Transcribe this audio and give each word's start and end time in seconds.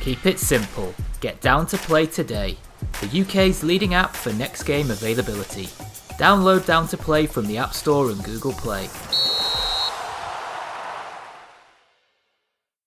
Keep 0.00 0.24
it 0.24 0.38
simple. 0.38 0.94
Get 1.20 1.42
down 1.42 1.66
to 1.66 1.76
play 1.76 2.06
today. 2.06 2.56
The 3.02 3.20
UK's 3.20 3.62
leading 3.62 3.92
app 3.92 4.16
for 4.16 4.32
next 4.32 4.62
game 4.62 4.90
availability. 4.90 5.64
Download 6.16 6.64
Down 6.64 6.88
to 6.88 6.96
Play 6.96 7.26
from 7.26 7.46
the 7.46 7.58
App 7.58 7.74
Store 7.74 8.10
and 8.10 8.24
Google 8.24 8.54
Play. 8.54 8.88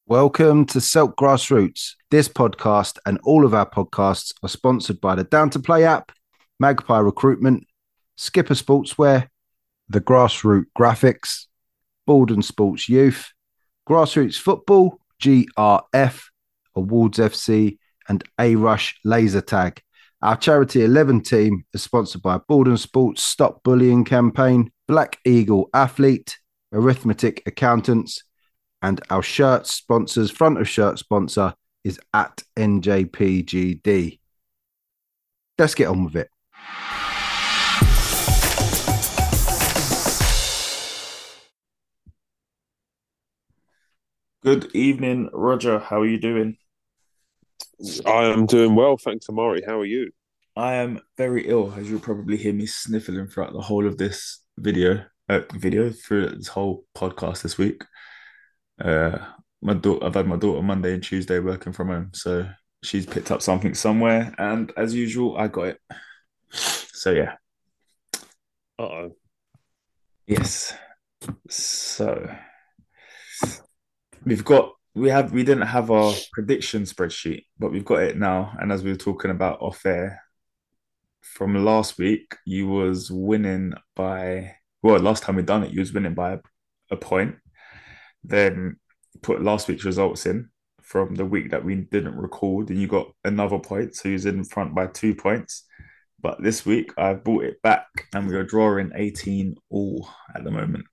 Welcome 0.07 0.65
to 0.65 0.81
Silk 0.81 1.15
Grassroots. 1.15 1.91
This 2.09 2.27
podcast 2.27 2.97
and 3.05 3.19
all 3.23 3.45
of 3.45 3.53
our 3.53 3.69
podcasts 3.69 4.33
are 4.41 4.49
sponsored 4.49 4.99
by 4.99 5.13
the 5.13 5.25
Down 5.25 5.51
to 5.51 5.59
Play 5.59 5.85
app, 5.85 6.11
Magpie 6.59 6.97
Recruitment, 6.97 7.67
Skipper 8.15 8.55
Sportswear, 8.55 9.27
the 9.89 10.01
Grassroot 10.01 10.65
Graphics, 10.75 11.45
Baldon 12.07 12.41
Sports 12.41 12.89
Youth, 12.89 13.31
Grassroots 13.87 14.39
Football, 14.39 14.98
GRF, 15.21 16.23
Awards 16.75 17.17
FC, 17.17 17.77
and 18.07 18.23
A 18.39 18.55
Rush 18.55 18.99
Laser 19.03 19.41
Tag. 19.41 19.81
Our 20.21 20.35
Charity 20.35 20.83
11 20.83 21.21
team 21.21 21.65
is 21.73 21.83
sponsored 21.83 22.21
by 22.21 22.39
Baldon 22.47 22.77
Sports 22.77 23.23
Stop 23.23 23.63
Bullying 23.63 24.03
Campaign, 24.03 24.71
Black 24.87 25.17
Eagle 25.23 25.69
Athlete, 25.73 26.37
Arithmetic 26.73 27.43
Accountants, 27.45 28.23
and 28.81 29.01
our 29.09 29.21
shirt 29.21 29.67
sponsors, 29.67 30.31
front 30.31 30.59
of 30.59 30.67
shirt 30.67 30.99
sponsor 30.99 31.53
is 31.83 31.99
at 32.13 32.43
NJPGD. 32.57 34.19
Let's 35.57 35.75
get 35.75 35.87
on 35.87 36.05
with 36.05 36.15
it. 36.15 36.29
Good 44.41 44.73
evening, 44.73 45.29
Roger. 45.33 45.79
How 45.79 45.99
are 45.99 46.07
you 46.07 46.17
doing? 46.17 46.55
I 48.05 48.23
am 48.23 48.45
doing 48.45 48.73
well, 48.73 48.95
thanks, 48.95 49.27
Amari. 49.27 49.61
How 49.67 49.81
are 49.81 49.85
you? 49.85 50.11
I 50.55 50.75
am 50.75 51.01
very 51.17 51.45
ill, 51.45 51.73
as 51.77 51.89
you'll 51.89 51.99
probably 51.99 52.37
hear 52.37 52.53
me 52.53 52.65
sniffling 52.65 53.27
throughout 53.27 53.51
the 53.51 53.59
whole 53.59 53.85
of 53.85 53.97
this 53.97 54.41
video, 54.57 55.03
uh, 55.27 55.41
video 55.55 55.89
through 55.89 56.29
this 56.29 56.47
whole 56.47 56.85
podcast 56.95 57.41
this 57.41 57.57
week. 57.57 57.83
Uh, 58.79 59.17
my 59.61 59.73
daughter, 59.73 60.05
I've 60.05 60.15
had 60.15 60.27
my 60.27 60.37
daughter 60.37 60.61
Monday 60.61 60.93
and 60.93 61.03
Tuesday 61.03 61.39
working 61.39 61.73
from 61.73 61.89
home, 61.89 62.11
so 62.13 62.47
she's 62.81 63.05
picked 63.05 63.31
up 63.31 63.41
something 63.41 63.73
somewhere, 63.73 64.33
and 64.37 64.71
as 64.77 64.95
usual, 64.95 65.35
I 65.37 65.49
got 65.49 65.67
it. 65.67 65.81
So 66.49 67.11
yeah. 67.11 67.33
Uh 68.79 68.83
oh. 68.83 69.15
Yes. 70.27 70.73
So 71.49 72.33
we've 74.25 74.45
got 74.45 74.73
we 74.95 75.09
have 75.09 75.31
we 75.31 75.43
didn't 75.43 75.67
have 75.67 75.91
our 75.91 76.13
prediction 76.33 76.83
spreadsheet, 76.83 77.45
but 77.57 77.71
we've 77.71 77.85
got 77.85 78.03
it 78.03 78.17
now. 78.17 78.53
And 78.59 78.71
as 78.71 78.83
we 78.83 78.91
were 78.91 78.97
talking 78.97 79.31
about 79.31 79.61
off 79.61 79.85
air 79.85 80.23
from 81.21 81.63
last 81.63 81.97
week, 81.97 82.35
you 82.45 82.67
was 82.67 83.11
winning 83.11 83.73
by 83.95 84.55
well, 84.81 84.99
last 84.99 85.23
time 85.23 85.35
we 85.35 85.43
done 85.43 85.63
it, 85.63 85.71
you 85.71 85.79
was 85.79 85.93
winning 85.93 86.13
by 86.13 86.33
a, 86.33 86.39
a 86.91 86.97
point. 86.97 87.35
Then 88.23 88.77
put 89.21 89.43
last 89.43 89.67
week's 89.67 89.85
results 89.85 90.25
in 90.25 90.49
from 90.81 91.15
the 91.15 91.25
week 91.25 91.51
that 91.51 91.63
we 91.63 91.75
didn't 91.75 92.15
record, 92.15 92.69
and 92.69 92.81
you 92.81 92.87
got 92.87 93.11
another 93.23 93.59
point. 93.59 93.95
So 93.95 94.09
you 94.09 94.13
was 94.13 94.25
in 94.25 94.43
front 94.43 94.73
by 94.73 94.87
two 94.87 95.15
points. 95.15 95.65
But 96.21 96.41
this 96.41 96.65
week 96.65 96.91
I've 96.97 97.23
brought 97.23 97.45
it 97.45 97.61
back 97.61 97.87
and 98.13 98.27
we're 98.27 98.43
drawing 98.43 98.91
18 98.93 99.55
all 99.69 100.09
at 100.35 100.43
the 100.43 100.51
moment. 100.51 100.85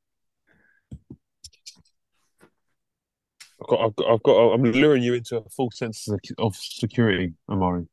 I've 3.67 3.79
got, 3.79 3.85
I've 3.85 3.97
got, 3.97 4.13
I've 4.13 4.23
got, 4.23 4.53
I'm 4.53 4.63
luring 4.63 5.03
you 5.03 5.15
into 5.15 5.39
a 5.39 5.49
false 5.49 5.79
sense 5.79 6.09
of 6.39 6.57
security, 6.57 7.33
Amari. 7.49 7.87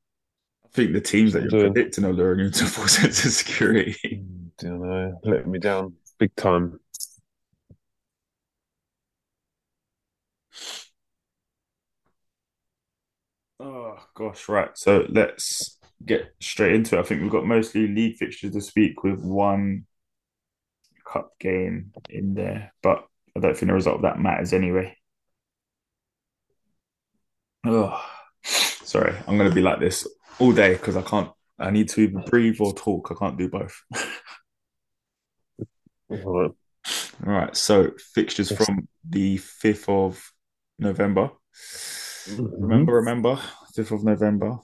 I 0.65 0.67
think 0.69 0.93
the 0.93 1.01
teams 1.01 1.33
that 1.33 1.43
you're 1.43 1.71
predicting 1.71 2.05
are 2.05 2.13
luring 2.13 2.39
you 2.39 2.45
into 2.47 2.65
a 2.65 2.67
full 2.67 2.87
sense 2.87 3.25
of 3.25 3.31
security. 3.31 3.95
Mm, 4.13 4.49
don't 4.59 4.87
know, 4.87 5.19
letting 5.23 5.51
me 5.51 5.59
down 5.59 5.93
big 6.19 6.35
time. 6.35 6.79
Oh 13.59 13.97
gosh, 14.13 14.47
right. 14.49 14.69
So 14.77 15.05
let's 15.09 15.79
get 16.05 16.33
straight 16.39 16.73
into 16.73 16.97
it. 16.97 16.99
I 16.99 17.03
think 17.03 17.21
we've 17.21 17.31
got 17.31 17.45
mostly 17.45 17.87
league 17.87 18.17
fixtures 18.17 18.53
this 18.53 18.73
week 18.75 19.03
with 19.03 19.19
one 19.19 19.85
cup 21.05 21.37
game 21.39 21.91
in 22.09 22.33
there, 22.33 22.73
but 22.81 23.07
I 23.35 23.39
don't 23.39 23.55
think 23.57 23.69
the 23.69 23.73
result 23.73 23.97
of 23.97 24.01
that 24.03 24.19
matters 24.19 24.53
anyway. 24.53 24.97
Oh, 27.65 28.03
sorry. 28.43 29.15
I'm 29.27 29.37
gonna 29.37 29.53
be 29.53 29.61
like 29.61 29.79
this 29.79 30.07
all 30.39 30.51
day 30.51 30.73
because 30.73 30.97
I 30.97 31.01
can't. 31.01 31.29
I 31.59 31.69
need 31.69 31.89
to 31.89 32.01
either 32.01 32.19
breathe 32.29 32.57
or 32.59 32.73
talk. 32.73 33.11
I 33.11 33.15
can't 33.15 33.37
do 33.37 33.49
both. 33.49 33.81
All 36.09 36.41
right. 36.41 36.51
All 37.27 37.33
right. 37.33 37.55
So 37.55 37.91
fixtures 38.13 38.51
from 38.51 38.87
the 39.07 39.37
fifth 39.37 39.87
of 39.87 40.31
November. 40.79 41.31
Remember, 42.37 42.93
remember, 42.93 43.39
fifth 43.75 43.91
of 43.91 44.03
November. 44.03 44.57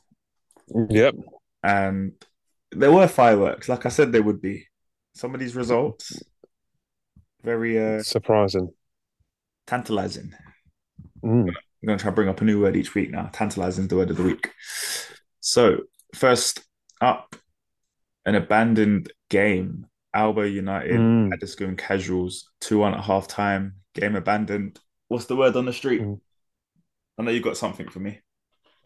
Yep. 0.89 1.15
and 1.63 2.11
there 2.71 2.91
were 2.91 3.07
fireworks, 3.07 3.67
like 3.67 3.85
I 3.85 3.89
said, 3.89 4.11
there 4.11 4.21
would 4.21 4.41
be. 4.41 4.67
Some 5.15 5.33
of 5.33 5.39
these 5.39 5.55
results 5.55 6.21
very 7.43 7.79
uh, 7.79 8.03
Surprising. 8.03 8.69
tantalizing. 9.65 10.33
Mm. 11.23 11.53
I'm 11.81 11.87
going 11.87 11.97
to 11.97 12.01
try 12.01 12.11
to 12.11 12.15
bring 12.15 12.29
up 12.29 12.41
a 12.41 12.45
new 12.45 12.61
word 12.61 12.75
each 12.75 12.93
week 12.93 13.09
now. 13.11 13.29
Tantalizing 13.31 13.85
is 13.85 13.87
the 13.89 13.95
word 13.95 14.09
of 14.09 14.17
the 14.17 14.23
week. 14.23 14.51
So, 15.39 15.77
first 16.13 16.61
up, 17.01 17.35
an 18.25 18.35
abandoned 18.35 19.11
game. 19.29 19.85
Alba 20.13 20.49
United, 20.49 20.99
Mm. 20.99 21.31
Addiscombe 21.33 21.75
Casuals, 21.77 22.49
2 22.61 22.79
1 22.79 22.95
at 22.95 23.01
half 23.03 23.27
time. 23.27 23.75
Game 23.93 24.15
abandoned. 24.15 24.79
What's 25.07 25.25
the 25.25 25.35
word 25.35 25.55
on 25.55 25.65
the 25.65 25.73
street? 25.73 26.01
Mm. 26.01 26.19
I 27.19 27.23
know 27.23 27.31
you 27.31 27.41
got 27.41 27.57
something 27.57 27.87
for 27.89 27.99
me. 27.99 28.19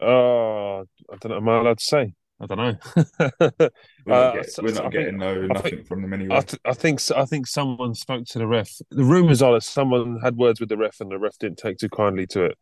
Oh, 0.00 0.84
I 1.10 1.16
don't 1.20 1.30
know. 1.30 1.36
Am 1.38 1.48
I 1.48 1.58
allowed 1.60 1.78
to 1.78 1.84
say? 1.84 2.14
I 2.40 2.46
don't 2.46 2.58
know. 2.58 2.76
We're 3.40 3.70
not, 4.06 4.16
Uh, 4.16 4.32
get- 4.34 4.48
we're 4.62 4.72
not 4.74 4.92
getting 4.92 5.06
think- 5.06 5.18
no 5.18 5.46
nothing 5.46 5.70
think- 5.76 5.86
from 5.86 6.02
them 6.02 6.12
anyway. 6.12 6.36
I, 6.36 6.40
th- 6.40 6.60
I 6.64 6.74
think 6.74 7.00
I 7.16 7.24
think 7.24 7.46
someone 7.46 7.94
spoke 7.94 8.26
to 8.26 8.38
the 8.38 8.46
ref. 8.46 8.70
The 8.90 9.04
rumors 9.04 9.40
are 9.40 9.52
that 9.54 9.62
someone 9.62 10.18
had 10.22 10.36
words 10.36 10.60
with 10.60 10.68
the 10.68 10.76
ref, 10.76 11.00
and 11.00 11.10
the 11.10 11.18
ref 11.18 11.38
didn't 11.38 11.58
take 11.58 11.78
too 11.78 11.88
kindly 11.88 12.26
to 12.28 12.44
it, 12.44 12.58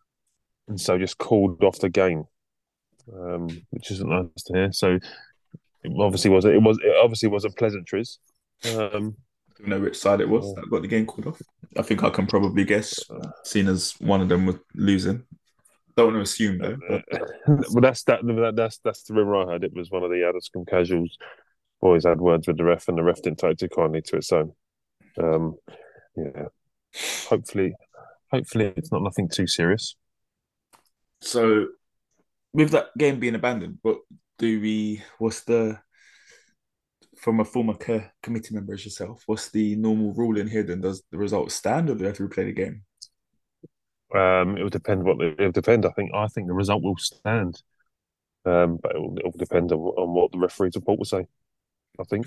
and 0.72 0.80
so 0.80 0.98
just 0.98 1.18
called 1.18 1.62
off 1.62 1.78
the 1.78 1.90
game, 1.90 2.24
um, 3.14 3.48
which 3.70 3.90
isn't 3.90 4.08
nice 4.08 4.42
to 4.46 4.52
hear. 4.54 4.72
So 4.72 4.98
it 5.84 5.92
obviously 5.98 6.30
was 6.30 6.44
it 6.44 6.62
was 6.62 6.78
it 6.82 6.94
obviously 7.02 7.28
wasn't 7.28 7.56
pleasantries. 7.56 8.18
Um, 8.74 9.16
I 9.50 9.60
don't 9.60 9.68
know 9.68 9.80
which 9.80 9.98
side 9.98 10.20
it 10.20 10.28
was 10.28 10.54
that 10.54 10.70
got 10.70 10.82
the 10.82 10.88
game 10.88 11.06
called 11.06 11.26
off. 11.26 11.42
I 11.76 11.82
think 11.82 12.02
I 12.02 12.10
can 12.10 12.26
probably 12.26 12.64
guess, 12.64 12.98
seeing 13.44 13.68
as 13.68 13.92
one 14.00 14.22
of 14.22 14.28
them 14.28 14.46
was 14.46 14.56
losing. 14.74 15.24
Don't 15.94 16.14
want 16.14 16.16
to 16.16 16.22
assume 16.22 16.58
though. 16.58 16.78
But 16.88 17.04
well, 17.46 17.82
that's 17.82 18.04
that, 18.04 18.24
that. 18.24 18.54
That's 18.56 18.78
that's 18.78 19.02
the 19.02 19.14
rumor 19.14 19.36
I 19.36 19.52
heard. 19.52 19.64
It 19.64 19.74
was 19.74 19.90
one 19.90 20.02
of 20.02 20.10
the 20.10 20.22
Addiscombe 20.22 20.66
casuals 20.66 21.18
Always 21.82 22.04
had 22.04 22.20
words 22.20 22.46
with 22.46 22.58
the 22.58 22.64
ref, 22.64 22.86
and 22.86 22.96
the 22.96 23.02
ref 23.02 23.22
didn't 23.22 23.40
take 23.40 23.58
too 23.58 23.68
kindly 23.68 24.02
to 24.02 24.18
it. 24.18 24.24
So, 24.24 24.54
um, 25.20 25.56
yeah, 26.16 26.44
hopefully, 27.28 27.74
hopefully 28.30 28.72
it's 28.76 28.92
not 28.92 29.02
nothing 29.02 29.28
too 29.28 29.48
serious. 29.48 29.96
So, 31.22 31.68
with 32.52 32.70
that 32.70 32.88
game 32.98 33.20
being 33.20 33.34
abandoned, 33.34 33.78
what 33.82 33.98
do 34.38 34.60
we? 34.60 35.02
What's 35.18 35.42
the 35.44 35.78
from 37.16 37.38
a 37.38 37.44
former 37.44 37.74
co- 37.74 38.04
committee 38.22 38.54
member 38.54 38.74
as 38.74 38.84
yourself? 38.84 39.22
What's 39.26 39.50
the 39.50 39.76
normal 39.76 40.12
rule 40.12 40.36
in 40.36 40.48
here? 40.48 40.64
Then 40.64 40.80
does 40.80 41.02
the 41.10 41.18
result 41.18 41.52
stand, 41.52 41.88
or 41.88 41.94
do 41.94 42.00
we 42.00 42.06
have 42.06 42.16
to 42.16 42.28
replay 42.28 42.46
the 42.46 42.52
game? 42.52 42.82
Um, 44.14 44.58
it 44.58 44.62
will 44.62 44.68
depend 44.68 45.04
what 45.04 45.20
it 45.22 45.38
will 45.38 45.52
depend. 45.52 45.86
I 45.86 45.90
think 45.90 46.10
I 46.12 46.26
think 46.26 46.48
the 46.48 46.54
result 46.54 46.82
will 46.82 46.96
stand, 46.98 47.62
um, 48.44 48.78
but 48.82 48.96
it 48.96 49.00
will, 49.00 49.16
it 49.18 49.24
will 49.24 49.32
depend 49.38 49.72
on, 49.72 49.78
on 49.78 50.14
what 50.14 50.32
the 50.32 50.38
referee's 50.38 50.74
report 50.74 50.98
will 50.98 51.06
say. 51.06 51.26
I 52.00 52.04
think. 52.04 52.26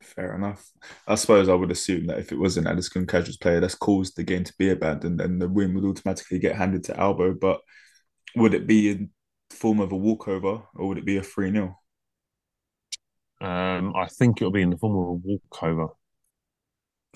Fair 0.00 0.34
enough. 0.34 0.70
I 1.06 1.14
suppose 1.14 1.48
I 1.48 1.54
would 1.54 1.70
assume 1.70 2.06
that 2.06 2.18
if 2.18 2.30
it 2.30 2.38
was 2.38 2.56
an 2.56 2.66
Addiscombe 2.66 3.06
Casuals 3.06 3.38
player 3.38 3.60
that's 3.60 3.74
caused 3.74 4.16
the 4.16 4.22
game 4.22 4.44
to 4.44 4.54
be 4.58 4.70
abandoned, 4.70 5.18
then 5.18 5.38
the 5.38 5.48
win 5.48 5.74
would 5.74 5.84
automatically 5.84 6.38
get 6.38 6.56
handed 6.56 6.84
to 6.84 6.98
Albo. 6.98 7.32
But 7.34 7.60
would 8.36 8.54
it 8.54 8.66
be 8.66 8.90
in 8.90 9.10
form 9.50 9.80
of 9.80 9.92
a 9.92 9.96
walkover 9.96 10.62
or 10.74 10.88
would 10.88 10.98
it 10.98 11.04
be 11.04 11.16
a 11.16 11.22
3 11.22 11.50
0? 11.52 11.78
Um, 13.40 13.94
I 13.94 14.06
think 14.08 14.40
it'll 14.40 14.50
be 14.52 14.62
in 14.62 14.70
the 14.70 14.76
form 14.78 14.96
of 14.96 15.08
a 15.08 15.12
walkover, 15.28 15.88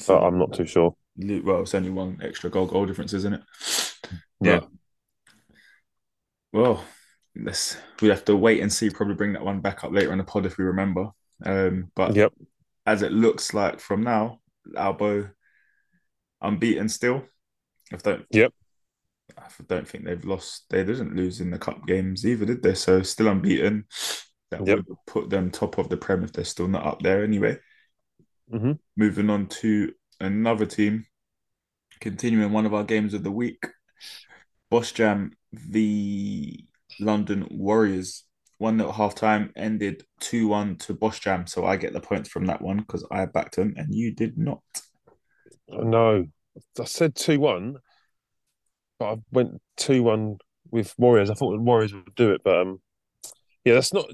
but 0.06 0.19
So, 0.19 0.25
I'm 0.25 0.38
not 0.38 0.53
too 0.55 0.67
sure. 0.67 0.97
well, 1.17 1.62
it's 1.62 1.75
only 1.75 1.91
one 1.91 2.20
extra 2.23 2.50
goal 2.50 2.67
goal 2.67 2.87
difference, 2.87 3.12
isn't 3.12 3.35
it? 3.35 3.43
Yeah. 4.41 4.61
Well, 6.53 6.85
let's 7.37 7.76
we 8.00 8.09
have 8.09 8.25
to 8.26 8.37
wait 8.37 8.61
and 8.61 8.73
see. 8.73 8.91
Probably 8.91 9.14
bring 9.14 9.32
that 9.35 9.44
one 9.44 9.61
back 9.61 9.85
up 9.85 9.93
later 9.93 10.12
in 10.12 10.19
the 10.19 10.25
pod 10.25 10.47
if 10.47 10.59
we 10.59 10.64
remember. 10.64 11.11
Um, 11.44 11.91
but 11.94 12.14
Yep. 12.14 12.32
as 12.87 13.03
it 13.03 13.12
looks 13.12 13.55
like 13.55 13.81
from 13.81 14.03
now, 14.03 14.41
Albo 14.76 15.31
unbeaten 16.41 16.88
still. 16.88 17.25
If 17.91 18.03
don't 18.03 18.26
Yep. 18.31 18.53
I 19.37 19.43
don't 19.67 19.87
think 19.87 20.05
they've 20.05 20.25
lost. 20.25 20.65
They 20.71 20.85
didn't 20.85 21.15
lose 21.17 21.41
in 21.41 21.51
the 21.51 21.59
cup 21.59 21.87
games 21.87 22.27
either, 22.27 22.47
did 22.47 22.63
they? 22.63 22.75
So 22.75 23.03
still 23.03 23.29
unbeaten. 23.29 23.85
That 24.51 24.67
Yep. 24.67 24.79
would 24.79 24.87
put 25.07 25.29
them 25.29 25.51
top 25.51 25.79
of 25.79 25.89
the 25.91 25.97
Prem 25.97 26.25
if 26.25 26.33
they're 26.33 26.45
still 26.45 26.69
not 26.69 26.87
up 26.87 27.03
there 27.03 27.23
anyway. 27.23 27.59
hmm 28.51 28.73
Moving 28.97 29.31
on 29.31 29.47
to 29.49 29.93
another 30.21 30.67
team, 30.67 31.07
continuing 32.01 32.53
one 32.53 32.67
of 32.67 32.75
our 32.75 32.85
games 32.85 33.15
of 33.15 33.23
the 33.23 33.31
week. 33.31 33.65
Bosch 34.71 34.93
Jam 34.93 35.33
v 35.53 36.67
London 36.99 37.47
Warriors. 37.51 38.25
One 38.59 38.81
at 38.81 38.91
half 38.91 39.15
time 39.15 39.53
ended 39.55 40.05
2 40.21 40.49
1 40.49 40.77
to 40.79 40.95
Bosch 40.95 41.21
Jam. 41.21 41.47
So 41.47 41.65
I 41.65 41.77
get 41.77 41.93
the 41.93 42.01
points 42.01 42.29
from 42.29 42.47
that 42.47 42.61
one 42.63 42.79
because 42.79 43.07
I 43.11 43.27
backed 43.27 43.57
them 43.57 43.75
and 43.77 43.95
you 43.95 44.13
did 44.15 44.37
not. 44.37 44.63
No, 45.69 46.27
I 46.79 46.85
said 46.85 47.15
two 47.15 47.41
one, 47.41 47.75
but 47.75 47.83
I 49.00 49.17
went 49.31 49.61
two 49.77 50.03
one 50.03 50.39
with 50.71 50.95
Warriors. 50.99 51.31
I 51.31 51.35
thought 51.35 51.53
the 51.53 51.59
Warriors 51.59 51.95
would 51.95 52.15
do 52.15 52.33
it, 52.33 52.43
but 52.45 52.61
um, 52.61 52.81
yeah, 53.65 53.75
that's 53.75 53.93
not 53.93 54.06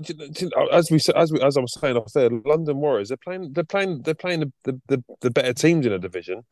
as 0.73 0.91
we 0.91 0.99
as 1.15 1.33
we 1.33 1.41
as 1.41 1.57
I 1.57 1.61
was 1.61 1.79
saying 1.79 1.97
off 1.97 2.13
there. 2.13 2.31
London 2.45 2.79
Warriors 2.79 3.09
they're 3.09 3.17
playing 3.17 3.53
they're 3.53 3.65
playing 3.65 4.03
they're 4.03 4.15
playing 4.15 4.41
the 4.41 4.81
the, 4.89 5.05
the, 5.21 5.31
better 5.31 5.53
teams 5.53 5.87
in 5.87 5.93
a 5.93 5.99
division, 5.99 6.43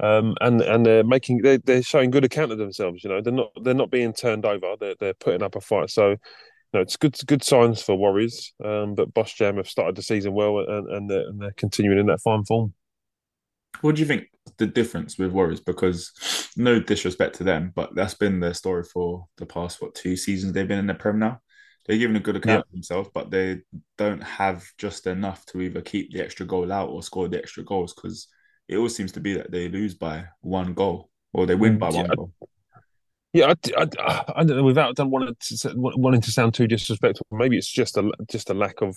um, 0.00 0.34
and 0.40 0.60
and 0.60 0.86
they're 0.86 1.04
making 1.04 1.42
they're, 1.42 1.58
they're 1.58 1.82
showing 1.82 2.10
good 2.10 2.24
account 2.24 2.52
of 2.52 2.58
themselves. 2.58 3.02
You 3.02 3.10
know, 3.10 3.20
they're 3.20 3.32
not 3.32 3.50
they're 3.62 3.74
not 3.74 3.90
being 3.90 4.12
turned 4.12 4.46
over. 4.46 4.74
They're 4.78 4.94
they're 5.00 5.14
putting 5.14 5.42
up 5.42 5.56
a 5.56 5.60
fight. 5.60 5.90
So. 5.90 6.16
No, 6.74 6.80
it's 6.80 6.96
good. 6.96 7.14
Good 7.26 7.44
signs 7.44 7.82
for 7.82 7.96
Warriors, 7.96 8.54
um, 8.64 8.94
but 8.94 9.12
Bosch 9.12 9.34
Jam 9.34 9.58
have 9.58 9.68
started 9.68 9.94
the 9.94 10.00
season 10.00 10.32
well, 10.32 10.58
and 10.58 10.88
and 10.88 11.10
they're, 11.10 11.28
and 11.28 11.38
they're 11.38 11.52
continuing 11.52 11.98
in 11.98 12.06
that 12.06 12.22
fine 12.22 12.44
form. 12.44 12.72
What 13.82 13.94
do 13.94 14.00
you 14.00 14.06
think 14.06 14.31
the 14.58 14.66
difference 14.66 15.18
with 15.18 15.32
Warriors? 15.32 15.60
Because 15.60 16.12
no 16.56 16.80
disrespect 16.80 17.36
to 17.36 17.44
them, 17.44 17.72
but 17.74 17.94
that's 17.94 18.14
been 18.14 18.40
their 18.40 18.54
story 18.54 18.84
for 18.84 19.26
the 19.36 19.46
past 19.46 19.80
what 19.80 19.94
two 19.94 20.16
seasons 20.16 20.52
they've 20.52 20.68
been 20.68 20.78
in 20.78 20.86
the 20.86 20.94
Prem 20.94 21.18
now. 21.18 21.40
They're 21.86 21.98
giving 21.98 22.16
a 22.16 22.20
good 22.20 22.36
account 22.36 22.64
of 22.66 22.72
themselves, 22.72 23.10
but 23.12 23.30
they 23.30 23.60
don't 23.98 24.22
have 24.22 24.64
just 24.78 25.06
enough 25.06 25.44
to 25.46 25.60
either 25.60 25.80
keep 25.80 26.12
the 26.12 26.22
extra 26.22 26.46
goal 26.46 26.70
out 26.70 26.90
or 26.90 27.02
score 27.02 27.28
the 27.28 27.38
extra 27.38 27.64
goals. 27.64 27.92
Because 27.92 28.28
it 28.68 28.76
always 28.76 28.94
seems 28.94 29.12
to 29.12 29.20
be 29.20 29.34
that 29.34 29.50
they 29.50 29.68
lose 29.68 29.94
by 29.94 30.26
one 30.40 30.74
goal 30.74 31.10
or 31.32 31.46
they 31.46 31.56
win 31.56 31.76
mm, 31.76 31.78
by 31.78 31.90
Yeah, 31.90 32.02
one 32.02 32.10
goal. 32.14 32.32
Yeah, 33.32 33.46
I, 33.46 33.86
I, 33.98 34.24
I 34.36 34.44
don't 34.44 34.58
know. 34.58 34.62
Without 34.62 34.94
don't 34.94 35.10
to 35.10 35.72
wanting 35.76 36.20
to 36.20 36.30
sound 36.30 36.54
too 36.54 36.66
disrespectful, 36.66 37.26
maybe 37.30 37.56
it's 37.56 37.70
just 37.70 37.96
a 37.96 38.10
just 38.30 38.50
a 38.50 38.54
lack 38.54 38.82
of 38.82 38.96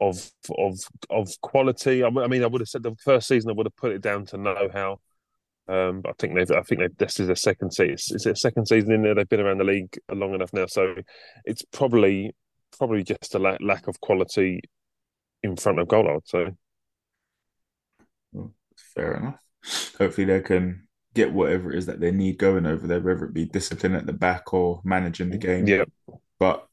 of 0.00 0.30
of 0.56 0.78
of 1.10 1.28
quality. 1.40 2.04
I, 2.04 2.10
mean, 2.10 2.42
I 2.42 2.46
would 2.46 2.60
have 2.60 2.68
said 2.68 2.82
the 2.82 2.94
first 3.02 3.28
season 3.28 3.50
I 3.50 3.54
would 3.54 3.66
have 3.66 3.76
put 3.76 3.92
it 3.92 4.02
down 4.02 4.26
to 4.26 4.38
know 4.38 4.68
how. 4.72 5.00
Um, 5.68 6.00
but 6.00 6.10
I 6.10 6.12
think 6.18 6.34
they've. 6.34 6.50
I 6.50 6.62
think 6.62 6.80
they've, 6.80 6.96
this 6.96 7.20
is 7.20 7.26
their 7.26 7.36
second 7.36 7.72
season. 7.72 8.16
Is 8.16 8.26
it 8.26 8.32
a 8.32 8.36
second 8.36 8.66
season 8.66 8.92
in 8.92 9.02
there? 9.02 9.14
They've 9.14 9.28
been 9.28 9.40
around 9.40 9.58
the 9.58 9.64
league 9.64 9.98
long 10.10 10.34
enough 10.34 10.52
now, 10.52 10.66
so 10.66 10.94
it's 11.44 11.62
probably 11.72 12.34
probably 12.78 13.02
just 13.02 13.34
a 13.34 13.38
lack, 13.38 13.58
lack 13.60 13.86
of 13.86 14.00
quality 14.00 14.62
in 15.42 15.56
front 15.56 15.78
of 15.78 15.88
goal. 15.88 16.08
I 16.08 16.14
would 16.14 16.28
say. 16.28 16.46
Well, 18.32 18.54
fair 18.94 19.14
enough. 19.14 19.40
Hopefully 19.98 20.26
they 20.26 20.40
can 20.40 20.88
get 21.14 21.32
whatever 21.32 21.72
it 21.72 21.78
is 21.78 21.86
that 21.86 22.00
they 22.00 22.12
need 22.12 22.38
going 22.38 22.64
over 22.64 22.86
there, 22.86 23.00
whether 23.00 23.24
it 23.24 23.34
be 23.34 23.44
discipline 23.44 23.94
at 23.94 24.06
the 24.06 24.12
back 24.12 24.54
or 24.54 24.80
managing 24.84 25.30
the 25.30 25.38
game. 25.38 25.66
Yeah, 25.66 25.84
But 26.38 26.66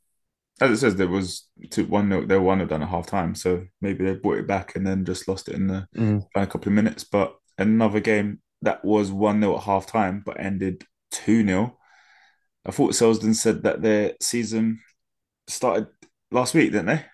as 0.61 0.71
it 0.71 0.77
says, 0.77 0.95
there 0.95 1.07
was 1.07 1.47
two 1.69 1.85
one 1.85 2.09
note 2.09 2.27
they 2.27 2.35
were 2.35 2.41
one 2.43 2.65
done 2.67 2.81
at 2.83 2.89
half 2.89 3.07
time, 3.07 3.35
so 3.35 3.65
maybe 3.81 4.03
they 4.05 4.15
brought 4.15 4.37
it 4.39 4.47
back 4.47 4.75
and 4.75 4.85
then 4.87 5.03
just 5.05 5.27
lost 5.27 5.49
it 5.49 5.55
in 5.55 5.67
the 5.67 5.87
Mm. 5.95 6.23
final 6.33 6.47
couple 6.49 6.69
of 6.69 6.73
minutes. 6.75 7.03
But 7.03 7.35
another 7.57 7.99
game 7.99 8.41
that 8.61 8.83
was 8.85 9.11
one 9.11 9.41
0 9.41 9.57
at 9.57 9.63
half 9.63 9.85
time 9.85 10.23
but 10.25 10.39
ended 10.39 10.83
two 11.11 11.45
0 11.45 11.77
I 12.65 12.71
thought 12.71 12.93
Selsdon 12.93 13.35
said 13.35 13.63
that 13.63 13.81
their 13.81 14.13
season 14.21 14.79
started 15.47 15.87
last 16.31 16.53
week, 16.55 16.71
didn't 16.71 16.87
they? 16.87 17.05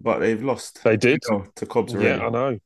But 0.00 0.18
they've 0.18 0.42
lost. 0.42 0.84
they 0.84 0.96
did. 0.98 1.22
to 1.22 1.66
Cobbs 1.66 1.94
already. 1.94 2.20
Yeah, 2.20 2.26
I 2.26 2.30
know. 2.30 2.58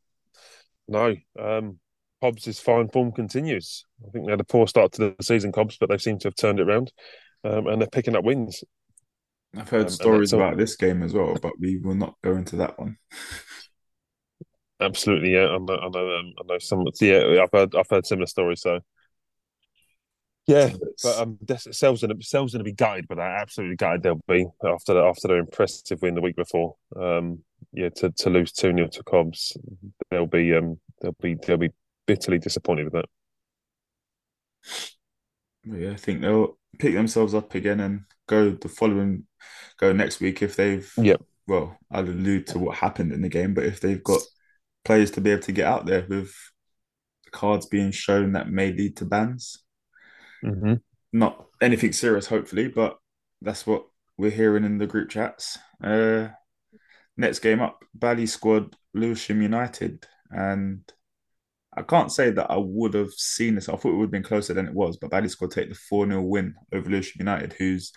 No, 0.88 1.14
um, 1.38 1.78
Cobbs' 2.20 2.58
fine 2.58 2.88
form 2.88 3.12
continues. 3.12 3.84
I 4.04 4.10
think 4.10 4.26
they 4.26 4.32
had 4.32 4.40
a 4.40 4.44
poor 4.44 4.66
start 4.66 4.90
to 4.92 5.14
the 5.16 5.22
season, 5.22 5.52
Cobbs, 5.52 5.76
but 5.78 5.88
they 5.88 5.98
seem 5.98 6.18
to 6.18 6.28
have 6.28 6.34
turned 6.34 6.58
it 6.58 6.68
around, 6.68 6.90
um, 7.44 7.68
and 7.68 7.80
they're 7.80 7.88
picking 7.88 8.16
up 8.16 8.24
wins. 8.24 8.64
I've 9.56 9.68
heard 9.68 9.86
Um, 9.86 9.90
stories 9.90 10.32
all- 10.32 10.40
about 10.40 10.56
this 10.56 10.76
game 10.76 11.02
as 11.02 11.12
well, 11.12 11.36
but 11.40 11.58
we 11.58 11.78
will 11.78 11.94
not 11.94 12.16
go 12.22 12.36
into 12.36 12.56
that 12.56 12.78
one. 12.78 12.98
Absolutely, 14.80 15.32
yeah. 15.34 15.48
I 15.48 15.58
know, 15.58 15.76
I 15.76 15.88
know, 15.88 16.16
um, 16.18 16.32
I 16.38 16.42
know 16.46 16.58
some. 16.58 16.84
Yeah, 17.00 17.42
I've 17.42 17.50
heard, 17.52 17.74
I've 17.74 17.88
heard 17.90 18.06
similar 18.06 18.26
stories. 18.26 18.62
So, 18.62 18.80
yeah, 20.46 20.72
but 21.02 21.18
um, 21.18 21.38
Selves 21.58 22.00
going 22.00 22.18
to 22.18 22.24
Selves 22.24 22.52
going 22.52 22.60
to 22.60 22.64
be 22.64 22.72
gutted, 22.72 23.06
but 23.06 23.16
they're 23.16 23.26
absolutely 23.36 23.76
gutted. 23.76 24.02
They'll 24.02 24.20
be 24.26 24.46
after 24.64 24.94
the, 24.94 25.00
after 25.02 25.28
their 25.28 25.38
impressive 25.38 26.00
win 26.00 26.14
the 26.14 26.22
week 26.22 26.36
before. 26.36 26.76
Um, 26.96 27.40
yeah, 27.72 27.90
to, 27.96 28.10
to 28.10 28.30
lose 28.30 28.52
two 28.52 28.72
0 28.72 28.88
to 28.88 29.02
Cobbs, 29.04 29.56
they'll 30.10 30.26
be 30.26 30.54
um, 30.54 30.80
they'll 31.02 31.16
be 31.20 31.36
they'll 31.46 31.58
be 31.58 31.70
bitterly 32.06 32.38
disappointed 32.38 32.84
with 32.84 32.94
that. 32.94 33.04
yeah, 35.64 35.90
I 35.92 35.96
think 35.96 36.20
they'll 36.22 36.58
pick 36.78 36.94
themselves 36.94 37.34
up 37.34 37.54
again 37.54 37.80
and 37.80 38.04
go 38.30 38.50
the 38.52 38.68
following, 38.68 39.24
go 39.76 39.92
next 39.92 40.20
week 40.20 40.40
if 40.40 40.56
they've. 40.56 40.90
Yeah. 40.96 41.16
Well, 41.46 41.76
I'll 41.90 42.08
allude 42.08 42.46
to 42.48 42.58
what 42.60 42.76
happened 42.76 43.12
in 43.12 43.22
the 43.22 43.28
game, 43.28 43.54
but 43.54 43.64
if 43.64 43.80
they've 43.80 44.02
got 44.02 44.22
players 44.84 45.10
to 45.12 45.20
be 45.20 45.32
able 45.32 45.42
to 45.42 45.52
get 45.52 45.66
out 45.66 45.84
there 45.84 46.06
with 46.08 46.32
cards 47.32 47.66
being 47.66 47.90
shown 47.90 48.32
that 48.32 48.48
may 48.50 48.72
lead 48.72 48.96
to 48.98 49.04
bans, 49.04 49.58
Mm-hmm. 50.44 50.74
not 51.12 51.46
anything 51.60 51.92
serious, 51.92 52.26
hopefully, 52.26 52.68
but 52.68 52.96
that's 53.42 53.66
what 53.66 53.84
we're 54.16 54.30
hearing 54.30 54.64
in 54.64 54.78
the 54.78 54.86
group 54.86 55.10
chats. 55.10 55.58
Uh, 55.82 56.28
next 57.16 57.40
game 57.40 57.60
up, 57.60 57.84
Bally 57.94 58.26
squad, 58.26 58.76
Lewisham 58.94 59.42
United, 59.42 60.06
and 60.30 60.80
I 61.76 61.82
can't 61.82 62.10
say 62.10 62.30
that 62.30 62.50
I 62.50 62.56
would 62.56 62.94
have 62.94 63.12
seen 63.12 63.54
this. 63.54 63.68
I 63.68 63.76
thought 63.76 63.92
it 63.92 63.96
would 63.96 64.04
have 64.04 64.10
been 64.10 64.22
closer 64.22 64.54
than 64.54 64.66
it 64.66 64.74
was, 64.74 64.96
but 64.96 65.10
Bally 65.10 65.28
squad 65.28 65.52
take 65.52 65.68
the 65.68 65.74
4 65.74 66.06
0 66.06 66.20
win 66.22 66.54
over 66.72 66.90
Lewisham 66.90 67.20
United, 67.20 67.52
whose 67.52 67.92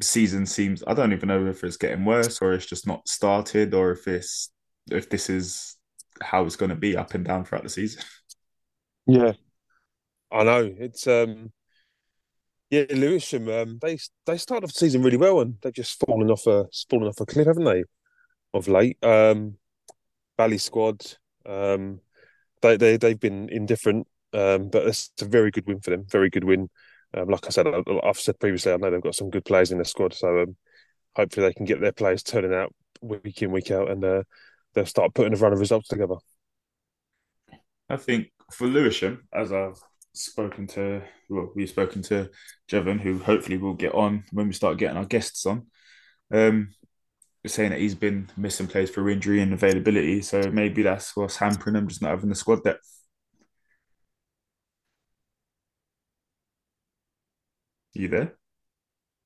season 0.00 0.46
seems 0.46 0.82
I 0.86 0.94
don't 0.94 1.12
even 1.12 1.28
know 1.28 1.46
if 1.46 1.64
it's 1.64 1.76
getting 1.76 2.04
worse 2.04 2.40
or 2.40 2.52
it's 2.52 2.66
just 2.66 2.86
not 2.86 3.08
started 3.08 3.74
or 3.74 3.90
if 3.90 4.06
it's 4.06 4.52
if 4.90 5.10
this 5.10 5.28
is 5.28 5.76
how 6.22 6.44
it's 6.44 6.56
going 6.56 6.70
to 6.70 6.76
be 6.76 6.96
up 6.96 7.14
and 7.14 7.24
down 7.24 7.44
throughout 7.44 7.64
the 7.64 7.70
season. 7.70 8.02
Yeah, 9.06 9.32
I 10.30 10.44
know. 10.44 10.74
It's 10.78 11.06
um, 11.06 11.52
yeah, 12.70 12.84
Lewisham. 12.90 13.48
Um, 13.48 13.78
they 13.82 13.98
they 14.26 14.38
started 14.38 14.64
off 14.64 14.72
the 14.72 14.78
season 14.78 15.02
really 15.02 15.16
well, 15.16 15.40
and 15.40 15.56
they've 15.60 15.72
just 15.72 15.98
fallen 16.06 16.30
off 16.30 16.46
a 16.46 16.66
fallen 16.88 17.08
off 17.08 17.20
a 17.20 17.26
cliff, 17.26 17.46
haven't 17.46 17.64
they? 17.64 17.84
Of 18.54 18.68
late, 18.68 19.02
um, 19.04 19.56
Valley 20.36 20.58
squad. 20.58 21.04
Um, 21.46 22.00
they 22.62 22.76
they 22.76 22.96
they've 22.96 23.18
been 23.18 23.48
indifferent, 23.48 24.06
um, 24.32 24.68
but 24.68 24.86
it's 24.86 25.10
a 25.20 25.24
very 25.24 25.50
good 25.50 25.66
win 25.66 25.80
for 25.80 25.90
them. 25.90 26.04
Very 26.08 26.30
good 26.30 26.44
win. 26.44 26.68
Um, 27.12 27.28
like 27.28 27.46
I 27.46 27.50
said, 27.50 27.66
I, 27.66 27.82
I've 28.04 28.18
said 28.18 28.38
previously, 28.38 28.72
I 28.72 28.76
know 28.76 28.90
they've 28.90 29.00
got 29.00 29.14
some 29.14 29.30
good 29.30 29.44
players 29.44 29.72
in 29.72 29.78
their 29.78 29.84
squad, 29.84 30.14
so 30.14 30.42
um, 30.42 30.56
hopefully 31.16 31.46
they 31.46 31.54
can 31.54 31.66
get 31.66 31.80
their 31.80 31.92
players 31.92 32.22
turning 32.22 32.54
out 32.54 32.72
week 33.00 33.42
in 33.42 33.50
week 33.50 33.70
out, 33.70 33.90
and 33.90 34.04
uh, 34.04 34.22
they'll 34.74 34.86
start 34.86 35.14
putting 35.14 35.34
a 35.34 35.36
run 35.36 35.52
of 35.52 35.60
results 35.60 35.88
together. 35.88 36.16
I 37.88 37.96
think 37.96 38.30
for 38.52 38.68
Lewisham, 38.68 39.26
as 39.32 39.52
I've 39.52 39.80
spoken 40.12 40.66
to, 40.68 41.02
well, 41.28 41.50
we've 41.54 41.68
spoken 41.68 42.02
to 42.02 42.30
Jevon, 42.70 43.00
who 43.00 43.18
hopefully 43.18 43.58
will 43.58 43.74
get 43.74 43.94
on 43.94 44.24
when 44.32 44.46
we 44.46 44.52
start 44.52 44.78
getting 44.78 44.96
our 44.96 45.04
guests 45.04 45.46
on. 45.46 45.66
Um, 46.32 46.70
saying 47.46 47.70
that 47.70 47.80
he's 47.80 47.94
been 47.94 48.30
missing 48.36 48.66
plays 48.66 48.90
for 48.90 49.08
injury 49.08 49.40
and 49.40 49.52
availability, 49.52 50.20
so 50.22 50.50
maybe 50.50 50.82
that's 50.82 51.16
what's 51.16 51.36
hampering 51.38 51.76
him, 51.76 51.88
just 51.88 52.02
not 52.02 52.10
having 52.10 52.28
the 52.28 52.34
squad 52.34 52.62
depth. 52.64 52.86
You 57.92 58.08
there? 58.08 58.36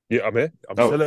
Yeah, 0.08 0.26
I'm 0.26 0.34
here. 0.36 0.52
I'm 0.68 0.76
Oh. 0.78 0.88
still 0.88 1.00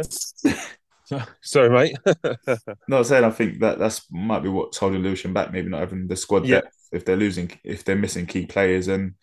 here. 1.14 1.26
Sorry, 1.42 1.70
mate. 1.70 1.98
No, 2.90 2.98
I'm 2.98 3.04
saying 3.04 3.24
I 3.24 3.32
think 3.32 3.60
that 3.60 3.80
that's 3.80 4.10
might 4.12 4.44
be 4.44 4.50
what's 4.50 4.78
holding 4.78 5.02
Lewisham 5.04 5.34
back. 5.34 5.52
Maybe 5.52 5.70
not 5.70 5.82
having 5.82 6.08
the 6.08 6.16
squad 6.16 6.46
Yeah. 6.46 6.62
depth. 6.62 6.76
If 6.92 7.06
they're 7.06 7.18
losing, 7.18 7.52
if 7.64 7.84
they're 7.84 7.96
missing 7.98 8.26
key 8.26 8.46
players 8.46 8.88
and 8.88 9.16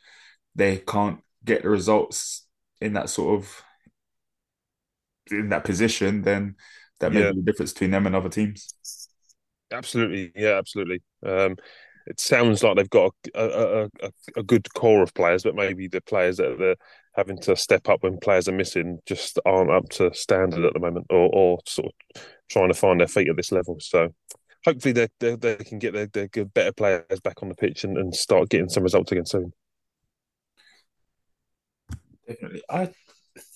they 0.54 0.78
can't 0.78 1.20
get 1.44 1.62
the 1.62 1.68
results 1.70 2.46
in 2.80 2.92
that 2.94 3.08
sort 3.10 3.38
of 3.40 3.62
in 5.30 5.48
that 5.50 5.64
position, 5.64 6.22
then 6.22 6.56
that 7.04 7.12
may 7.12 7.20
Yeah. 7.20 7.30
be 7.32 7.36
the 7.36 7.42
difference 7.42 7.72
between 7.72 7.90
them 7.90 8.06
and 8.06 8.16
other 8.16 8.28
teams. 8.28 8.74
Absolutely, 9.70 10.32
yeah, 10.34 10.56
absolutely. 10.58 11.02
Um, 11.24 11.56
it 12.06 12.20
sounds 12.20 12.62
like 12.62 12.76
they've 12.76 12.90
got 12.90 13.12
a, 13.34 13.44
a, 13.44 13.84
a, 14.02 14.10
a 14.36 14.42
good 14.42 14.72
core 14.74 15.02
of 15.02 15.14
players, 15.14 15.42
but 15.42 15.54
maybe 15.54 15.88
the 15.88 16.00
players 16.02 16.36
that 16.36 16.56
they're 16.58 16.76
having 17.14 17.38
to 17.38 17.56
step 17.56 17.88
up 17.88 18.02
when 18.02 18.18
players 18.18 18.48
are 18.48 18.52
missing 18.52 18.98
just 19.06 19.38
aren't 19.46 19.70
up 19.70 19.88
to 19.88 20.12
standard 20.12 20.64
at 20.64 20.74
the 20.74 20.80
moment, 20.80 21.06
or, 21.10 21.30
or 21.32 21.58
sort 21.66 21.92
of 22.14 22.22
trying 22.50 22.68
to 22.68 22.74
find 22.74 23.00
their 23.00 23.08
feet 23.08 23.28
at 23.28 23.36
this 23.36 23.52
level. 23.52 23.78
So 23.80 24.14
hopefully 24.64 24.92
they 24.92 25.08
they, 25.20 25.36
they 25.36 25.56
can 25.56 25.78
get 25.78 25.92
their, 25.94 26.06
their 26.06 26.28
good, 26.28 26.52
better 26.52 26.72
players 26.72 27.20
back 27.22 27.42
on 27.42 27.48
the 27.48 27.54
pitch 27.54 27.84
and, 27.84 27.96
and 27.96 28.14
start 28.14 28.50
getting 28.50 28.68
some 28.68 28.82
results 28.82 29.12
again 29.12 29.26
soon. 29.26 29.52
Definitely. 32.28 32.62
I 32.68 32.90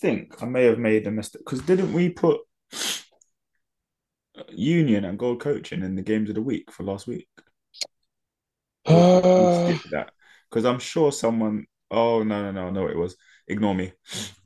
think 0.01 0.43
I 0.43 0.47
may 0.47 0.65
have 0.65 0.79
made 0.79 1.07
a 1.07 1.11
mistake 1.11 1.43
because 1.45 1.63
didn't 1.63 1.93
we 1.93 2.09
put 2.09 2.41
Union 4.51 5.05
and 5.05 5.19
goal 5.19 5.37
coaching 5.37 5.83
in 5.83 5.95
the 5.95 6.03
games 6.03 6.29
of 6.29 6.35
the 6.35 6.43
week 6.43 6.71
for 6.73 6.83
last 6.85 7.07
week? 7.07 7.29
Uh, 8.87 9.75
that 9.91 10.11
because 10.51 10.65
I'm 10.65 10.79
sure 10.79 11.13
someone. 11.13 11.67
Oh 11.91 12.23
no 12.23 12.43
no 12.43 12.53
no 12.53 12.71
no! 12.71 12.87
It 12.87 12.97
was 12.97 13.17
ignore 13.47 13.75
me. 13.75 13.93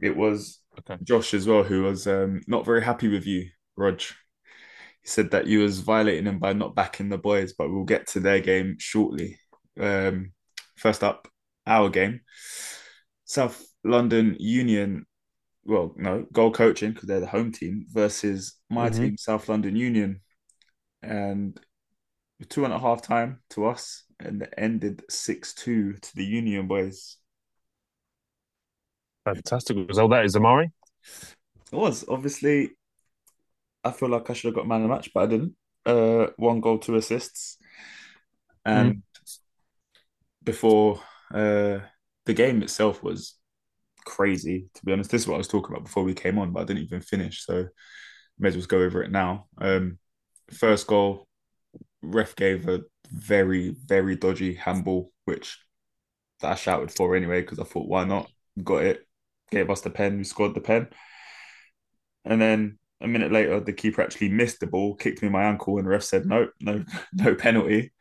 It 0.00 0.16
was 0.16 0.62
Okay. 0.78 0.98
Josh 1.02 1.34
as 1.34 1.46
well 1.46 1.62
who 1.62 1.82
was 1.82 2.06
um, 2.06 2.40
not 2.46 2.64
very 2.64 2.82
happy 2.82 3.08
with 3.08 3.26
you, 3.26 3.48
Rog. 3.76 4.00
He 4.00 5.08
said 5.08 5.30
that 5.32 5.46
you 5.46 5.60
was 5.60 5.80
violating 5.80 6.26
him 6.26 6.38
by 6.38 6.52
not 6.52 6.74
backing 6.74 7.08
the 7.08 7.18
boys, 7.18 7.52
but 7.52 7.70
we'll 7.70 7.84
get 7.84 8.06
to 8.08 8.20
their 8.20 8.40
game 8.40 8.76
shortly. 8.78 9.38
Um, 9.78 10.32
first 10.76 11.02
up, 11.02 11.28
our 11.66 11.88
game, 11.88 12.20
South 13.24 13.62
London 13.84 14.36
Union. 14.38 15.06
Well, 15.64 15.92
no, 15.96 16.26
goal 16.32 16.52
coaching 16.52 16.92
because 16.92 17.06
they're 17.08 17.20
the 17.20 17.26
home 17.26 17.52
team 17.52 17.86
versus 17.90 18.54
my 18.68 18.88
Mhm. 18.88 18.90
team, 18.90 19.16
South 19.16 19.48
London 19.48 19.76
Union, 19.76 20.20
and 21.02 21.60
two 22.50 22.64
and 22.64 22.74
a 22.74 22.78
half 22.80 23.02
time 23.02 23.42
to 23.50 23.66
us, 23.66 24.04
and 24.20 24.42
it 24.42 24.54
ended 24.58 25.04
six 25.10 25.54
two 25.54 25.94
to 25.94 26.16
the 26.16 26.24
Union 26.24 26.68
boys. 26.68 27.18
fantastic 29.24 29.76
result. 29.88 30.10
That 30.10 30.24
is 30.24 30.36
Amari. 30.36 30.70
It 31.72 31.76
was 31.76 32.04
obviously. 32.08 32.76
I 33.84 33.90
feel 33.90 34.08
like 34.08 34.30
I 34.30 34.32
should 34.32 34.48
have 34.48 34.54
got 34.54 34.66
man 34.68 34.82
of 34.82 34.88
the 34.88 34.94
match, 34.94 35.10
but 35.12 35.24
I 35.24 35.26
didn't. 35.26 35.56
Uh, 35.84 36.28
one 36.36 36.60
goal, 36.60 36.78
two 36.78 36.94
assists, 36.96 37.58
and 38.64 39.02
before 40.42 41.00
uh, 41.32 41.78
the 42.26 42.34
game 42.34 42.62
itself 42.62 43.02
was 43.02 43.34
crazy. 44.04 44.66
To 44.74 44.84
be 44.84 44.92
honest, 44.92 45.10
this 45.10 45.22
is 45.22 45.28
what 45.28 45.36
I 45.36 45.38
was 45.38 45.48
talking 45.48 45.72
about 45.72 45.84
before 45.84 46.04
we 46.04 46.14
came 46.14 46.38
on, 46.38 46.52
but 46.52 46.60
I 46.60 46.64
didn't 46.64 46.84
even 46.84 47.00
finish, 47.00 47.44
so 47.44 47.66
may 48.38 48.48
as 48.48 48.56
well 48.56 48.66
go 48.66 48.78
over 48.80 49.02
it 49.02 49.10
now. 49.10 49.46
Um, 49.58 49.98
first 50.50 50.86
goal, 50.86 51.28
ref 52.02 52.36
gave 52.36 52.68
a 52.68 52.80
very 53.10 53.74
very 53.86 54.16
dodgy 54.16 54.54
handball, 54.54 55.12
which 55.24 55.58
that 56.40 56.52
I 56.52 56.54
shouted 56.56 56.90
for 56.90 57.14
anyway 57.14 57.40
because 57.42 57.58
I 57.58 57.64
thought 57.64 57.88
why 57.88 58.04
not? 58.04 58.30
Got 58.62 58.84
it, 58.84 59.06
gave 59.50 59.70
us 59.70 59.80
the 59.80 59.90
pen, 59.90 60.18
we 60.18 60.24
scored 60.24 60.54
the 60.54 60.60
pen, 60.60 60.88
and 62.24 62.40
then 62.40 62.78
a 63.00 63.08
minute 63.08 63.32
later 63.32 63.60
the 63.60 63.72
keeper 63.72 64.02
actually 64.02 64.28
missed 64.28 64.60
the 64.60 64.66
ball, 64.66 64.94
kicked 64.94 65.22
me 65.22 65.26
in 65.26 65.32
my 65.32 65.44
ankle, 65.44 65.78
and 65.78 65.86
the 65.86 65.90
ref 65.90 66.02
said 66.02 66.26
no, 66.26 66.48
no, 66.60 66.84
no 67.12 67.34
penalty. 67.34 67.92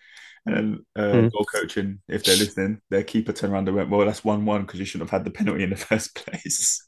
And 0.45 0.55
then 0.55 0.85
uh, 0.95 1.21
Hmm. 1.21 1.31
goal 1.33 1.45
coaching, 1.45 2.01
if 2.07 2.25
they're 2.25 2.35
listening, 2.35 2.81
their 2.89 3.03
keeper 3.03 3.33
turned 3.33 3.53
around 3.53 3.67
and 3.67 3.77
went, 3.77 3.89
"Well, 3.89 4.05
that's 4.05 4.23
one-one 4.25 4.61
because 4.63 4.79
you 4.79 4.85
shouldn't 4.85 5.09
have 5.09 5.19
had 5.21 5.25
the 5.25 5.31
penalty 5.31 5.63
in 5.63 5.69
the 5.69 5.75
first 5.77 6.15
place." 6.15 6.87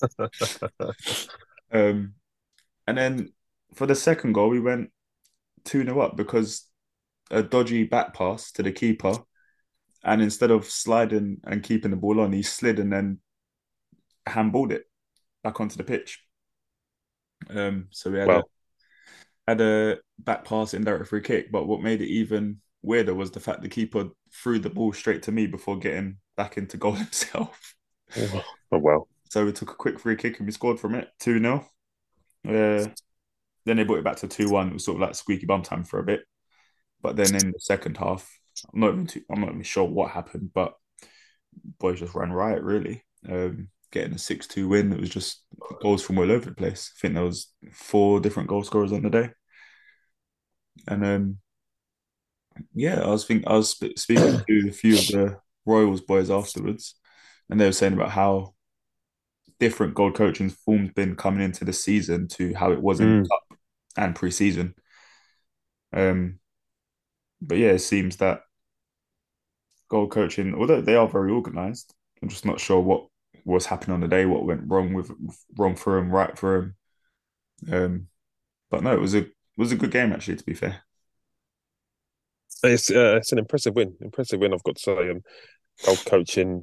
Um, 1.72 2.14
and 2.86 2.98
then 2.98 3.32
for 3.74 3.86
the 3.86 3.94
second 3.94 4.34
goal, 4.34 4.50
we 4.50 4.60
went 4.60 4.90
2 5.64 5.84
0 5.84 6.00
up 6.00 6.16
because 6.16 6.66
a 7.30 7.42
dodgy 7.42 7.84
back 7.84 8.14
pass 8.14 8.52
to 8.54 8.64
the 8.64 8.72
keeper. 8.72 9.24
And 10.04 10.22
instead 10.22 10.50
of 10.52 10.66
sliding 10.66 11.38
and 11.44 11.62
keeping 11.62 11.90
the 11.92 11.96
ball 11.98 12.20
on, 12.20 12.32
he 12.32 12.42
slid 12.42 12.78
and 12.78 12.92
then 12.92 13.20
handballed 14.26 14.72
it 14.72 14.88
back 15.44 15.60
onto 15.60 15.76
the 15.76 15.84
pitch. 15.84 16.24
Um, 17.48 17.88
so 17.90 18.10
we 18.10 18.18
had, 18.18 18.32
Wow. 18.32 18.48
Had 19.46 19.60
a 19.60 19.98
back 20.18 20.44
pass 20.44 20.74
in 20.74 20.82
indirect 20.82 21.08
free 21.08 21.22
kick. 21.22 21.50
But 21.50 21.66
what 21.66 21.82
made 21.82 22.00
it 22.00 22.08
even 22.08 22.58
weirder 22.82 23.14
was 23.14 23.30
the 23.30 23.40
fact 23.40 23.62
the 23.62 23.68
keeper 23.68 24.08
threw 24.32 24.58
the 24.58 24.70
ball 24.70 24.92
straight 24.92 25.22
to 25.24 25.32
me 25.32 25.46
before 25.46 25.78
getting 25.78 26.18
back 26.36 26.56
into 26.56 26.76
goal 26.76 26.92
himself. 26.94 27.74
oh 28.72 28.78
well. 28.78 29.08
So 29.30 29.44
we 29.44 29.52
took 29.52 29.70
a 29.70 29.74
quick 29.74 30.00
free 30.00 30.16
kick 30.16 30.38
and 30.38 30.46
we 30.46 30.52
scored 30.52 30.80
from 30.80 30.94
it 30.94 31.08
2 31.20 31.38
0. 31.38 31.66
Uh, 32.48 32.88
then 33.64 33.76
they 33.76 33.84
brought 33.84 33.98
it 33.98 34.04
back 34.04 34.16
to 34.16 34.28
2 34.28 34.48
1. 34.48 34.68
It 34.68 34.72
was 34.72 34.84
sort 34.84 34.96
of 34.96 35.02
like 35.02 35.14
squeaky 35.14 35.46
bum 35.46 35.62
time 35.62 35.84
for 35.84 36.00
a 36.00 36.04
bit. 36.04 36.22
But 37.02 37.16
then 37.16 37.34
in 37.34 37.52
the 37.52 37.60
second 37.60 37.96
half, 37.96 38.28
I'm 38.72 38.80
not 38.80 38.92
even 38.92 39.06
too, 39.06 39.22
I'm 39.30 39.40
not 39.40 39.50
even 39.50 39.62
sure 39.62 39.84
what 39.84 40.10
happened, 40.10 40.50
but 40.52 40.74
boys 41.78 42.00
just 42.00 42.14
ran 42.14 42.32
riot 42.32 42.62
really. 42.62 43.04
Um, 43.28 43.68
getting 43.90 44.14
a 44.14 44.18
6 44.18 44.46
2 44.46 44.68
win. 44.68 44.92
It 44.92 45.00
was 45.00 45.10
just 45.10 45.42
goals 45.80 46.02
from 46.02 46.18
all 46.18 46.30
over 46.30 46.50
the 46.50 46.54
place. 46.54 46.92
I 46.96 47.00
think 47.00 47.14
there 47.14 47.24
was 47.24 47.52
four 47.72 48.20
different 48.20 48.48
goal 48.48 48.62
scorers 48.62 48.92
on 48.92 49.02
the 49.02 49.10
day. 49.10 49.30
And 50.88 51.04
um, 51.04 51.38
yeah, 52.74 53.00
I 53.00 53.08
was 53.08 53.24
think 53.24 53.44
I 53.46 53.54
was 53.54 53.70
speaking 53.70 54.40
to 54.46 54.68
a 54.68 54.72
few 54.72 54.94
of 54.94 55.06
the 55.08 55.36
Royals 55.66 56.00
boys 56.00 56.30
afterwards, 56.30 56.94
and 57.48 57.60
they 57.60 57.66
were 57.66 57.72
saying 57.72 57.94
about 57.94 58.10
how 58.10 58.54
different 59.58 59.94
goal 59.94 60.10
coaching 60.10 60.50
form's 60.50 60.92
been 60.92 61.14
coming 61.14 61.42
into 61.42 61.64
the 61.64 61.72
season 61.72 62.26
to 62.28 62.54
how 62.54 62.72
it 62.72 62.80
was 62.80 63.00
in 63.00 63.06
Mm. 63.06 63.22
the 63.22 63.28
cup 63.28 63.58
and 63.96 64.16
pre-season. 64.16 64.74
Um, 65.92 66.38
but 67.42 67.58
yeah, 67.58 67.72
it 67.72 67.80
seems 67.80 68.16
that 68.16 68.42
goal 69.88 70.08
coaching, 70.08 70.54
although 70.54 70.80
they 70.80 70.94
are 70.94 71.08
very 71.08 71.30
organised, 71.30 71.94
I'm 72.22 72.28
just 72.28 72.46
not 72.46 72.60
sure 72.60 72.80
what 72.80 73.09
was 73.44 73.66
happened 73.66 73.94
on 73.94 74.00
the 74.00 74.08
day, 74.08 74.26
what 74.26 74.44
went 74.44 74.62
wrong 74.66 74.94
with 74.94 75.10
wrong 75.56 75.76
for 75.76 75.98
him, 75.98 76.10
right 76.10 76.36
for 76.36 76.56
him. 76.56 76.74
Um, 77.70 78.06
but 78.70 78.82
no, 78.82 78.92
it 78.92 79.00
was 79.00 79.14
a 79.14 79.26
was 79.56 79.72
a 79.72 79.76
good 79.76 79.90
game 79.90 80.12
actually. 80.12 80.36
To 80.36 80.44
be 80.44 80.54
fair, 80.54 80.82
It's 82.62 82.90
uh, 82.90 83.16
it's 83.16 83.32
an 83.32 83.38
impressive 83.38 83.74
win. 83.74 83.96
Impressive 84.00 84.40
win. 84.40 84.52
I've 84.52 84.62
got 84.62 84.76
to 84.76 84.82
say. 84.82 85.10
Um, 85.10 85.22
goal 85.84 85.96
coaching. 86.06 86.62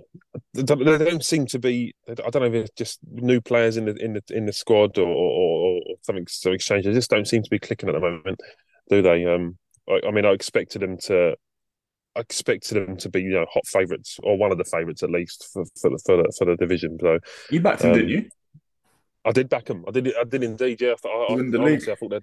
They 0.54 0.64
don't, 0.64 1.26
seem 1.26 1.46
to 1.48 1.60
be. 1.60 1.96
I 2.08 2.14
don't 2.14 2.36
know 2.36 2.46
if 2.46 2.54
it's 2.54 2.72
just 2.76 3.00
new 3.12 3.42
players 3.42 3.78
in 3.78 3.86
the 3.86 3.96
in 3.96 4.14
the 4.14 4.24
in 4.30 4.46
the 4.46 4.54
squad 4.54 4.98
or 4.98 5.08
or, 5.08 5.82
or 5.88 5.96
something. 6.02 6.28
Some 6.28 6.54
exchange. 6.54 6.86
They 6.86 6.94
just 6.94 7.10
don't 7.10 7.28
seem 7.28 7.44
to 7.44 7.50
be 7.50 7.60
clicking 7.60 7.90
at 7.90 7.94
the 7.94 8.00
moment, 8.00 8.40
do 8.90 9.02
they? 9.02 9.26
Um, 9.26 9.58
I, 9.90 10.02
I 10.08 10.12
mean, 10.12 10.26
I 10.26 10.32
expected 10.32 10.82
them 10.82 10.98
to. 11.06 11.36
I 12.18 12.20
expected 12.22 12.88
them 12.88 12.98
to 12.98 13.10
be, 13.10 13.22
you 13.22 13.30
know, 13.32 13.46
hot 13.52 13.66
favourites 13.68 14.18
or 14.24 14.38
one 14.38 14.52
of 14.52 14.58
the 14.58 14.64
favourites 14.66 15.04
at 15.04 15.12
least 15.12 15.48
for 15.54 15.64
for 15.80 15.90
the 15.92 16.00
for 16.06 16.18
the, 16.18 16.34
for 16.38 16.46
the 16.46 16.56
division. 16.56 16.98
So 17.00 17.20
you 17.52 17.62
backed 17.62 17.82
them, 17.82 17.92
Um, 17.92 17.98
didn't 17.98 18.10
you? 18.10 18.30
I 19.26 19.32
did 19.32 19.50
back 19.50 19.66
them. 19.66 19.84
I 19.88 19.92
did. 19.92 20.14
I 20.20 20.24
did 20.24 20.44
indeed. 20.44 20.82
Yeah. 20.82 20.94
I, 21.06 21.08
I, 21.30 21.34
win 21.36 21.52
the 21.52 21.60
honestly, 21.60 21.92
I 21.94 21.96
thought. 21.96 22.22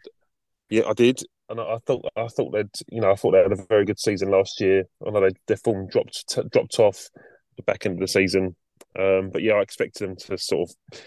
Yeah, 0.71 0.85
I 0.89 0.95
did, 0.95 1.21
and 1.51 1.61
I, 1.61 1.75
I 1.75 1.79
thought 1.87 2.05
I 2.17 2.27
thought 2.29 2.53
they'd 2.53 2.71
you 2.89 3.01
know 3.01 3.11
I 3.13 3.15
thought 3.15 3.33
they 3.33 3.43
had 3.43 3.53
a 3.53 3.67
very 3.69 3.85
good 3.85 4.01
season 4.01 4.31
last 4.31 4.61
year. 4.61 4.85
I 5.07 5.11
know 5.11 5.21
they, 5.21 5.35
their 5.47 5.59
form 5.59 5.87
dropped 5.89 6.29
t- 6.29 6.49
dropped 6.51 6.79
off 6.79 7.09
the 7.57 7.63
back 7.63 7.85
end 7.85 7.95
of 7.97 8.01
the 8.01 8.09
season, 8.09 8.57
um, 8.99 9.31
but 9.31 9.43
yeah, 9.43 9.53
I 9.53 9.61
expected 9.61 10.09
them 10.09 10.17
to 10.17 10.39
sort 10.39 10.71
of 10.71 11.01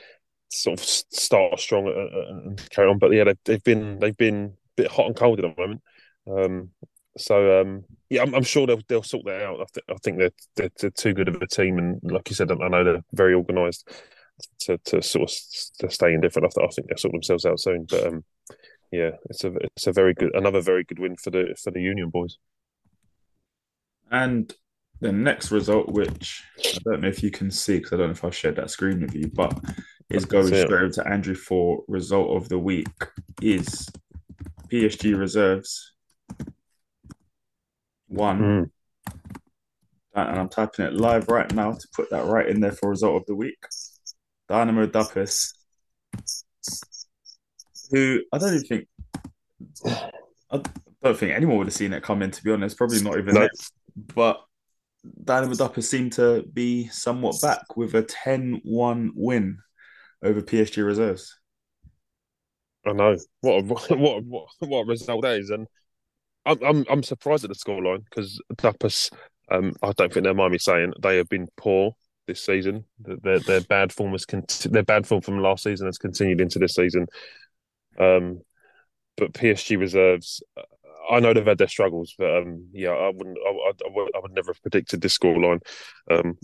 sort 0.50 0.80
of 0.80 0.86
start 0.86 1.60
strong 1.60 1.88
and, 1.88 1.98
and- 1.98 2.48
and 2.48 2.70
carry 2.70 2.88
on. 2.88 3.00
But 3.00 3.12
yeah, 3.14 3.24
they've, 3.26 3.40
they've 3.46 3.64
been 3.64 4.00
they've 4.00 4.16
been 4.16 4.54
a 4.78 4.82
bit 4.84 4.92
hot 4.92 5.08
and 5.08 5.16
cold 5.16 5.40
at 5.40 5.56
the 5.56 5.62
moment. 5.62 5.82
Um, 6.30 6.70
so 7.18 7.62
um, 7.62 7.84
yeah, 8.10 8.22
I'm, 8.22 8.34
I'm 8.34 8.44
sure 8.44 8.68
they'll 8.68 8.82
they'll 8.88 9.04
sort 9.04 9.26
that 9.26 9.42
out. 9.42 9.62
I, 9.62 9.66
th- 9.74 9.86
I 9.90 9.96
think 10.04 10.18
they're, 10.20 10.32
they're 10.56 10.72
they're 10.80 10.90
too 10.92 11.14
good 11.14 11.28
of 11.28 11.42
a 11.42 11.48
team, 11.48 11.78
and 11.78 12.00
like 12.04 12.30
you 12.30 12.36
said, 12.36 12.52
I 12.52 12.68
know 12.68 12.84
they're 12.84 13.04
very 13.14 13.34
organised 13.34 13.90
to 14.62 14.78
to 14.86 15.02
sort 15.02 15.30
of 15.30 15.36
to 15.80 15.90
stay 15.90 16.14
indifferent. 16.14 16.46
I, 16.46 16.52
th- 16.54 16.68
I 16.70 16.72
think 16.74 16.88
they'll 16.88 16.98
sort 16.98 17.14
themselves 17.14 17.46
out 17.46 17.60
soon. 17.60 17.86
But 17.90 18.08
um, 18.08 18.24
yeah, 18.92 19.12
it's 19.30 19.44
a 19.44 19.54
it's 19.76 19.88
a 19.88 19.92
very 19.92 20.14
good 20.14 20.34
another 20.36 20.62
very 20.62 20.84
good 20.84 21.00
win 21.00 21.16
for 21.18 21.32
the 21.32 21.56
for 21.62 21.72
the 21.72 21.82
Union 21.82 22.10
boys. 22.10 22.38
And 24.10 24.54
the 25.00 25.12
next 25.12 25.52
result, 25.52 25.90
which 25.90 26.44
I 26.60 26.80
don't 26.84 27.02
know 27.02 27.08
if 27.08 27.22
you 27.22 27.30
can 27.30 27.52
see 27.52 27.78
because 27.78 27.94
I 27.94 27.98
don't 27.98 28.08
know 28.08 28.14
if 28.14 28.24
I've 28.24 28.36
shared 28.36 28.56
that 28.56 28.72
screen 28.72 29.02
with 29.02 29.14
you, 29.14 29.28
but 29.28 29.60
is 30.10 30.26
going 30.26 30.48
straight 30.48 30.72
over 30.72 30.90
to 30.90 31.08
Andrew 31.08 31.36
for 31.36 31.84
result 31.88 32.36
of 32.42 32.50
the 32.50 32.58
week 32.58 32.88
is 33.42 33.90
PSG 34.72 35.18
reserves 35.18 35.94
one. 38.08 38.40
Mm. 38.40 38.72
And 40.16 40.40
I'm 40.40 40.50
typing 40.50 40.86
it 40.86 40.94
live 40.94 41.28
right 41.28 41.52
now 41.54 41.74
to 41.74 41.88
put 41.96 42.10
that 42.10 42.26
right 42.26 42.48
in 42.48 42.60
there 42.60 42.72
for 42.72 42.90
result 42.90 43.22
of 43.22 43.26
the 43.28 43.36
week. 43.36 43.58
Dynamo 44.50 44.88
Duppas, 44.88 45.54
who 47.92 48.22
I 48.34 48.38
don't 48.40 48.56
even 48.56 48.68
think 48.68 48.88
I 50.52 50.62
don't 51.04 51.18
think 51.18 51.34
anyone 51.34 51.58
would 51.58 51.68
have 51.68 51.74
seen 51.74 51.94
it 51.94 52.04
coming, 52.04 52.32
to 52.32 52.44
be 52.44 52.52
honest. 52.52 52.78
Probably 52.78 53.02
not 53.02 53.18
even 53.18 53.36
No. 53.36 53.48
But 54.16 54.42
Dynamo 55.24 55.54
Duppas 55.54 55.84
seemed 55.84 56.14
to 56.14 56.44
be 56.52 56.88
somewhat 56.88 57.40
back 57.42 57.78
with 57.78 57.94
a 57.96 58.04
10-1 58.04 59.12
win 59.16 59.60
over 60.24 60.42
PSG 60.42 60.86
reserves. 60.86 61.38
I 62.86 62.94
know 62.94 63.18
what 63.42 63.60
a, 63.60 63.62
what 63.96 64.24
what 64.24 64.48
what 64.60 64.82
a 64.82 64.86
result 64.86 65.24
that 65.24 65.40
is, 65.40 65.50
and 65.50 65.68
I'm 66.48 66.64
I'm 66.64 66.86
I'm 66.90 67.04
surprised 67.04 67.44
at 67.44 67.50
the 67.50 67.56
scoreline 67.56 68.04
because 68.06 68.42
Duppas, 68.56 69.12
um, 69.52 69.74
I 69.84 69.92
don't 69.92 70.12
think 70.12 70.24
they'll 70.24 70.34
mind 70.34 70.54
me 70.54 70.58
saying 70.58 70.94
they 71.02 71.18
have 71.18 71.30
been 71.30 71.48
poor 71.58 71.96
this 72.26 72.44
season. 72.44 72.86
Their 73.00 73.40
their 73.40 73.62
bad 73.62 73.92
form 73.92 74.14
has 74.14 74.26
cont- 74.26 74.68
their 74.72 74.84
bad 74.84 75.06
form 75.06 75.22
from 75.22 75.40
last 75.40 75.64
season 75.64 75.88
has 75.88 75.98
continued 75.98 76.42
into 76.42 76.60
this 76.60 76.76
season. 76.76 77.08
Um, 78.00 78.42
but 79.18 79.34
PSG 79.34 79.80
reserves, 79.80 80.42
uh, 80.56 80.62
I 81.12 81.20
know 81.20 81.34
they've 81.34 81.46
had 81.46 81.58
their 81.58 81.68
struggles, 81.68 82.14
but 82.18 82.38
um, 82.38 82.68
yeah, 82.72 82.92
I 82.92 83.12
wouldn't, 83.14 83.38
I, 83.46 83.50
I, 83.50 83.72
I 84.16 84.20
would 84.22 84.34
never 84.34 84.54
have 84.54 84.62
predicted 84.62 85.02
this 85.02 85.18
scoreline. 85.18 85.60
Um, 86.10 86.38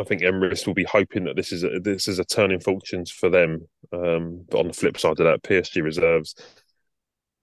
I 0.00 0.04
think 0.04 0.22
Emirates 0.22 0.66
will 0.66 0.74
be 0.74 0.84
hoping 0.84 1.24
that 1.24 1.34
this 1.34 1.52
is 1.52 1.64
a, 1.64 1.80
this 1.80 2.06
is 2.06 2.20
a 2.20 2.24
turning 2.24 2.60
fortunes 2.60 3.10
for 3.10 3.28
them. 3.28 3.66
Um, 3.92 4.44
but 4.48 4.60
on 4.60 4.68
the 4.68 4.72
flip 4.72 4.96
side 4.98 5.18
of 5.18 5.26
that, 5.26 5.42
PSG 5.42 5.82
reserves 5.82 6.36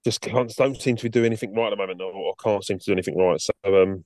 just 0.06 0.22
can't 0.22 0.56
don't 0.56 0.80
seem 0.80 0.96
to 0.96 1.04
be 1.04 1.10
doing 1.10 1.26
anything 1.26 1.54
right 1.54 1.68
at 1.68 1.72
the 1.72 1.76
moment, 1.76 2.00
or, 2.00 2.14
or 2.14 2.36
can't 2.36 2.64
seem 2.64 2.78
to 2.80 2.86
do 2.86 2.92
anything 2.94 3.18
right. 3.18 3.42
So 3.42 3.54
um, 3.66 4.06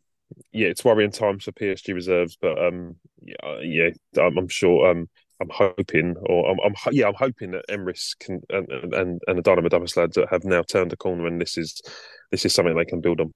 yeah, 0.51 0.67
it's 0.67 0.85
worrying 0.85 1.11
times 1.11 1.43
for 1.43 1.51
PSG 1.51 1.93
reserves, 1.93 2.37
but 2.41 2.57
um, 2.57 2.95
yeah, 3.21 3.35
uh, 3.43 3.59
yeah, 3.59 3.89
I'm, 4.17 4.37
I'm 4.37 4.47
sure. 4.47 4.89
Um, 4.89 5.09
I'm 5.41 5.49
hoping, 5.49 6.15
or 6.21 6.51
I'm, 6.51 6.57
I'm, 6.65 6.93
yeah, 6.93 7.07
I'm 7.07 7.13
hoping 7.13 7.51
that 7.51 7.65
Emrys 7.69 8.17
can 8.19 8.41
and 8.49 8.67
and, 8.69 9.21
and 9.25 9.37
the 9.37 9.41
Dynamo 9.41 9.69
Duppas 9.69 9.95
lads 9.95 10.17
have 10.29 10.43
now 10.43 10.63
turned 10.63 10.91
the 10.91 10.97
corner, 10.97 11.27
and 11.27 11.39
this 11.39 11.57
is 11.57 11.81
this 12.31 12.45
is 12.45 12.53
something 12.53 12.75
they 12.75 12.85
can 12.85 13.01
build 13.01 13.21
on. 13.21 13.33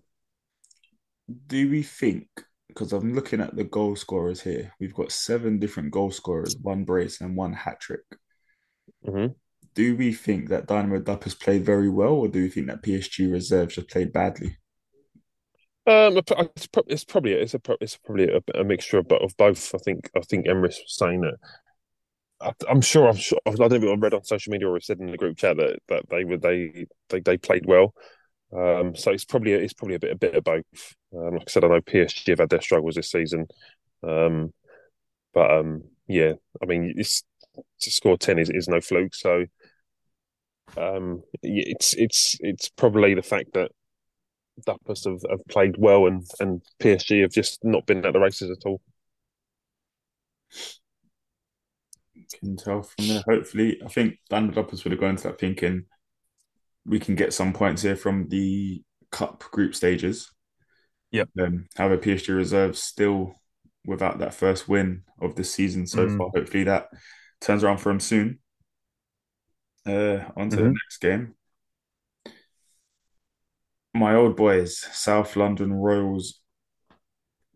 Do 1.47 1.69
we 1.69 1.83
think? 1.83 2.27
Because 2.67 2.91
I'm 2.91 3.13
looking 3.13 3.39
at 3.39 3.55
the 3.55 3.63
goal 3.63 3.95
scorers 3.95 4.41
here. 4.41 4.73
We've 4.79 4.95
got 4.95 5.11
seven 5.11 5.59
different 5.59 5.91
goal 5.91 6.11
scorers, 6.11 6.57
one 6.61 6.85
brace 6.85 7.21
and 7.21 7.37
one 7.37 7.53
hat 7.53 7.79
trick. 7.79 8.01
Mm-hmm. 9.05 9.33
Do 9.75 9.95
we 9.95 10.13
think 10.13 10.49
that 10.49 10.67
Dynamo 10.67 10.99
Duppas 10.99 11.39
played 11.39 11.65
very 11.65 11.89
well, 11.89 12.13
or 12.13 12.27
do 12.27 12.41
we 12.41 12.49
think 12.49 12.67
that 12.67 12.83
PSG 12.83 13.31
reserves 13.31 13.75
have 13.75 13.87
played 13.87 14.13
badly? 14.13 14.57
Um, 15.85 16.17
it's, 16.17 16.67
it's 16.87 17.03
probably 17.03 17.33
it's 17.33 17.53
a 17.53 17.59
it's 17.81 17.97
probably 17.97 18.29
a, 18.29 18.59
a 18.59 18.63
mixture 18.63 18.99
of, 18.99 19.11
of 19.11 19.35
both. 19.37 19.75
I 19.75 19.79
think 19.79 20.09
I 20.15 20.21
think 20.21 20.45
Emirates 20.47 20.79
was 20.79 20.95
saying 20.95 21.21
that 21.21 21.35
I, 22.43 22.53
am 22.69 22.81
sure. 22.81 23.07
I'm 23.07 23.15
sure. 23.15 23.39
I 23.45 23.51
don't 23.51 23.69
think 23.69 23.83
I 23.83 23.93
read 23.95 24.13
on 24.13 24.23
social 24.23 24.51
media 24.51 24.67
or 24.67 24.79
said 24.79 24.99
in 24.99 25.11
the 25.11 25.17
group 25.17 25.37
chat 25.37 25.57
that, 25.57 25.79
that 25.87 26.09
they 26.09 26.23
were 26.25 26.37
they 26.37 26.85
they, 27.09 27.19
they 27.19 27.37
played 27.37 27.65
well. 27.65 27.93
Um, 28.55 28.95
so 28.95 29.11
it's 29.11 29.25
probably 29.25 29.53
it's 29.53 29.73
probably 29.73 29.95
a 29.95 29.99
bit 29.99 30.11
a 30.11 30.17
bit 30.17 30.35
of 30.35 30.43
both. 30.43 30.95
Um, 31.15 31.33
like 31.33 31.43
I 31.47 31.51
said, 31.51 31.63
I 31.63 31.67
know 31.67 31.81
PSG 31.81 32.29
have 32.29 32.39
had 32.39 32.49
their 32.49 32.61
struggles 32.61 32.95
this 32.95 33.11
season, 33.11 33.47
um, 34.07 34.53
but 35.33 35.51
um, 35.51 35.83
yeah, 36.07 36.33
I 36.61 36.65
mean, 36.65 36.93
it's, 36.97 37.23
to 37.81 37.91
score 37.91 38.17
ten 38.17 38.39
is, 38.39 38.49
is 38.49 38.67
no 38.67 38.81
fluke. 38.81 39.15
So 39.15 39.45
um, 40.77 41.23
it's 41.41 41.93
it's 41.93 42.37
it's 42.39 42.69
probably 42.69 43.13
the 43.13 43.21
fact 43.21 43.53
that 43.53 43.71
Duppas 44.67 45.05
have, 45.05 45.21
have 45.29 45.45
played 45.49 45.75
well 45.77 46.07
and 46.07 46.25
and 46.39 46.61
PSG 46.79 47.21
have 47.21 47.31
just 47.31 47.63
not 47.63 47.85
been 47.85 48.05
at 48.05 48.13
the 48.13 48.19
races 48.19 48.49
at 48.49 48.65
all. 48.65 48.81
Can 52.39 52.57
tell 52.57 52.81
from 52.81 53.07
there. 53.07 53.23
Hopefully, 53.27 53.79
I 53.85 53.89
think 53.89 54.17
Dynamo 54.29 54.53
Duppas 54.53 54.83
would 54.83 54.91
have 54.91 54.99
gone 54.99 55.11
into 55.11 55.23
that 55.23 55.39
thinking 55.39 55.85
we 56.85 56.99
can 56.99 57.15
get 57.15 57.33
some 57.33 57.53
points 57.53 57.81
here 57.81 57.95
from 57.95 58.27
the 58.29 58.83
cup 59.11 59.43
group 59.51 59.75
stages. 59.75 60.31
Yep. 61.11 61.29
Um, 61.39 61.65
however, 61.77 61.97
PSG 61.97 62.35
reserves 62.35 62.81
still 62.81 63.35
without 63.85 64.19
that 64.19 64.33
first 64.33 64.67
win 64.67 65.03
of 65.21 65.35
the 65.35 65.43
season 65.43 65.85
so 65.85 66.07
mm. 66.07 66.17
far. 66.17 66.29
Hopefully 66.35 66.63
that 66.65 66.87
turns 67.39 67.63
around 67.63 67.77
for 67.77 67.89
them 67.89 67.99
soon. 67.99 68.39
Uh, 69.85 70.23
on 70.35 70.49
to 70.49 70.55
mm-hmm. 70.55 70.65
the 70.65 70.69
next 70.69 70.97
game. 70.99 71.35
My 73.93 74.15
old 74.15 74.35
boys, 74.35 74.77
South 74.77 75.35
London 75.35 75.73
Royals, 75.73 76.39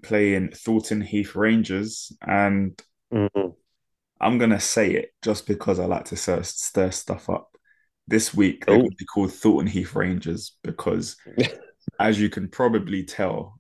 playing 0.04 0.52
Thornton 0.52 1.02
Heath 1.02 1.36
Rangers, 1.36 2.12
and 2.22 2.80
mm-hmm. 3.12 3.50
I'm 4.20 4.38
gonna 4.38 4.60
say 4.60 4.92
it 4.92 5.14
just 5.24 5.48
because 5.48 5.80
I 5.80 5.86
like 5.86 6.06
to 6.06 6.16
stir, 6.16 6.44
stir 6.44 6.92
stuff 6.92 7.30
up. 7.30 7.50
This 8.08 8.34
week 8.34 8.66
they're 8.66 8.78
going 8.78 8.90
to 8.90 8.96
be 8.96 9.06
called 9.06 9.34
Thornton 9.34 9.68
Heath 9.68 9.96
Rangers 9.96 10.56
because, 10.64 11.18
as 12.00 12.20
you 12.20 12.30
can 12.30 12.48
probably 12.50 13.04
tell, 13.04 13.60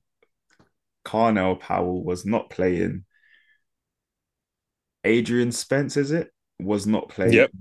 Carnell 1.04 1.60
Powell 1.60 2.04
was 2.04 2.26
not 2.26 2.50
playing. 2.50 3.06
Adrian 5.04 5.52
Spence, 5.52 5.96
is 5.96 6.12
it? 6.12 6.32
Was 6.60 6.86
not 6.86 7.10
playing. 7.10 7.34
Yep. 7.34 7.52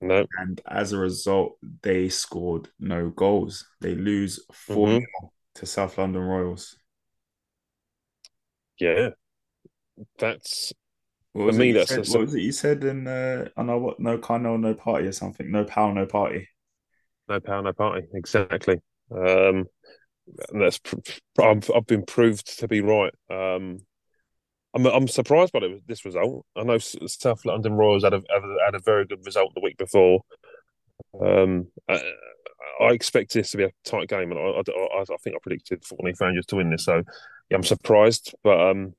No. 0.00 0.26
And 0.38 0.60
as 0.68 0.92
a 0.92 0.98
result, 0.98 1.56
they 1.82 2.08
scored 2.08 2.68
no 2.78 3.10
goals. 3.10 3.66
They 3.80 3.94
lose 3.94 4.44
4 4.52 4.88
mm-hmm. 4.88 5.26
to 5.56 5.66
South 5.66 5.98
London 5.98 6.22
Royals. 6.22 6.76
Yeah. 8.78 9.10
That's 10.18 10.72
what 11.32 11.46
was, 11.46 11.58
me, 11.58 11.72
that's 11.72 11.90
said, 11.90 12.06
what 12.08 12.20
was 12.20 12.34
it 12.34 12.42
you 12.42 12.52
said 12.52 12.84
in 12.84 13.08
uh, 13.08 13.48
I 13.56 13.62
know 13.64 13.78
what 13.78 13.98
no 13.98 14.18
Carnell, 14.18 14.42
no 14.42 14.56
no 14.56 14.74
party 14.74 15.06
or 15.06 15.12
something. 15.12 15.50
No 15.50 15.64
power, 15.64 15.92
no 15.92 16.06
party. 16.06 16.48
No 17.28 17.40
power, 17.40 17.62
no 17.62 17.72
party. 17.72 18.06
Exactly. 18.14 18.80
Um, 19.10 19.64
that's 20.52 20.80
I've, 21.40 21.70
I've 21.74 21.86
been 21.86 22.04
proved 22.04 22.58
to 22.60 22.68
be 22.68 22.80
right. 22.80 23.12
Um, 23.30 23.80
I'm 24.74 24.86
I'm 24.86 25.08
surprised 25.08 25.52
by 25.52 25.60
this 25.86 26.04
result. 26.04 26.46
I 26.56 26.64
know 26.64 26.78
South 26.78 27.44
London 27.44 27.74
Royals 27.74 28.04
had 28.04 28.14
a 28.14 28.22
had 28.64 28.74
a 28.74 28.80
very 28.80 29.06
good 29.06 29.24
result 29.24 29.54
the 29.54 29.60
week 29.60 29.78
before. 29.78 30.22
Um, 31.20 31.68
I, 31.88 32.02
I 32.80 32.88
expect 32.88 33.32
this 33.32 33.52
to 33.52 33.56
be 33.56 33.64
a 33.64 33.72
tight 33.84 34.08
game, 34.08 34.32
and 34.32 34.40
I, 34.40 34.42
I, 34.42 35.00
I 35.00 35.16
think 35.22 35.36
I 35.36 35.38
predicted 35.42 35.84
Thornton 35.84 36.14
Rangers 36.20 36.46
to 36.46 36.56
win 36.56 36.70
this. 36.70 36.84
So 36.84 37.02
yeah, 37.50 37.56
I'm 37.56 37.62
surprised, 37.62 38.34
but 38.42 38.60
um, 38.60 38.94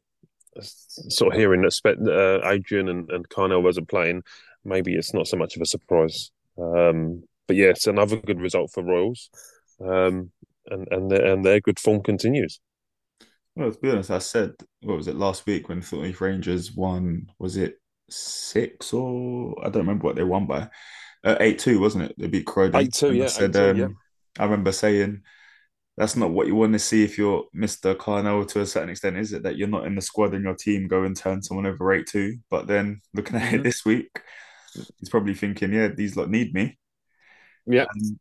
sort 0.62 1.34
of 1.34 1.40
hearing 1.40 1.62
that 1.62 2.42
uh, 2.44 2.48
Adrian 2.48 2.88
and, 2.88 3.10
and 3.10 3.28
Carnell 3.30 3.64
wasn't 3.64 3.90
playing, 3.90 4.24
maybe 4.64 4.94
it's 4.96 5.14
not 5.14 5.28
so 5.28 5.38
much 5.38 5.56
of 5.56 5.62
a 5.62 5.66
surprise. 5.66 6.32
Um, 6.58 7.24
but 7.48 7.58
yeah, 7.58 7.68
it's 7.68 7.88
another 7.88 8.18
good 8.18 8.40
result 8.40 8.72
for 8.72 8.84
Royals, 8.84 9.30
um, 9.82 10.32
and 10.68 10.88
and 10.90 11.12
and 11.12 11.46
their 11.46 11.60
good 11.60 11.80
form 11.80 12.02
continues. 12.02 12.60
Well, 13.56 13.72
to 13.72 13.80
be 13.80 13.89
honest, 13.89 14.12
I 14.12 14.20
said 14.20 14.54
what 14.82 14.98
was 14.98 15.08
it 15.08 15.15
last 15.15 15.46
week 15.46 15.70
when 15.70 15.82
Thornton 15.82 16.15
Rangers 16.20 16.74
won? 16.74 17.32
Was 17.39 17.58
it 17.58 17.76
six 18.10 18.94
or 18.94 19.56
I 19.62 19.70
don't 19.70 19.84
remember 19.84 20.06
what 20.06 20.15
they 20.15 20.24
won 20.24 20.46
by? 20.46 20.70
Uh, 21.24 21.38
eight 21.39 21.60
two, 21.60 21.80
wasn't 21.80 22.06
it? 22.06 22.15
They 22.18 22.28
beat 22.28 22.46
Croydon. 22.46 22.82
Eight 22.82 22.94
two, 22.94 23.13
yeah. 23.13 23.26
I 23.26 23.28
said, 23.28 23.56
um, 23.56 23.78
yeah. 23.78 23.88
I 24.38 24.44
remember 24.44 24.72
saying 24.72 25.22
that's 25.98 26.15
not 26.15 26.32
what 26.32 26.48
you 26.48 26.56
want 26.56 26.74
to 26.74 26.80
see 26.80 27.04
if 27.04 27.18
you're 27.18 27.46
Mr. 27.56 27.96
Carnell 27.96 28.48
to 28.50 28.62
a 28.62 28.65
certain 28.65 28.89
extent, 28.89 29.18
is 29.18 29.32
it? 29.32 29.44
That 29.44 29.58
you're 29.58 29.68
not 29.68 29.88
in 29.88 29.96
the 29.96 30.02
squad 30.02 30.34
and 30.34 30.44
your 30.44 30.56
team 30.56 30.88
go 30.88 31.04
and 31.04 31.15
turn 31.15 31.41
someone 31.41 31.65
over 31.65 31.94
8 31.94 32.06
2. 32.06 32.38
But 32.50 32.68
then 32.68 33.02
looking 33.13 33.38
at 33.38 33.44
mm-hmm. 33.44 33.56
it 33.56 33.63
this 33.63 33.86
week, 33.86 34.10
he's 35.00 35.10
probably 35.10 35.34
thinking, 35.34 35.72
yeah, 35.72 35.88
these 35.88 36.18
lot 36.18 36.30
need 36.30 36.54
me. 36.54 36.78
Yeah. 37.65 37.86
And 37.94 38.20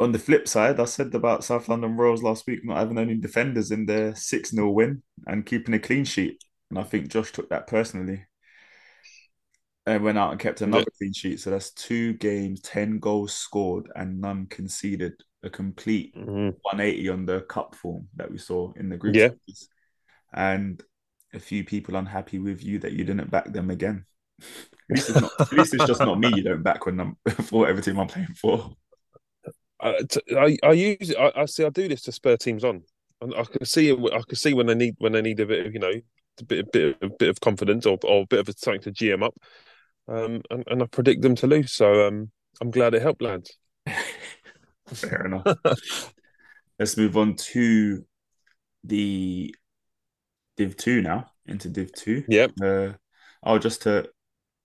on 0.00 0.12
the 0.12 0.18
flip 0.18 0.48
side, 0.48 0.80
I 0.80 0.86
said 0.86 1.14
about 1.14 1.44
South 1.44 1.68
London 1.68 1.96
Royals 1.96 2.22
last 2.22 2.46
week 2.46 2.64
not 2.64 2.78
having 2.78 2.98
any 2.98 3.14
defenders 3.14 3.70
in 3.70 3.84
their 3.86 4.14
6 4.14 4.50
0 4.50 4.70
win 4.70 5.02
and 5.26 5.44
keeping 5.44 5.74
a 5.74 5.78
clean 5.78 6.04
sheet. 6.04 6.42
And 6.70 6.78
I 6.78 6.82
think 6.84 7.08
Josh 7.08 7.32
took 7.32 7.50
that 7.50 7.66
personally 7.66 8.24
and 9.86 10.02
went 10.02 10.18
out 10.18 10.30
and 10.30 10.40
kept 10.40 10.62
another 10.62 10.80
yeah. 10.80 10.98
clean 10.98 11.12
sheet. 11.12 11.40
So 11.40 11.50
that's 11.50 11.72
two 11.72 12.14
games, 12.14 12.60
10 12.62 12.98
goals 12.98 13.34
scored, 13.34 13.90
and 13.94 14.20
none 14.20 14.46
conceded 14.46 15.12
a 15.42 15.50
complete 15.50 16.14
mm-hmm. 16.14 16.50
180 16.62 17.08
on 17.10 17.26
the 17.26 17.40
cup 17.42 17.74
form 17.74 18.08
that 18.16 18.30
we 18.30 18.38
saw 18.38 18.72
in 18.76 18.88
the 18.88 18.96
group 18.96 19.14
yeah. 19.14 19.30
and 20.32 20.82
a 21.32 21.38
few 21.38 21.64
people 21.64 21.96
unhappy 21.96 22.38
with 22.38 22.62
you 22.62 22.78
that 22.78 22.92
you 22.92 23.04
didn't 23.04 23.30
back 23.30 23.52
them 23.52 23.70
again. 23.70 24.04
at, 24.40 24.96
least 24.96 25.10
it's 25.10 25.20
not, 25.20 25.32
at 25.40 25.52
least 25.52 25.74
it's 25.74 25.86
just 25.86 26.00
not 26.00 26.18
me 26.18 26.32
you 26.34 26.42
don't 26.42 26.62
back 26.62 26.86
when 26.86 27.00
I'm 27.00 27.16
for 27.44 27.60
whatever 27.60 27.80
team 27.82 27.98
I'm 27.98 28.06
playing 28.06 28.34
for. 28.34 28.74
I, 29.82 29.98
I, 30.36 30.56
I 30.62 30.72
use 30.72 31.14
I, 31.18 31.32
I 31.36 31.44
see 31.46 31.64
I 31.64 31.70
do 31.70 31.88
this 31.88 32.02
to 32.02 32.12
spur 32.12 32.36
teams 32.36 32.64
on. 32.64 32.82
I, 33.22 33.40
I 33.40 33.44
can 33.44 33.64
see 33.64 33.92
I 33.92 34.22
can 34.26 34.36
see 34.36 34.54
when 34.54 34.66
they 34.66 34.74
need 34.74 34.94
when 34.98 35.12
they 35.12 35.22
need 35.22 35.40
a 35.40 35.46
bit 35.46 35.66
of 35.66 35.72
you 35.72 35.80
know 35.80 35.92
a 36.40 36.44
bit 36.44 36.66
a 36.66 36.70
bit 36.70 36.96
a 37.02 37.08
bit 37.08 37.28
of 37.28 37.40
confidence 37.40 37.86
or, 37.86 37.98
or 38.04 38.22
a 38.22 38.26
bit 38.26 38.40
of 38.40 38.48
a, 38.48 38.52
something 38.56 38.82
to 38.82 38.92
GM 38.92 39.22
up, 39.22 39.34
um, 40.08 40.42
and, 40.50 40.64
and 40.66 40.82
I 40.82 40.86
predict 40.86 41.22
them 41.22 41.34
to 41.36 41.46
lose. 41.46 41.72
So 41.72 42.06
um, 42.06 42.30
I'm 42.60 42.70
glad 42.70 42.94
it 42.94 43.02
helped, 43.02 43.22
lads. 43.22 43.56
Fair 44.86 45.26
enough. 45.26 46.12
Let's 46.78 46.96
move 46.96 47.16
on 47.16 47.36
to 47.36 48.04
the 48.84 49.54
Div 50.56 50.76
2 50.76 51.02
now, 51.02 51.30
into 51.46 51.68
Div 51.68 51.92
2. 51.92 52.24
Yep. 52.28 52.52
Uh, 52.62 52.92
oh, 53.42 53.58
just 53.58 53.82
to 53.82 54.08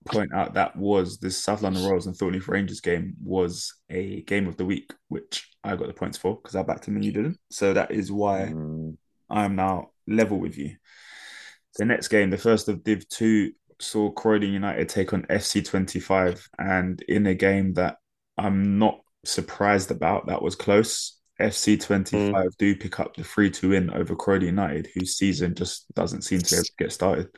point 0.06 0.32
out 0.32 0.54
that 0.54 0.76
was 0.76 1.18
this 1.18 1.42
South 1.42 1.62
London 1.62 1.84
Royals 1.84 2.06
and 2.06 2.16
Thornton 2.16 2.42
Rangers 2.46 2.80
game 2.80 3.14
was 3.22 3.74
a 3.90 4.22
game 4.22 4.46
of 4.46 4.56
the 4.56 4.64
week, 4.64 4.92
which 5.08 5.48
I 5.62 5.76
got 5.76 5.88
the 5.88 5.94
points 5.94 6.18
for 6.18 6.36
because 6.36 6.56
I 6.56 6.62
backed 6.62 6.86
him 6.86 6.96
and 6.96 7.04
you 7.04 7.12
didn't. 7.12 7.38
So 7.50 7.72
that 7.72 7.90
is 7.90 8.10
why 8.10 8.52
mm. 8.52 8.96
I 9.28 9.44
am 9.44 9.56
now 9.56 9.90
level 10.06 10.38
with 10.38 10.56
you. 10.56 10.76
The 11.76 11.84
next 11.84 12.08
game, 12.08 12.30
the 12.30 12.38
first 12.38 12.68
of 12.68 12.82
Div 12.84 13.08
2, 13.08 13.52
saw 13.80 14.10
Croydon 14.10 14.52
United 14.52 14.88
take 14.88 15.12
on 15.12 15.24
FC 15.24 15.64
25 15.64 16.48
and 16.58 17.00
in 17.02 17.26
a 17.26 17.34
game 17.34 17.74
that 17.74 17.98
I'm 18.38 18.78
not 18.78 19.00
surprised 19.24 19.90
about. 19.90 20.26
That 20.26 20.42
was 20.42 20.54
close. 20.54 21.20
FC 21.40 21.78
25 21.78 22.32
mm. 22.32 22.50
do 22.58 22.74
pick 22.74 22.98
up 22.98 23.14
the 23.14 23.24
3 23.24 23.50
2 23.50 23.70
win 23.70 23.90
over 23.90 24.16
Croydon 24.16 24.48
United, 24.48 24.88
whose 24.94 25.16
season 25.16 25.54
just 25.54 25.92
doesn't 25.94 26.22
seem 26.22 26.40
to 26.40 26.64
get 26.78 26.92
started. 26.92 27.28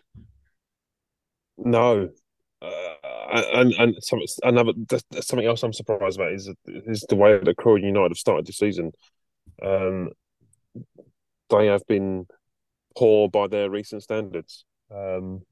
No. 1.56 2.10
And 3.04 3.72
and 3.74 3.96
some, 4.02 4.20
another 4.42 4.72
something 5.20 5.46
else 5.46 5.62
I'm 5.62 5.72
surprised 5.72 6.18
about 6.18 6.32
is 6.32 6.50
is 6.66 7.04
the 7.08 7.16
way 7.16 7.38
that 7.38 7.56
Croydon 7.56 7.86
United 7.86 8.10
have 8.10 8.18
started 8.18 8.46
the 8.46 8.52
season. 8.52 8.92
Um, 9.62 10.10
they 11.50 11.66
have 11.66 11.86
been 11.86 12.26
poor 12.96 13.28
by 13.28 13.46
their 13.46 13.70
recent 13.70 14.02
standards. 14.02 14.64
Um, 14.90 15.42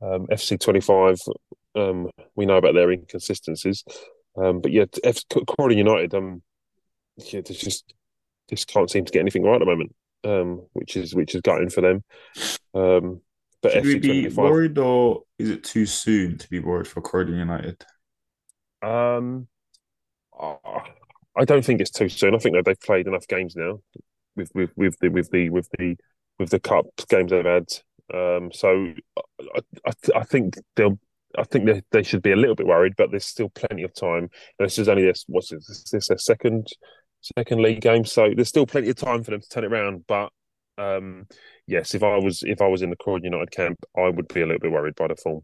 um, 0.00 0.26
FC 0.28 0.58
twenty 0.60 0.80
five, 0.80 1.18
um, 1.74 2.10
we 2.36 2.46
know 2.46 2.56
about 2.56 2.74
their 2.74 2.90
inconsistencies, 2.90 3.84
um, 4.36 4.60
but 4.60 4.72
yeah, 4.72 4.84
F- 5.02 5.24
Croydon 5.46 5.78
United, 5.78 6.14
um, 6.14 6.42
yeah, 7.16 7.40
they 7.40 7.54
just 7.54 7.94
just 8.48 8.68
can't 8.68 8.90
seem 8.90 9.04
to 9.04 9.12
get 9.12 9.20
anything 9.20 9.42
right 9.42 9.54
at 9.54 9.60
the 9.60 9.66
moment, 9.66 9.94
um, 10.24 10.66
which 10.72 10.96
is 10.96 11.14
which 11.14 11.34
is 11.34 11.40
gutting 11.40 11.70
for 11.70 11.80
them. 11.80 12.04
Um, 12.74 13.20
but 13.62 13.72
Should 13.72 13.84
we 13.84 13.98
be 13.98 14.28
worried, 14.28 14.76
or 14.76 15.22
is 15.38 15.50
it 15.50 15.64
too 15.64 15.86
soon 15.86 16.38
to 16.38 16.48
be 16.48 16.60
worried 16.60 16.88
for 16.88 17.00
Croydon 17.00 17.36
United? 17.36 17.84
um, 18.82 19.48
I 21.36 21.44
don't 21.44 21.64
think 21.64 21.80
it's 21.80 21.90
too 21.90 22.08
soon. 22.08 22.34
I 22.34 22.38
think 22.38 22.54
that 22.54 22.64
they've 22.64 22.80
played 22.80 23.06
enough 23.06 23.26
games 23.26 23.56
now 23.56 23.80
with 24.36 24.50
with 24.54 24.70
with 24.76 24.98
the 25.00 25.08
with 25.08 25.30
the 25.30 25.50
with 25.50 25.68
the 25.78 25.96
with 26.38 26.50
the 26.50 26.60
cup 26.60 26.86
games 27.08 27.30
they've 27.30 27.44
had. 27.44 27.66
Um, 28.12 28.50
so 28.52 28.92
I, 29.18 29.60
I, 29.86 29.92
I 30.16 30.24
think 30.24 30.56
they'll. 30.76 30.98
I 31.36 31.42
think 31.42 31.66
they, 31.66 31.82
they 31.90 32.04
should 32.04 32.22
be 32.22 32.30
a 32.30 32.36
little 32.36 32.54
bit 32.54 32.68
worried, 32.68 32.92
but 32.96 33.10
there's 33.10 33.24
still 33.24 33.48
plenty 33.48 33.82
of 33.82 33.92
time. 33.92 34.30
This 34.60 34.78
is 34.78 34.88
only 34.88 35.02
this 35.02 35.24
what's 35.26 35.48
this, 35.48 35.68
is 35.68 35.90
this 35.90 36.10
a 36.10 36.16
second 36.16 36.68
second 37.36 37.60
league 37.60 37.80
game, 37.80 38.04
so 38.04 38.30
there's 38.34 38.48
still 38.48 38.66
plenty 38.66 38.90
of 38.90 38.96
time 38.96 39.24
for 39.24 39.32
them 39.32 39.40
to 39.40 39.48
turn 39.48 39.64
it 39.64 39.72
around. 39.72 40.04
But 40.06 40.30
um, 40.78 41.26
yes, 41.66 41.94
if 41.94 42.02
I 42.02 42.16
was 42.18 42.42
if 42.42 42.60
I 42.60 42.68
was 42.68 42.82
in 42.82 42.90
the 42.90 42.96
Croydon 42.96 43.24
United 43.32 43.50
camp, 43.52 43.78
I 43.96 44.08
would 44.08 44.28
be 44.28 44.42
a 44.42 44.46
little 44.46 44.60
bit 44.60 44.72
worried 44.72 44.94
by 44.96 45.08
the 45.08 45.16
form. 45.16 45.42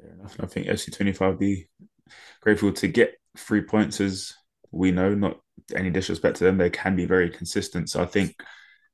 Fair 0.00 0.12
enough. 0.12 0.36
I 0.40 0.46
think 0.46 0.66
FC 0.66 0.90
twenty 0.90 1.12
five 1.12 1.38
be 1.38 1.68
grateful 2.40 2.72
to 2.72 2.88
get 2.88 3.14
three 3.36 3.62
points 3.62 4.00
as 4.00 4.34
we 4.70 4.90
know. 4.90 5.14
Not 5.14 5.40
any 5.74 5.90
disrespect 5.90 6.36
to 6.38 6.44
them, 6.44 6.58
they 6.58 6.70
can 6.70 6.96
be 6.96 7.06
very 7.06 7.30
consistent. 7.30 7.90
So 7.90 8.02
I 8.02 8.06
think, 8.06 8.34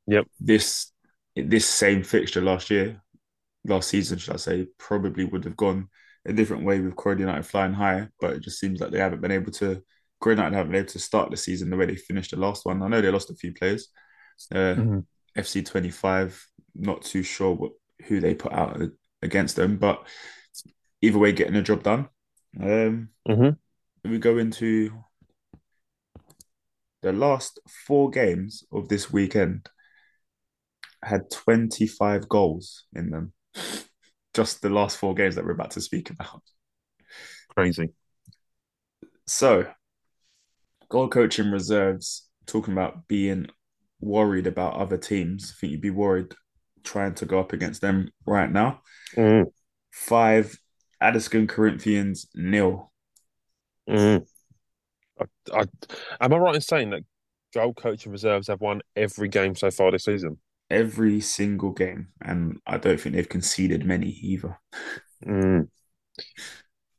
Yep. 0.06 0.26
this 0.40 0.92
this 1.34 1.66
same 1.66 2.02
fixture 2.02 2.40
last 2.40 2.70
year, 2.70 3.02
last 3.64 3.88
season, 3.88 4.18
should 4.18 4.34
I 4.34 4.38
say, 4.38 4.68
probably 4.78 5.24
would 5.24 5.44
have 5.44 5.56
gone 5.56 5.88
a 6.24 6.32
different 6.32 6.64
way 6.64 6.80
with 6.80 6.96
Croydon 6.96 7.20
United 7.26 7.46
flying 7.46 7.72
high. 7.74 8.08
But 8.20 8.34
it 8.34 8.42
just 8.42 8.58
seems 8.58 8.80
like 8.80 8.90
they 8.90 8.98
haven't 8.98 9.20
been 9.20 9.32
able 9.32 9.52
to. 9.52 9.82
United 10.24 10.54
haven't 10.54 10.72
been 10.72 10.80
able 10.80 10.88
to 10.88 10.98
start 10.98 11.30
the 11.30 11.36
season 11.36 11.70
the 11.70 11.76
way 11.76 11.86
they 11.86 11.96
finished 11.96 12.30
the 12.30 12.36
last 12.38 12.64
one. 12.64 12.82
I 12.82 12.88
know 12.88 13.00
they 13.00 13.10
lost 13.10 13.30
a 13.30 13.34
few 13.34 13.52
players. 13.52 13.88
Uh, 14.54 14.76
FC 15.36 15.64
twenty 15.64 15.90
five, 15.90 16.42
not 16.74 17.02
too 17.02 17.22
sure 17.22 17.54
what 17.54 17.72
who 18.06 18.20
they 18.20 18.34
put 18.34 18.52
out 18.52 18.80
against 19.22 19.56
them, 19.56 19.76
but 19.78 20.06
either 21.02 21.18
way, 21.18 21.32
getting 21.32 21.54
the 21.54 21.62
job 21.62 21.82
done. 21.82 22.08
Um, 22.60 23.10
Mhm. 23.28 23.58
We 24.04 24.18
go 24.18 24.38
into 24.38 25.04
the 27.02 27.12
last 27.12 27.60
four 27.86 28.10
games 28.10 28.64
of 28.72 28.88
this 28.88 29.12
weekend 29.12 29.68
had 31.02 31.30
25 31.30 32.28
goals 32.28 32.84
in 32.94 33.10
them. 33.10 33.32
Just 34.34 34.60
the 34.60 34.70
last 34.70 34.98
four 34.98 35.14
games 35.14 35.34
that 35.36 35.44
we're 35.44 35.52
about 35.52 35.72
to 35.72 35.80
speak 35.80 36.10
about. 36.10 36.42
Crazy. 37.48 37.90
So, 39.26 39.66
goal 40.88 41.08
coaching 41.08 41.50
reserves, 41.50 42.28
talking 42.46 42.72
about 42.72 43.08
being 43.08 43.48
worried 44.00 44.46
about 44.46 44.74
other 44.74 44.96
teams. 44.96 45.52
I 45.52 45.54
think 45.60 45.72
you'd 45.72 45.80
be 45.80 45.90
worried 45.90 46.34
trying 46.84 47.14
to 47.14 47.26
go 47.26 47.40
up 47.40 47.52
against 47.52 47.80
them 47.80 48.10
right 48.24 48.50
now. 48.50 48.80
Mm. 49.16 49.46
Five, 49.90 50.56
Addiscombe 51.00 51.48
Corinthians, 51.48 52.28
nil. 52.34 52.92
Mm. 53.88 54.26
I, 55.20 55.24
I, 55.52 55.64
am 56.20 56.32
I 56.32 56.36
right 56.36 56.54
in 56.54 56.60
saying 56.60 56.90
that 56.90 57.02
goal 57.54 57.74
coaching 57.74 58.12
reserves 58.12 58.48
have 58.48 58.60
won 58.60 58.82
every 58.94 59.28
game 59.28 59.54
so 59.54 59.70
far 59.70 59.90
this 59.90 60.04
season? 60.04 60.38
Every 60.70 61.20
single 61.20 61.70
game. 61.70 62.08
And 62.20 62.58
I 62.66 62.78
don't 62.78 63.00
think 63.00 63.14
they've 63.14 63.28
conceded 63.28 63.84
many 63.84 64.08
either. 64.08 64.58
Mm. 65.24 65.68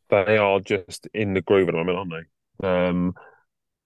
They 0.09 0.37
are 0.37 0.59
just 0.59 1.07
in 1.13 1.33
the 1.33 1.41
groove 1.41 1.67
at 1.67 1.73
the 1.73 1.83
moment, 1.83 1.97
aren't 1.97 2.27
they? 2.61 2.67
Um, 2.67 3.13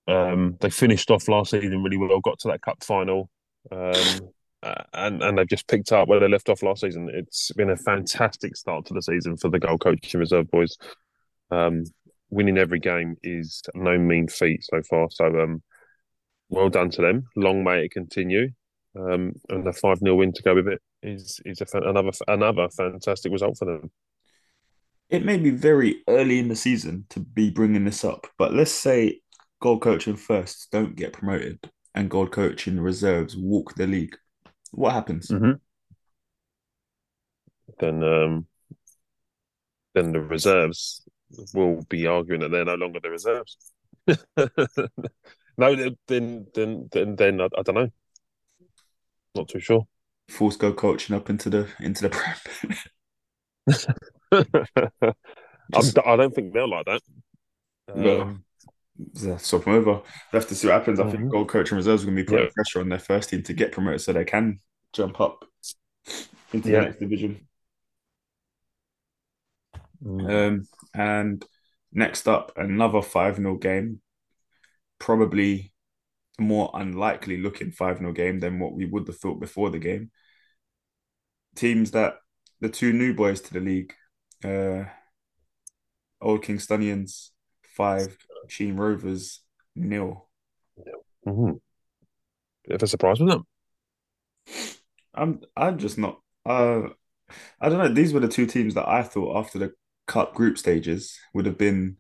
um, 0.08 0.58
they 0.60 0.70
finished 0.70 1.12
off 1.12 1.28
last 1.28 1.52
season 1.52 1.84
really 1.84 1.98
well, 1.98 2.20
got 2.20 2.40
to 2.40 2.50
that 2.50 2.62
cup 2.62 2.84
final, 2.84 3.30
um, 3.72 4.30
and 4.94 5.22
and 5.22 5.38
they've 5.38 5.48
just 5.48 5.68
picked 5.68 5.92
up 5.92 6.08
where 6.08 6.20
they 6.20 6.28
left 6.28 6.50
off 6.50 6.64
last 6.64 6.82
season. 6.82 7.10
It's 7.14 7.52
been 7.54 7.70
a 7.70 7.78
fantastic 7.78 8.56
start 8.56 8.86
to 8.88 8.94
the 8.94 9.02
season 9.02 9.38
for 9.38 9.50
the 9.50 9.60
goal 9.60 9.78
coaching 9.78 10.20
reserve 10.20 10.50
boys. 10.52 10.78
Um, 11.52 11.84
winning 12.30 12.58
every 12.58 12.80
game 12.80 13.18
is 13.24 13.62
no 13.76 13.98
mean 13.98 14.28
feat 14.28 14.64
so 14.64 14.82
far. 14.84 15.10
So, 15.12 15.26
um, 15.26 15.62
well 16.50 16.70
done 16.70 16.90
to 16.92 17.02
them. 17.02 17.28
Long 17.36 17.64
may 17.64 17.86
it 17.86 17.92
continue. 17.92 18.50
Um, 18.96 19.34
and 19.50 19.66
a 19.68 19.74
five 19.74 20.00
0 20.00 20.16
win 20.16 20.34
to 20.34 20.42
go 20.44 20.54
with 20.56 20.68
it 20.68 20.82
is 21.02 21.40
is 21.46 21.62
a, 21.62 21.78
another 21.78 22.12
another 22.28 22.68
fantastic 22.70 23.32
result 23.32 23.58
for 23.58 23.66
them. 23.66 23.92
It 25.10 25.26
may 25.26 25.38
be 25.38 25.50
very 25.50 26.04
early 26.08 26.40
in 26.40 26.48
the 26.48 26.56
season 26.56 27.06
to 27.10 27.20
be 27.20 27.50
bringing 27.50 27.86
this 27.86 28.04
up, 28.04 28.28
but 28.38 28.54
let's 28.54 28.72
say 28.72 29.20
goal 29.62 29.80
coaching 29.80 30.18
first 30.18 30.70
don't 30.72 30.96
get 30.96 31.14
promoted 31.14 31.60
and 31.96 32.10
goal 32.10 32.28
coaching 32.28 32.82
reserves 32.82 33.38
walk 33.38 33.76
the 33.76 33.88
league. 33.88 34.18
What 34.72 34.94
happens? 34.94 35.28
Mm-hmm. 35.28 35.52
Then, 37.80 38.04
um, 38.04 38.48
then 39.94 40.12
the 40.12 40.20
reserves 40.20 41.04
will 41.54 41.82
be 41.90 42.08
arguing 42.08 42.42
that 42.42 42.52
they're 42.52 42.66
no 42.66 42.76
longer 42.76 43.00
the 43.02 43.10
reserves. 43.10 43.58
no, 45.58 45.76
then, 46.08 46.48
then, 46.54 46.90
then, 46.92 47.16
then 47.16 47.42
I, 47.42 47.46
I 47.58 47.62
don't 47.62 47.76
know. 47.76 47.90
Not 49.36 49.48
too 49.48 49.60
sure. 49.60 49.88
Force 50.28 50.56
goal 50.58 50.74
coaching 50.74 51.16
up 51.16 51.30
into 51.30 51.50
the 51.50 51.68
into 51.80 52.04
the 52.04 52.10
prem. 52.10 52.36
I'm, 55.74 55.84
I 56.06 56.16
don't 56.16 56.34
think 56.34 56.54
they'll 56.54 56.70
like 56.70 56.86
that. 56.86 57.02
No. 57.96 58.38
Swap 59.38 59.64
them 59.66 59.74
over. 59.74 59.92
We'll 59.92 60.04
have 60.32 60.48
to 60.48 60.56
see 60.56 60.68
what 60.68 60.74
happens. 60.74 61.00
I 61.00 61.10
think 61.10 61.24
Mhm. 61.26 61.48
coach 61.48 61.72
and 61.72 61.78
reserves 61.78 62.04
are 62.04 62.06
going 62.08 62.18
to 62.18 62.24
be 62.24 62.28
putting 62.28 62.46
Yeah. 62.46 62.52
pressure 62.54 62.80
on 62.82 62.90
their 62.90 63.00
first 63.00 63.30
team 63.30 63.44
to 63.44 63.54
get 63.54 63.72
promoted 63.72 64.02
so 64.02 64.14
they 64.14 64.26
can 64.26 64.60
jump 64.94 65.20
up 65.20 65.46
into 66.54 66.70
Yeah. 66.70 66.80
the 66.80 66.86
next 66.86 67.00
division. 67.00 67.48
mm, 70.04 70.30
Um, 70.30 70.68
and 70.94 71.46
next 71.92 72.28
up, 72.28 72.52
another 72.58 73.02
5 73.02 73.38
0 73.38 73.56
game. 73.58 74.02
Probably 75.00 75.74
more 76.40 76.72
unlikely 76.74 77.38
looking 77.38 77.72
5 77.72 78.00
0 78.00 78.14
game 78.14 78.40
than 78.40 78.60
what 78.60 78.74
we 78.74 78.86
would 78.86 79.08
have 79.08 79.18
thought 79.18 79.40
before 79.40 79.70
the 79.70 79.80
game. 79.80 80.12
Teams 81.56 81.92
that 81.92 82.16
the 82.60 82.70
two 82.70 82.94
new 82.94 83.14
boys 83.14 83.42
to 83.42 83.54
the 83.54 83.60
league, 83.60 83.94
uh, 84.44 84.86
Old 86.22 86.44
Kingstonians, 86.44 87.32
five, 87.64 88.18
Sheen 88.48 88.76
Rovers, 88.76 89.42
nil. 89.76 90.28
mhm. 91.26 91.60
Bit 92.68 92.76
of 92.76 92.84
a 92.84 92.88
surprise, 92.88 93.20
wasn't 93.20 93.42
it? 93.42 93.48
I'm 95.14 95.42
I'm 95.56 95.78
just 95.78 95.98
not 95.98 96.20
uh 96.46 96.84
I 97.60 97.70
don't 97.70 97.78
know. 97.78 97.88
These 97.94 98.14
were 98.14 98.20
the 98.20 98.28
two 98.28 98.46
teams 98.46 98.74
that 98.76 98.88
I 98.88 99.04
thought 99.04 99.38
after 99.38 99.60
the 99.60 99.74
cup 100.08 100.34
group 100.34 100.58
stages 100.58 101.18
would 101.34 101.46
have 101.46 101.58
been 101.58 101.98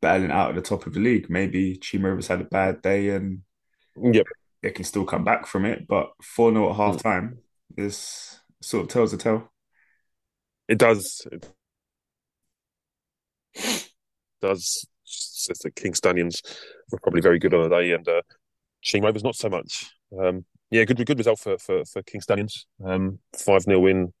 battling 0.00 0.30
out 0.32 0.50
at 0.50 0.56
the 0.56 0.62
top 0.62 0.86
of 0.86 0.94
the 0.94 1.00
league. 1.00 1.30
Maybe 1.30 1.76
Team 1.76 2.04
Rovers 2.04 2.26
had 2.26 2.40
a 2.40 2.44
bad 2.44 2.82
day 2.82 3.10
and 3.10 3.42
Yep. 3.96 4.26
they 4.62 4.70
can 4.70 4.84
still 4.84 5.04
come 5.04 5.22
back 5.24 5.46
from 5.46 5.64
it, 5.64 5.86
but 5.86 6.10
4 6.22 6.52
0 6.52 6.70
at 6.70 6.76
half 6.76 6.96
Mm. 6.96 7.02
time 7.02 7.38
is 7.76 8.40
sort 8.60 8.84
of 8.84 8.88
tells 8.88 9.12
the 9.12 9.16
tale. 9.18 9.52
It 10.68 10.78
does. 10.78 11.26
It 11.30 11.52
does. 14.40 14.86
Says 15.12 15.58
the 15.58 15.70
Kingstonians 15.70 16.42
were 16.90 16.98
probably 16.98 17.20
very 17.20 17.38
good 17.38 17.54
on 17.54 17.68
the 17.68 17.76
day, 17.76 17.92
and 17.92 18.06
uh, 18.08 18.22
Sheen 18.80 19.04
Rovers 19.04 19.24
not 19.24 19.36
so 19.36 19.48
much. 19.48 19.90
Um, 20.18 20.44
yeah, 20.70 20.84
good 20.84 21.04
good 21.04 21.18
result 21.18 21.38
for 21.38 21.58
for, 21.58 21.84
for 21.84 22.02
Kingstonians. 22.02 22.64
Um, 22.84 23.18
five 23.36 23.62
0 23.62 23.80
win, 23.80 24.12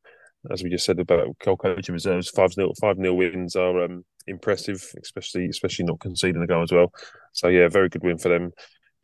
as 0.50 0.62
we 0.62 0.70
just 0.70 0.84
said 0.84 0.98
about 0.98 1.36
coaching 1.38 1.92
reserves. 1.92 2.28
Five 2.28 2.52
0 2.52 2.72
five 2.80 2.96
0 2.96 3.14
wins 3.14 3.56
are 3.56 3.84
um, 3.84 4.04
impressive, 4.26 4.84
especially 5.02 5.46
especially 5.46 5.84
not 5.84 6.00
conceding 6.00 6.42
a 6.42 6.46
goal 6.46 6.62
as 6.62 6.72
well. 6.72 6.92
So 7.32 7.48
yeah, 7.48 7.68
very 7.68 7.88
good 7.88 8.02
win 8.02 8.18
for 8.18 8.28
them. 8.28 8.52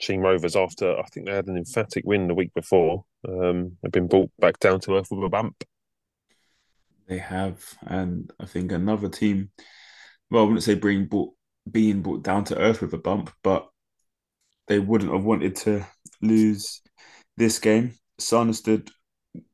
Sheen 0.01 0.21
Rovers, 0.21 0.55
after 0.57 0.97
I 0.97 1.03
think 1.07 1.27
they 1.27 1.35
had 1.35 1.49
an 1.49 1.57
emphatic 1.57 2.05
win 2.07 2.29
the 2.29 2.35
week 2.35 2.55
before, 2.55 3.05
um, 3.27 3.77
have 3.83 3.93
been 3.93 4.07
brought 4.07 4.31
back 4.39 4.59
down 4.61 4.81
to 4.81 4.97
earth 4.97 5.09
with 5.11 5.25
a 5.25 5.29
bump. 5.29 5.65
They 7.09 7.19
have, 7.19 7.65
and 7.83 8.31
I 8.39 8.45
think 8.45 8.71
another 8.71 9.09
team. 9.09 9.51
Well, 10.31 10.43
I 10.43 10.47
wouldn't 10.47 10.63
say 10.63 10.75
being 10.75 11.07
brought 11.07 11.33
being 11.71 12.03
brought 12.03 12.23
down 12.23 12.45
to 12.45 12.59
earth 12.59 12.81
with 12.81 12.93
a 12.95 12.99
bump, 12.99 13.31
but 13.43 13.69
they 14.67 14.79
wouldn't 14.79 15.13
have 15.13 15.25
wanted 15.25 15.57
to 15.57 15.87
lose 16.21 16.83
this 17.37 17.59
game. 17.59 17.95
Sanderstead 18.19 18.91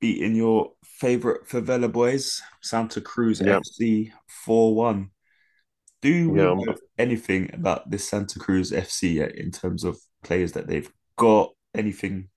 beating 0.00 0.34
your 0.34 0.72
favorite 0.84 1.48
favela 1.48 1.90
boys, 1.90 2.42
Santa 2.62 3.00
Cruz 3.00 3.40
Yeah. 3.40 3.60
FC 3.60 4.12
four 4.44 4.74
one. 4.74 5.10
Do 6.02 6.30
we 6.30 6.38
Yeah, 6.38 6.54
know 6.54 6.76
anything 6.98 7.50
about 7.54 7.90
this 7.90 8.08
Santa 8.08 8.38
Cruz 8.38 8.72
FC 8.72 9.14
yet 9.14 9.34
in 9.36 9.50
terms 9.50 9.84
of 9.84 9.98
players 10.22 10.52
that 10.52 10.66
they've 10.66 10.90
got? 11.16 11.52
Anything? 11.74 12.28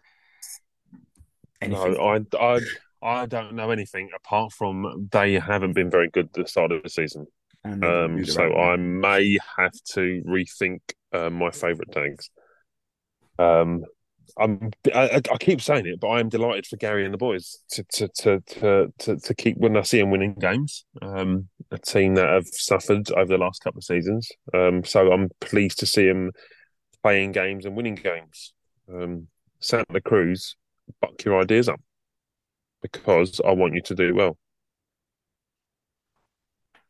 Anything? 1.62 1.96
No, 1.96 2.08
I, 2.08 2.38
I, 2.40 2.60
I 3.02 3.26
don't 3.26 3.54
know 3.56 3.72
anything 3.72 4.10
apart 4.16 4.54
from 4.54 5.10
they 5.12 5.34
haven't 5.34 5.74
been 5.74 5.90
very 5.90 6.10
good 6.10 6.28
at 6.28 6.34
the 6.34 6.48
start 6.48 6.72
of 6.72 6.84
the 6.84 6.90
season. 6.90 7.28
Um, 7.84 8.26
so 8.26 8.46
right 8.46 8.74
I 8.74 8.76
may 8.78 9.38
have 9.58 9.74
to 9.94 10.24
rethink 10.26 10.80
uh, 11.14 11.30
my 11.30 11.52
favourite 11.52 11.92
tags. 11.92 12.30
Um, 13.40 13.84
I'm, 14.38 14.72
I, 14.94 15.08
I 15.08 15.16
I 15.16 15.38
keep 15.40 15.62
saying 15.62 15.86
it, 15.86 16.00
but 16.00 16.10
I 16.10 16.20
am 16.20 16.30
delighted 16.30 16.68
for 16.68 16.76
Gary 16.76 17.06
and 17.06 17.14
the 17.14 17.18
boys 17.18 17.58
to 17.72 17.84
to 17.94 18.08
to 18.08 18.40
to 18.42 18.94
to, 19.00 19.18
to 19.18 19.34
keep 19.34 19.58
when 19.58 19.78
I 19.78 19.82
see 19.82 20.00
them 20.00 20.12
winning 20.12 20.36
games. 20.36 20.86
Um, 21.02 21.50
a 21.72 21.78
team 21.78 22.16
that 22.16 22.30
have 22.30 22.48
suffered 22.48 23.12
over 23.12 23.26
the 23.26 23.38
last 23.38 23.64
couple 23.64 23.80
of 23.80 23.84
seasons. 23.84 24.30
Um, 24.54 24.84
so 24.84 25.12
I'm 25.12 25.30
pleased 25.42 25.80
to 25.80 25.86
see 25.86 26.08
them 26.08 26.32
playing 27.04 27.32
games 27.32 27.66
and 27.66 27.76
winning 27.76 27.96
games. 27.96 28.54
Um, 28.94 29.28
Santa 29.60 30.02
Cruz, 30.02 30.56
buck 31.02 31.24
your 31.24 31.42
ideas 31.42 31.68
up 31.68 31.82
because 32.82 33.42
I 33.46 33.52
want 33.52 33.74
you 33.76 33.82
to 33.82 33.96
do 33.96 34.16
well. 34.16 34.38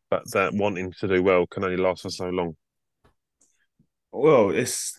But 0.09 0.31
that 0.31 0.53
wanting 0.53 0.93
to 0.99 1.07
do 1.07 1.21
well 1.21 1.45
can 1.47 1.63
only 1.63 1.77
last 1.77 2.03
for 2.03 2.09
so 2.09 2.29
long. 2.29 2.55
Well, 4.11 4.51
it's. 4.51 4.97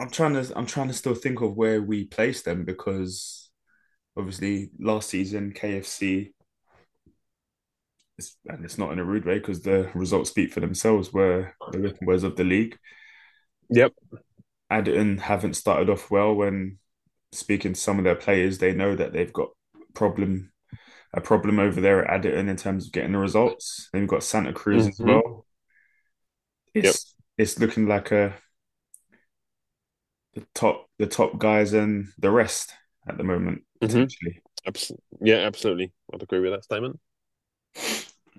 I'm 0.00 0.10
trying 0.10 0.34
to. 0.34 0.52
I'm 0.56 0.66
trying 0.66 0.88
to 0.88 0.94
still 0.94 1.14
think 1.14 1.40
of 1.40 1.56
where 1.56 1.80
we 1.80 2.04
place 2.04 2.42
them 2.42 2.64
because, 2.64 3.50
obviously, 4.16 4.70
last 4.78 5.10
season 5.10 5.52
KFC. 5.52 6.32
It's, 8.16 8.36
and 8.46 8.64
it's 8.64 8.78
not 8.78 8.92
in 8.92 9.00
a 9.00 9.04
rude 9.04 9.24
way 9.24 9.38
because 9.38 9.62
the 9.62 9.90
results 9.94 10.30
speak 10.30 10.52
for 10.52 10.60
themselves. 10.60 11.12
Were 11.12 11.54
the 11.70 11.78
written 11.78 12.06
words 12.06 12.24
of 12.24 12.36
the 12.36 12.44
league. 12.44 12.76
Yep. 13.70 13.92
Addington 14.70 15.18
haven't 15.18 15.54
started 15.54 15.90
off 15.90 16.10
well. 16.10 16.34
When 16.34 16.78
speaking 17.32 17.74
to 17.74 17.80
some 17.80 17.98
of 17.98 18.04
their 18.04 18.16
players, 18.16 18.58
they 18.58 18.72
know 18.72 18.96
that 18.96 19.12
they've 19.12 19.32
got 19.32 19.50
problem 19.94 20.52
a 21.16 21.20
problem 21.20 21.58
over 21.58 21.80
there 21.80 22.04
at 22.04 22.12
Addington 22.14 22.48
in 22.48 22.56
terms 22.56 22.86
of 22.86 22.92
getting 22.92 23.12
the 23.12 23.18
results. 23.18 23.88
Then 23.92 24.02
we've 24.02 24.08
got 24.10 24.22
Santa 24.24 24.52
Cruz 24.52 24.86
as 24.86 24.98
Mhm. 24.98 25.06
well. 25.06 25.46
It's 26.74 27.14
it's 27.38 27.58
looking 27.58 27.86
like 27.86 28.10
a 28.12 28.34
the 30.34 30.44
top 30.54 30.88
the 30.98 31.06
top 31.06 31.38
guys 31.38 31.72
and 31.72 32.08
the 32.18 32.30
rest 32.30 32.74
at 33.08 33.16
the 33.16 33.24
moment 33.24 33.64
Mhm. 33.80 33.88
potentially. 33.88 34.42
Abs- 34.66 34.92
yeah, 35.20 35.36
absolutely. 35.36 35.92
I'd 36.12 36.22
agree 36.22 36.40
with 36.40 36.52
that 36.52 36.64
statement. 36.64 37.00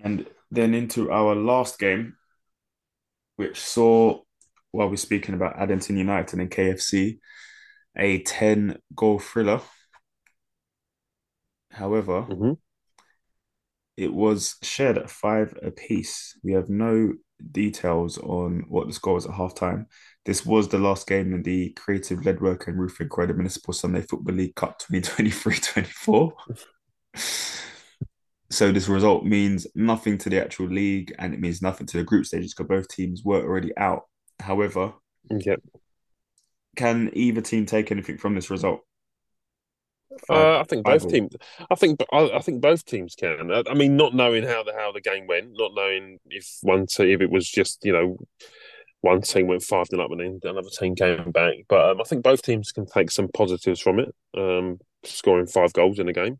And 0.04 0.28
then 0.52 0.74
into 0.74 1.12
our 1.12 1.36
last 1.36 1.80
game, 1.80 2.18
which 3.38 3.60
saw 3.60 4.22
while 4.72 4.90
we're 4.90 4.98
speaking 4.98 5.36
about 5.36 5.58
Addington 5.58 5.96
United 5.98 6.40
and 6.40 6.52
KFC, 6.52 7.20
a 7.96 8.20
10 8.24 8.82
goal 8.94 9.20
thriller. 9.20 9.62
However, 11.76 12.26
Mhm. 12.30 12.58
it 13.98 14.14
was 14.14 14.56
shared 14.62 14.98
at 14.98 15.10
five 15.10 15.58
apiece. 15.62 16.38
We 16.44 16.54
have 16.54 16.70
no 16.70 17.14
details 17.52 18.18
on 18.18 18.64
what 18.70 18.88
the 18.88 18.94
score 18.94 19.16
was 19.16 19.26
at 19.26 19.34
halftime. 19.34 19.88
This 20.24 20.46
was 20.46 20.70
the 20.70 20.78
last 20.80 21.06
game 21.08 21.34
in 21.34 21.44
the 21.44 21.72
Creative 21.74 22.26
Leadwork 22.26 22.68
and 22.68 22.80
Roofing 22.80 23.10
Croydon 23.10 23.36
Municipal 23.38 23.74
Sunday 23.74 24.02
Football 24.02 24.36
League 24.36 24.56
Cup 24.56 24.80
2023-24. 24.80 26.34
So 28.52 28.72
this 28.72 28.88
result 28.88 29.26
means 29.26 29.66
nothing 29.76 30.18
to 30.20 30.30
the 30.30 30.42
actual 30.42 30.68
league 30.68 31.14
and 31.18 31.34
it 31.34 31.40
means 31.42 31.64
nothing 31.64 31.88
to 31.88 31.98
the 31.98 32.04
group 32.04 32.26
stages 32.28 32.54
because 32.54 32.68
both 32.70 32.88
teams 32.88 33.24
were 33.26 33.42
already 33.42 33.76
out. 33.76 34.04
However, 34.40 34.94
Yep. 35.32 35.62
can 36.76 37.10
either 37.14 37.42
team 37.42 37.66
take 37.66 37.92
anything 37.92 38.18
from 38.18 38.36
this 38.36 38.52
result? 38.52 38.82
Uh, 40.30 40.60
I 40.60 40.64
think 40.64 40.86
both 40.86 41.10
teams. 41.10 41.36
I 41.70 41.76
think 41.76 42.00
I, 42.12 42.30
I 42.36 42.40
think 42.40 42.62
both 42.62 42.86
teams 42.86 43.16
can. 43.16 43.52
I, 43.52 43.64
I 43.70 43.74
mean, 43.74 43.98
not 43.98 44.14
knowing 44.14 44.44
how 44.44 44.64
the 44.64 44.74
how 44.74 44.92
the 44.92 45.02
game 45.02 45.28
went, 45.28 45.52
not 45.54 45.72
knowing 45.76 46.20
if 46.28 46.58
one 46.62 46.86
team 46.88 47.10
if 47.10 47.22
it 47.22 47.30
was 47.30 47.50
just 47.50 47.84
you 47.84 47.92
know 47.92 48.18
one 49.02 49.22
team 49.22 49.48
went 49.48 49.62
five 49.62 49.88
0 49.88 50.04
up 50.04 50.12
and 50.12 50.20
then 50.20 50.40
another 50.44 50.70
team 50.70 50.96
came 50.96 51.32
back. 51.32 51.54
But 51.70 51.90
um, 51.92 52.02
I 52.02 52.04
think 52.04 52.24
both 52.24 52.42
teams 52.42 52.72
can 52.72 52.86
take 52.86 53.12
some 53.12 53.28
positives 53.28 53.80
from 53.80 54.00
it. 54.00 54.14
Um, 54.36 54.80
scoring 55.04 55.48
five 55.48 55.74
goals 55.74 56.00
in 56.00 56.10
a 56.10 56.14
game. 56.14 56.40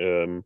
Um, 0.00 0.44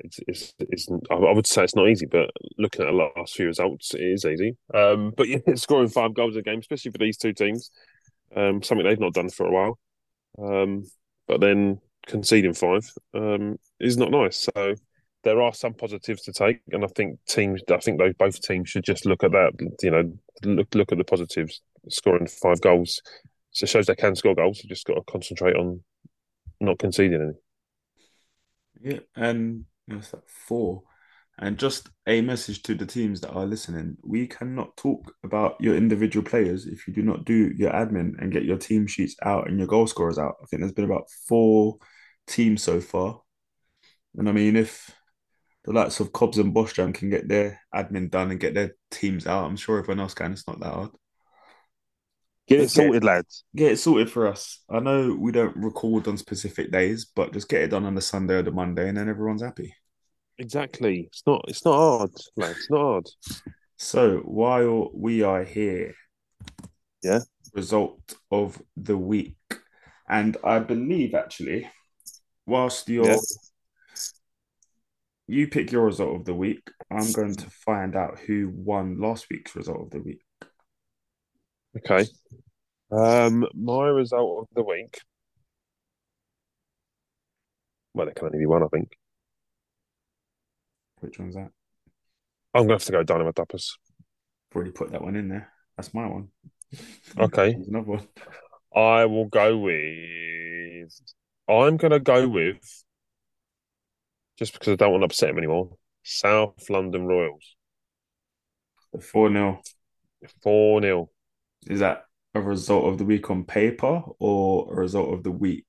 it's, 0.00 0.18
it's, 0.26 0.54
it's 0.58 0.88
I 1.10 1.14
I 1.14 1.32
would 1.32 1.46
say 1.46 1.62
it's 1.62 1.76
not 1.76 1.88
easy, 1.88 2.06
but 2.06 2.30
looking 2.58 2.84
at 2.84 2.90
the 2.90 3.10
last 3.16 3.34
few 3.34 3.46
results, 3.46 3.94
it 3.94 4.00
is 4.02 4.24
easy. 4.24 4.56
Um, 4.74 5.12
but 5.16 5.28
yeah, 5.28 5.38
scoring 5.54 5.88
five 5.88 6.14
goals 6.14 6.34
in 6.34 6.40
a 6.40 6.42
game, 6.42 6.58
especially 6.58 6.90
for 6.90 6.98
these 6.98 7.16
two 7.16 7.32
teams, 7.32 7.70
um, 8.34 8.62
something 8.62 8.84
they've 8.84 8.98
not 8.98 9.14
done 9.14 9.30
for 9.30 9.46
a 9.46 9.52
while. 9.52 9.78
Um, 10.36 10.84
but 11.28 11.40
then 11.40 11.78
conceding 12.06 12.54
five 12.54 12.88
um, 13.14 13.58
is 13.80 13.96
not 13.96 14.10
nice. 14.10 14.48
So 14.54 14.74
there 15.22 15.40
are 15.40 15.54
some 15.54 15.74
positives 15.74 16.22
to 16.22 16.32
take, 16.32 16.60
and 16.70 16.84
I 16.84 16.88
think 16.88 17.18
teams, 17.26 17.62
I 17.70 17.78
think 17.78 17.98
those 17.98 18.14
both 18.14 18.40
teams 18.40 18.68
should 18.68 18.84
just 18.84 19.06
look 19.06 19.24
at 19.24 19.32
that. 19.32 19.52
You 19.82 19.90
know, 19.90 20.12
look 20.44 20.74
look 20.74 20.92
at 20.92 20.98
the 20.98 21.04
positives. 21.04 21.60
Scoring 21.88 22.26
five 22.26 22.62
goals, 22.62 23.02
so 23.50 23.64
it 23.64 23.68
shows 23.68 23.86
they 23.86 23.94
can 23.94 24.16
score 24.16 24.34
goals. 24.34 24.62
You 24.62 24.70
just 24.70 24.86
got 24.86 24.94
to 24.94 25.02
concentrate 25.02 25.54
on 25.56 25.82
not 26.60 26.78
conceding 26.78 27.20
any. 28.82 28.92
Yeah, 28.94 29.00
and 29.14 29.66
that's 29.86 30.10
that 30.12 30.28
four. 30.28 30.82
And 31.38 31.58
just 31.58 31.88
a 32.06 32.20
message 32.20 32.62
to 32.62 32.74
the 32.74 32.86
teams 32.86 33.20
that 33.20 33.32
are 33.32 33.44
listening: 33.44 33.96
we 34.04 34.26
cannot 34.28 34.76
talk 34.76 35.12
about 35.24 35.56
your 35.60 35.74
individual 35.74 36.24
players 36.24 36.66
if 36.66 36.86
you 36.86 36.94
do 36.94 37.02
not 37.02 37.24
do 37.24 37.52
your 37.56 37.72
admin 37.72 38.12
and 38.20 38.32
get 38.32 38.44
your 38.44 38.56
team 38.56 38.86
sheets 38.86 39.16
out 39.22 39.48
and 39.48 39.58
your 39.58 39.66
goal 39.66 39.88
scorers 39.88 40.18
out. 40.18 40.36
I 40.40 40.46
think 40.46 40.60
there's 40.60 40.72
been 40.72 40.84
about 40.84 41.10
four 41.26 41.78
teams 42.28 42.62
so 42.62 42.80
far, 42.80 43.20
and 44.16 44.28
I 44.28 44.32
mean, 44.32 44.54
if 44.54 44.90
the 45.64 45.72
likes 45.72 45.98
of 45.98 46.12
Cobbs 46.12 46.38
and 46.38 46.54
Bostrom 46.54 46.94
can 46.94 47.10
get 47.10 47.26
their 47.26 47.60
admin 47.74 48.10
done 48.10 48.30
and 48.30 48.38
get 48.38 48.54
their 48.54 48.76
teams 48.90 49.26
out, 49.26 49.44
I'm 49.44 49.56
sure 49.56 49.78
everyone 49.78 50.00
else 50.00 50.14
can. 50.14 50.32
It's 50.32 50.46
not 50.46 50.60
that 50.60 50.72
hard. 50.72 50.90
Get 52.46 52.60
it 52.60 52.70
sorted, 52.70 53.02
lads. 53.02 53.44
Get 53.56 53.72
it 53.72 53.78
sorted 53.78 54.10
for 54.10 54.28
us. 54.28 54.62
I 54.70 54.78
know 54.78 55.16
we 55.18 55.32
don't 55.32 55.56
record 55.56 56.06
on 56.06 56.16
specific 56.18 56.70
days, 56.70 57.06
but 57.06 57.32
just 57.32 57.48
get 57.48 57.62
it 57.62 57.70
done 57.70 57.86
on 57.86 57.94
the 57.94 58.02
Sunday 58.02 58.34
or 58.34 58.42
the 58.42 58.52
Monday, 58.52 58.88
and 58.88 58.96
then 58.96 59.08
everyone's 59.08 59.42
happy. 59.42 59.74
Exactly. 60.38 61.04
It's 61.06 61.22
not. 61.26 61.44
It's 61.48 61.64
not 61.64 61.74
hard, 61.76 62.10
lads. 62.36 62.58
It's 62.58 62.70
not 62.70 62.78
hard. 62.80 63.06
So 63.76 64.18
while 64.18 64.90
we 64.94 65.22
are 65.22 65.44
here, 65.44 65.94
Yeah. 67.02 67.20
result 67.52 68.16
of 68.30 68.60
the 68.76 68.96
week, 68.96 69.36
and 70.08 70.36
I 70.44 70.58
believe 70.58 71.14
actually, 71.14 71.70
whilst 72.46 72.88
you're 72.88 73.06
Yeah. 73.06 73.16
you 75.26 75.48
pick 75.48 75.70
your 75.72 75.84
result 75.86 76.16
of 76.16 76.24
the 76.24 76.34
week, 76.34 76.68
I'm 76.90 77.12
going 77.12 77.34
to 77.36 77.50
find 77.50 77.94
out 77.96 78.18
who 78.20 78.50
won 78.54 78.98
last 79.00 79.26
week's 79.30 79.54
result 79.56 79.80
of 79.82 79.90
the 79.90 80.00
week. 80.02 80.24
Okay. 81.76 82.06
Um, 82.90 83.46
my 83.54 83.86
result 83.88 84.42
of 84.42 84.54
the 84.54 84.62
week. 84.62 85.00
Well, 87.94 88.06
there 88.06 88.14
can 88.14 88.26
only 88.26 88.38
be 88.38 88.46
one, 88.46 88.62
I 88.62 88.66
think. 88.68 88.96
Which 91.04 91.18
one's 91.18 91.34
that? 91.34 91.50
I'm 92.54 92.62
gonna 92.62 92.74
have 92.74 92.84
to 92.84 92.92
go 92.92 93.02
Dynamo 93.02 93.32
Duppas. 93.32 93.72
I've 94.50 94.56
already 94.56 94.70
put 94.70 94.90
that 94.92 95.02
one 95.02 95.16
in 95.16 95.28
there. 95.28 95.52
That's 95.76 95.92
my 95.92 96.06
one. 96.06 96.28
Okay. 97.18 97.52
There's 97.52 97.68
another 97.68 97.90
one. 97.90 98.08
I 98.74 99.04
will 99.04 99.26
go 99.26 99.58
with. 99.58 100.90
I'm 101.46 101.76
gonna 101.76 102.00
go 102.00 102.26
with. 102.26 102.84
Just 104.38 104.54
because 104.54 104.72
I 104.72 104.76
don't 104.76 104.92
want 104.92 105.02
to 105.02 105.06
upset 105.06 105.28
him 105.28 105.38
anymore. 105.38 105.76
South 106.02 106.70
London 106.70 107.06
Royals. 107.06 107.54
The 108.92 109.00
4 109.00 109.30
0. 109.30 109.60
4 110.42 110.80
0. 110.80 111.10
Is 111.66 111.80
that 111.80 112.04
a 112.34 112.40
result 112.40 112.86
of 112.86 112.98
the 112.98 113.04
week 113.04 113.30
on 113.30 113.44
paper 113.44 114.02
or 114.18 114.72
a 114.72 114.76
result 114.76 115.12
of 115.12 115.22
the 115.22 115.30
week 115.30 115.66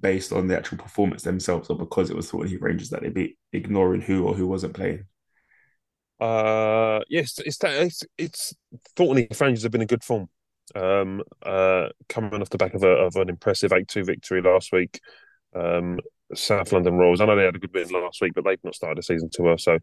based 0.00 0.32
on 0.32 0.48
the 0.48 0.56
actual 0.56 0.78
performance 0.78 1.22
themselves 1.22 1.70
or 1.70 1.76
because 1.76 2.10
it 2.10 2.16
was 2.16 2.30
Thornton 2.30 2.50
Heath 2.50 2.60
Rangers 2.60 2.90
that 2.90 3.02
they 3.02 3.10
beat, 3.10 3.38
ignoring 3.52 4.00
who 4.00 4.24
or 4.24 4.34
who 4.34 4.46
wasn't 4.46 4.74
playing? 4.74 5.04
Uh, 6.20 7.00
yes, 7.08 7.38
it's 7.44 7.58
that. 7.58 7.74
It's, 7.74 8.02
it's 8.16 8.54
Thornton 8.96 9.26
Heath 9.28 9.40
Rangers 9.40 9.62
have 9.62 9.72
been 9.72 9.82
in 9.82 9.86
good 9.86 10.04
form. 10.04 10.28
Um, 10.74 11.22
uh, 11.42 11.88
coming 12.08 12.40
off 12.40 12.48
the 12.48 12.56
back 12.58 12.74
of 12.74 12.82
a 12.82 12.88
of 12.88 13.16
an 13.16 13.28
impressive 13.28 13.72
eight 13.72 13.88
two 13.88 14.04
victory 14.04 14.40
last 14.40 14.72
week. 14.72 15.00
Um, 15.54 16.00
South 16.34 16.72
London 16.72 16.94
Royals. 16.94 17.20
I 17.20 17.26
know 17.26 17.36
they 17.36 17.44
had 17.44 17.56
a 17.56 17.58
good 17.58 17.74
win 17.74 17.88
last 17.88 18.20
week, 18.20 18.32
but 18.34 18.44
they've 18.44 18.62
not 18.64 18.74
started 18.74 18.98
the 18.98 19.02
season 19.02 19.28
too 19.28 19.42
well. 19.42 19.58
So, 19.58 19.78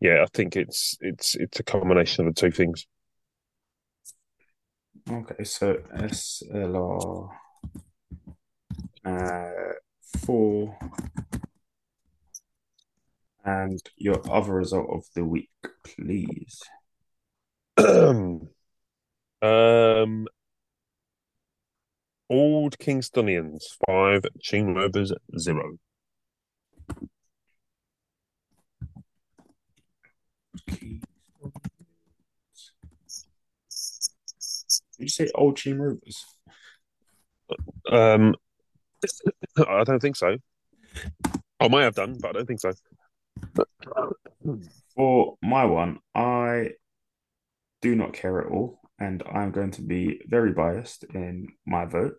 yeah, 0.00 0.22
I 0.22 0.26
think 0.32 0.56
it's 0.56 0.96
it's 1.00 1.34
it's 1.34 1.60
a 1.60 1.64
combination 1.64 2.26
of 2.26 2.34
the 2.34 2.40
two 2.40 2.50
things. 2.50 2.86
Okay, 5.10 5.44
so 5.44 5.78
SLR 5.96 7.30
uh, 9.04 9.50
four 10.18 10.78
and 13.44 13.80
your 13.96 14.20
other 14.30 14.54
result 14.54 14.88
of 14.90 15.04
the 15.14 15.24
week, 15.24 15.50
please. 15.84 16.60
um, 17.78 18.48
Old 22.28 22.78
Kingstonians 22.78 23.64
five, 23.86 24.24
Cheam 24.40 24.74
Rovers 24.74 25.12
zero. 25.38 25.78
Did 35.00 35.04
you 35.06 35.08
say 35.08 35.30
Old 35.34 35.56
Team 35.56 35.80
Rovers? 35.80 36.26
Um, 37.90 38.34
I 39.68 39.84
don't 39.84 40.00
think 40.00 40.16
so. 40.16 40.36
I 41.58 41.68
might 41.68 41.82
have 41.82 41.94
done, 41.94 42.16
but 42.20 42.30
I 42.30 42.32
don't 42.32 42.46
think 42.46 42.60
so. 42.60 42.72
For 44.96 45.36
my 45.42 45.64
one, 45.64 45.98
I 46.14 46.70
do 47.82 47.94
not 47.94 48.12
care 48.12 48.40
at 48.40 48.50
all, 48.50 48.80
and 48.98 49.22
I'm 49.30 49.50
going 49.50 49.70
to 49.72 49.82
be 49.82 50.20
very 50.26 50.52
biased 50.52 51.04
in 51.04 51.48
my 51.66 51.84
vote. 51.84 52.14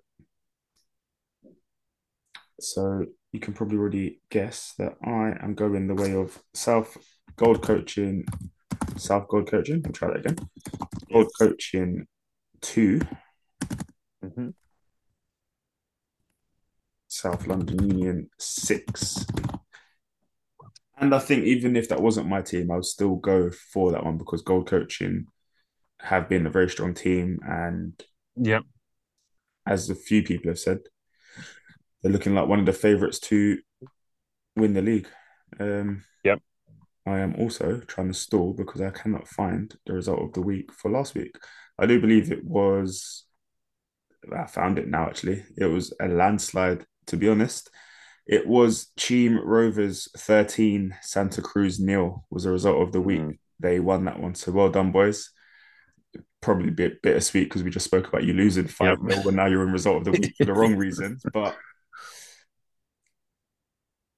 So 2.59 3.05
you 3.31 3.39
can 3.39 3.53
probably 3.53 3.77
already 3.77 4.21
guess 4.29 4.73
that 4.77 4.95
I 5.03 5.35
am 5.41 5.55
going 5.55 5.87
the 5.87 5.95
way 5.95 6.13
of 6.13 6.39
South 6.53 6.97
Goal 7.35 7.57
Coaching, 7.57 8.25
South 8.97 9.27
Goal 9.27 9.43
Coaching. 9.43 9.81
I'll 9.85 9.91
try 9.91 10.09
that 10.09 10.25
again. 10.25 10.37
Goal 11.11 11.27
Coaching 11.39 12.05
2 12.61 13.01
Mm-hmm. 14.23 14.49
South 17.21 17.45
London 17.45 17.87
Union 17.87 18.29
six. 18.39 19.25
And 20.97 21.13
I 21.13 21.19
think 21.19 21.45
even 21.45 21.75
if 21.75 21.87
that 21.89 22.01
wasn't 22.01 22.27
my 22.27 22.41
team, 22.41 22.71
I 22.71 22.75
would 22.75 22.85
still 22.85 23.15
go 23.15 23.51
for 23.51 23.91
that 23.91 24.03
one 24.03 24.17
because 24.17 24.41
Goal 24.41 24.63
Coaching 24.63 25.27
have 25.99 26.27
been 26.27 26.47
a 26.47 26.49
very 26.51 26.69
strong 26.69 26.95
team. 26.95 27.39
And 27.43 27.93
Yep. 28.35 28.63
as 29.67 29.89
a 29.91 29.95
few 29.95 30.23
people 30.23 30.49
have 30.49 30.59
said, 30.59 30.79
they're 32.01 32.11
looking 32.11 32.33
like 32.33 32.47
one 32.47 32.59
of 32.59 32.65
the 32.65 32.73
favourites 32.73 33.19
to 33.19 33.59
win 34.55 34.73
the 34.73 34.81
league. 34.81 35.07
Um, 35.59 36.03
Yep. 36.23 36.39
I 37.05 37.19
am 37.19 37.35
also 37.35 37.81
trying 37.81 38.07
to 38.07 38.13
stall 38.15 38.53
because 38.53 38.81
I 38.81 38.89
cannot 38.89 39.27
find 39.27 39.75
the 39.85 39.93
result 39.93 40.21
of 40.21 40.33
the 40.33 40.41
week 40.41 40.71
for 40.73 40.89
last 40.89 41.13
week. 41.13 41.35
I 41.77 41.85
do 41.85 42.01
believe 42.01 42.31
it 42.31 42.43
was, 42.43 43.25
I 44.35 44.45
found 44.47 44.79
it 44.79 44.87
now 44.87 45.05
actually. 45.07 45.43
It 45.57 45.65
was 45.65 45.93
a 45.99 46.07
landslide, 46.07 46.85
to 47.07 47.17
be 47.17 47.29
honest. 47.29 47.69
It 48.27 48.47
was 48.47 48.91
Cheam 48.97 49.37
Rovers 49.37 50.07
13, 50.17 50.95
Santa 51.01 51.41
Cruz 51.41 51.79
nil 51.79 52.25
was 52.29 52.43
the 52.43 52.51
result 52.51 52.81
of 52.81 52.91
the 52.91 53.01
week. 53.01 53.19
Mm. 53.19 53.37
They 53.59 53.79
won 53.79 54.05
that 54.05 54.19
one. 54.19 54.35
So 54.35 54.51
well 54.51 54.69
done, 54.69 54.91
boys. 54.91 55.31
Probably 56.41 56.69
a 56.69 56.71
bit 56.71 57.01
bittersweet 57.01 57.49
because 57.49 57.63
we 57.63 57.69
just 57.69 57.85
spoke 57.85 58.07
about 58.07 58.23
you 58.23 58.33
losing 58.33 58.67
5 58.67 58.97
0 58.97 59.09
Yep. 59.09 59.25
and 59.25 59.35
now 59.35 59.47
you're 59.47 59.63
in 59.65 59.71
result 59.71 59.97
of 59.97 60.05
the 60.05 60.11
week 60.11 60.33
for 60.37 60.45
the 60.45 60.53
wrong 60.53 60.75
reasons. 60.75 61.23
But 61.33 61.55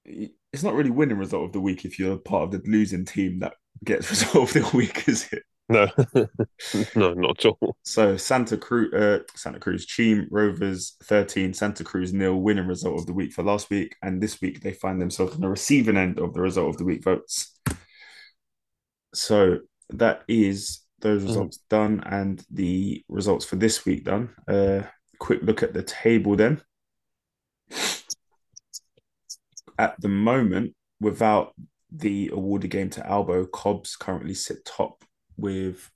it's 0.04 0.62
not 0.62 0.74
really 0.74 0.90
winning 0.90 1.18
result 1.18 1.46
of 1.46 1.52
the 1.52 1.60
week 1.60 1.84
if 1.84 1.98
you're 1.98 2.16
part 2.16 2.44
of 2.44 2.50
the 2.50 2.70
losing 2.70 3.04
team 3.04 3.40
that 3.40 3.54
gets 3.84 4.10
result 4.10 4.54
of 4.56 4.70
the 4.70 4.76
week, 4.76 5.08
is 5.08 5.28
it? 5.32 5.42
No, 5.68 5.88
no, 6.94 7.14
not 7.14 7.44
at 7.44 7.46
all. 7.46 7.76
So 7.82 8.16
Santa 8.16 8.56
Cruz, 8.56 8.92
uh, 8.92 9.20
Santa 9.34 9.58
Cruz, 9.58 9.86
Cheam 9.86 10.28
Rovers 10.30 10.96
13, 11.04 11.54
Santa 11.54 11.84
Cruz 11.84 12.12
nil, 12.12 12.36
winning 12.36 12.66
result 12.66 12.98
of 12.98 13.06
the 13.06 13.12
week 13.12 13.32
for 13.32 13.42
last 13.42 13.70
week, 13.70 13.96
and 14.02 14.22
this 14.22 14.40
week 14.40 14.60
they 14.60 14.72
find 14.72 15.00
themselves 15.00 15.34
on 15.34 15.40
the 15.40 15.48
receiving 15.48 15.96
end 15.96 16.18
of 16.18 16.34
the 16.34 16.40
result 16.40 16.68
of 16.68 16.76
the 16.76 16.84
week 16.84 17.02
votes. 17.02 17.58
So 19.14 19.60
that 19.90 20.24
is 20.28 20.80
those 21.00 21.22
results 21.22 21.58
done 21.68 22.02
and 22.06 22.42
the 22.50 23.04
results 23.08 23.44
for 23.44 23.56
this 23.56 23.84
week 23.84 24.04
done. 24.04 24.30
Uh, 24.48 24.82
quick 25.18 25.40
look 25.42 25.62
at 25.62 25.74
the 25.74 25.82
table 25.82 26.36
then. 26.36 26.60
At 29.78 30.00
the 30.00 30.08
moment, 30.08 30.74
without 31.00 31.54
the 31.90 32.30
awarded 32.32 32.70
game 32.70 32.90
to 32.90 33.06
Albo, 33.06 33.46
Cobbs 33.46 33.96
currently 33.96 34.34
sit 34.34 34.64
top 34.64 35.04
with 35.36 35.90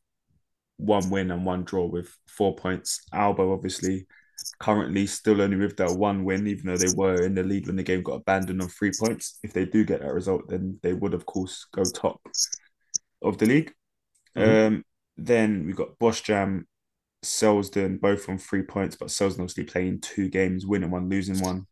one 0.77 1.11
win 1.11 1.31
and 1.31 1.44
one 1.44 1.64
draw 1.64 1.87
with 1.87 2.14
four 2.27 2.55
points. 2.55 3.03
Alba, 3.12 3.42
obviously 3.42 4.07
currently 4.61 5.07
still 5.07 5.40
only 5.40 5.57
with 5.57 5.77
their 5.77 5.92
one 5.92 6.24
win, 6.24 6.46
even 6.46 6.66
though 6.66 6.77
they 6.77 6.88
were 6.94 7.24
in 7.24 7.35
the 7.35 7.42
lead 7.42 7.66
when 7.66 7.77
the 7.77 7.83
game 7.83 8.03
got 8.03 8.14
abandoned 8.14 8.61
on 8.61 8.68
three 8.68 8.92
points. 8.98 9.38
If 9.42 9.53
they 9.53 9.64
do 9.64 9.85
get 9.85 10.01
that 10.01 10.12
result, 10.12 10.48
then 10.48 10.79
they 10.83 10.92
would 10.92 11.14
of 11.14 11.27
course 11.27 11.66
go 11.72 11.85
top 11.85 12.20
of 13.22 13.38
the 13.38 13.46
league. 13.46 13.74
Mhm. 14.37 14.66
Um, 14.66 14.85
then 15.16 15.66
we 15.66 15.72
got 15.72 15.98
Bosch 15.98 16.22
Jam, 16.22 16.66
Selsdon, 17.24 18.01
both 18.01 18.29
on 18.29 18.38
three 18.38 18.62
points, 18.62 18.96
but 18.96 19.09
Selsdon 19.09 19.40
obviously 19.40 19.64
playing 19.64 20.01
two 20.01 20.29
games, 20.29 20.66
winning 20.66 20.90
one, 20.90 21.09
losing 21.09 21.40
one. 21.40 21.66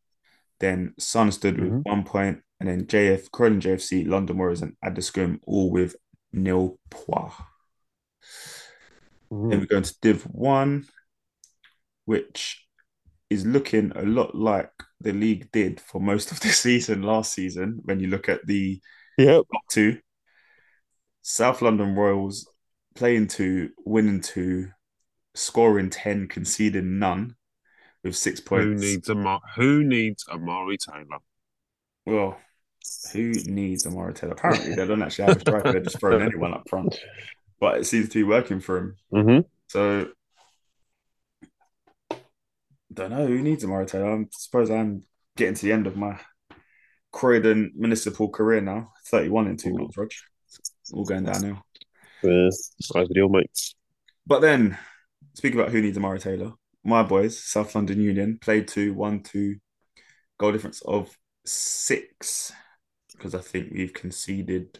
Then 0.58 0.94
Sunstead 0.98 1.60
with 1.60 1.70
Mhm. 1.70 1.84
one 1.84 2.04
point, 2.04 2.42
and 2.60 2.68
then 2.68 2.86
JF, 2.86 3.30
Croydon 3.30 3.60
JFC, 3.60 4.04
London 4.04 4.38
Warriors, 4.38 4.62
and 4.62 4.76
Addiscombe 4.84 5.40
all 5.46 5.70
with 5.70 5.96
nil 6.32 6.78
points. 6.90 7.34
Then 9.30 9.38
mm-hmm. 9.38 9.60
we 9.60 9.66
go 9.66 9.78
into 9.78 9.94
Div 10.02 10.22
1, 10.22 10.86
which 12.04 12.64
is 13.28 13.44
looking 13.44 13.92
a 13.96 14.02
lot 14.02 14.34
like 14.34 14.70
the 15.00 15.12
league 15.12 15.50
did 15.52 15.80
for 15.80 16.00
most 16.00 16.30
of 16.32 16.40
the 16.40 16.48
season 16.64 17.02
last 17.02 17.32
season 17.32 17.80
when 17.84 18.00
you 18.00 18.08
look 18.08 18.28
at 18.28 18.46
the 18.46 18.80
Yep. 19.18 19.44
top 19.52 19.62
two. 19.70 19.98
South 21.22 21.62
London 21.62 21.94
Royals 21.94 22.48
playing 22.94 23.28
two, 23.28 23.70
winning 23.84 24.20
two, 24.20 24.68
scoring 25.34 25.90
10, 25.90 26.28
conceding 26.28 26.98
none 26.98 27.34
with 28.04 28.16
six 28.16 28.40
points. 28.40 28.82
Who 28.82 28.88
needs 28.88 29.08
Amar? 29.08 29.40
Who 29.56 29.84
needs 29.84 30.26
Amari 30.28 30.76
Taylor? 30.78 31.18
Well, 32.04 32.38
who 33.12 33.32
needs 33.32 33.86
Amari 33.86 34.14
Taylor? 34.14 34.34
Apparently, 34.34 34.74
they 34.74 34.86
don't 34.86 35.02
actually 35.02 35.26
have 35.26 35.36
a 35.38 35.40
striker. 35.40 35.72
They're 35.72 35.80
just 35.80 35.98
throwing 35.98 36.22
anyone 36.22 36.54
up 36.54 36.68
front. 36.68 36.98
But 37.58 37.78
it 37.78 37.86
seems 37.86 38.08
to 38.10 38.18
be 38.18 38.24
working 38.24 38.60
for 38.60 38.78
him. 38.78 38.96
Mm-hmm. 39.12 39.40
So, 39.68 40.08
don't 42.92 43.10
know 43.10 43.26
who 43.26 43.42
needs 43.42 43.64
Amari 43.64 43.86
Taylor. 43.86 44.18
I 44.18 44.24
suppose 44.30 44.70
I'm 44.70 45.04
getting 45.36 45.54
to 45.54 45.62
the 45.62 45.72
end 45.72 45.86
of 45.86 45.96
my 45.96 46.18
Croydon 47.12 47.72
municipal 47.74 48.28
career 48.28 48.60
now. 48.60 48.92
31 49.06 49.48
in 49.48 49.56
two 49.56 49.70
Ooh. 49.70 49.78
months, 49.78 49.96
Rog. 49.96 50.10
All 50.92 51.04
going 51.04 51.24
downhill. 51.24 51.62
Yeah, 52.22 52.48
ideal, 52.94 53.28
mate. 53.28 53.74
But 54.26 54.40
then, 54.40 54.76
speak 55.34 55.54
about 55.54 55.70
who 55.70 55.80
needs 55.80 55.96
Amari 55.96 56.18
Taylor, 56.18 56.52
my 56.84 57.02
boys, 57.02 57.38
South 57.38 57.74
London 57.74 58.00
Union, 58.00 58.38
played 58.40 58.68
two, 58.68 58.94
one, 58.94 59.22
two, 59.22 59.56
goal 60.38 60.52
difference 60.52 60.82
of 60.82 61.16
six. 61.44 62.52
Because 63.12 63.34
I 63.34 63.40
think 63.40 63.72
we've 63.72 63.94
conceded 63.94 64.78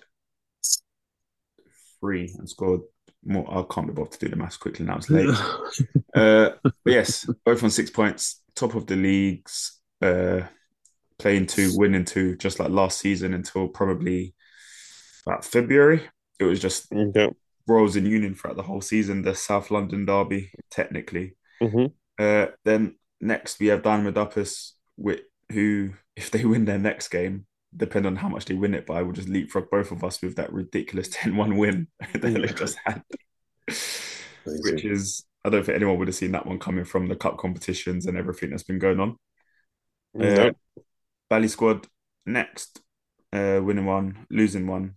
three 2.01 2.35
and 2.39 2.49
scored 2.49 2.81
more. 3.25 3.47
I 3.49 3.65
can't 3.73 3.87
be 3.87 3.93
bothered 3.93 4.13
to 4.13 4.19
do 4.19 4.29
the 4.29 4.37
maths 4.37 4.57
quickly 4.57 4.87
now. 4.87 4.97
It's 4.97 5.11
late. 5.11 5.29
uh, 6.15 6.51
but 6.63 6.93
yes, 6.93 7.29
both 7.45 7.63
on 7.63 7.71
six 7.71 7.91
points, 7.91 8.43
top 8.55 8.75
of 8.75 8.87
the 8.87 8.97
leagues, 8.97 9.81
uh, 10.03 10.43
playing 11.19 11.47
two, 11.47 11.73
winning 11.75 12.05
two, 12.05 12.37
just 12.37 12.61
like 12.61 12.71
last 12.71 12.99
season 12.99 13.35
until 13.35 13.69
probably 13.69 14.35
about 15.27 15.45
February. 15.45 16.03
It 16.39 16.45
was 16.45 16.61
just 16.61 16.87
yeah. 16.93 17.29
Royals 17.67 17.97
and 17.97 18.07
Union 18.07 18.35
throughout 18.35 18.57
the 18.57 18.63
whole 18.63 18.81
season, 18.81 19.23
the 19.23 19.35
South 19.35 19.71
London 19.71 20.05
derby, 20.05 20.53
technically. 20.71 21.37
Mm-hmm. 21.63 21.87
Uh, 22.19 22.47
then 22.65 22.97
next 23.21 23.59
we 23.59 23.67
have 23.69 23.83
Dynamo 23.83 24.13
Duppas, 24.13 24.73
with 24.97 25.21
who, 25.51 25.91
if 26.15 26.31
they 26.31 26.45
win 26.45 26.65
their 26.65 26.79
next 26.79 27.09
game, 27.09 27.47
depending 27.75 28.13
on 28.13 28.17
how 28.17 28.29
much 28.29 28.45
they 28.45 28.55
win 28.55 28.75
it 28.75 28.87
by, 28.87 29.03
will 29.03 29.13
just 29.13 29.29
leapfrog 29.29 29.71
both 29.71 29.91
of 29.91 30.05
us 30.05 30.21
with 30.23 30.37
that 30.37 30.53
ridiculous 30.53 31.09
10-1 31.17 31.57
win 31.57 31.89
that 32.13 32.23
they 32.23 32.47
just 32.49 32.79
had. 32.85 33.03
Which 34.45 34.85
is, 34.85 35.25
I 35.45 35.51
don't 35.51 35.65
think 35.65 35.77
anyone 35.77 35.99
would 35.99 36.09
have 36.09 36.15
seen 36.15 36.33
that 36.33 36.47
one 36.47 36.59
coming 36.59 36.85
from 36.85 37.07
the 37.07 37.17
cup 37.17 37.39
competitions 37.39 38.07
and 38.07 38.17
everything 38.17 38.51
that's 38.51 38.63
been 38.63 38.79
going 38.79 39.01
on. 39.01 39.17
No. 40.15 40.29
Uh, 40.29 40.81
Bally 41.29 41.49
squad 41.49 41.87
next, 42.25 42.81
uh, 43.33 43.61
winning 43.63 43.87
one, 43.87 44.27
losing 44.31 44.67
one, 44.67 44.95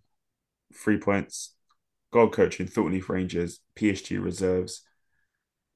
three 0.73 0.97
points. 0.97 1.55
Goal 2.11 2.29
coaching, 2.29 2.65
Thornton 2.65 2.95
Heath 2.95 3.09
Rangers, 3.09 3.59
PSG 3.75 4.23
reserves, 4.23 4.81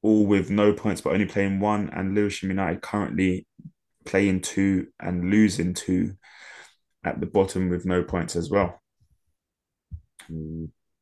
all 0.01 0.25
with 0.25 0.49
no 0.49 0.73
points 0.73 0.99
but 1.01 1.13
only 1.13 1.25
playing 1.25 1.59
one, 1.59 1.89
and 1.91 2.15
Lewisham 2.15 2.49
United 2.49 2.81
currently 2.81 3.47
playing 4.05 4.41
two 4.41 4.87
and 4.99 5.29
losing 5.29 5.73
two 5.73 6.15
at 7.03 7.19
the 7.19 7.25
bottom 7.25 7.69
with 7.69 7.85
no 7.85 8.03
points 8.03 8.35
as 8.35 8.49
well. 8.49 8.81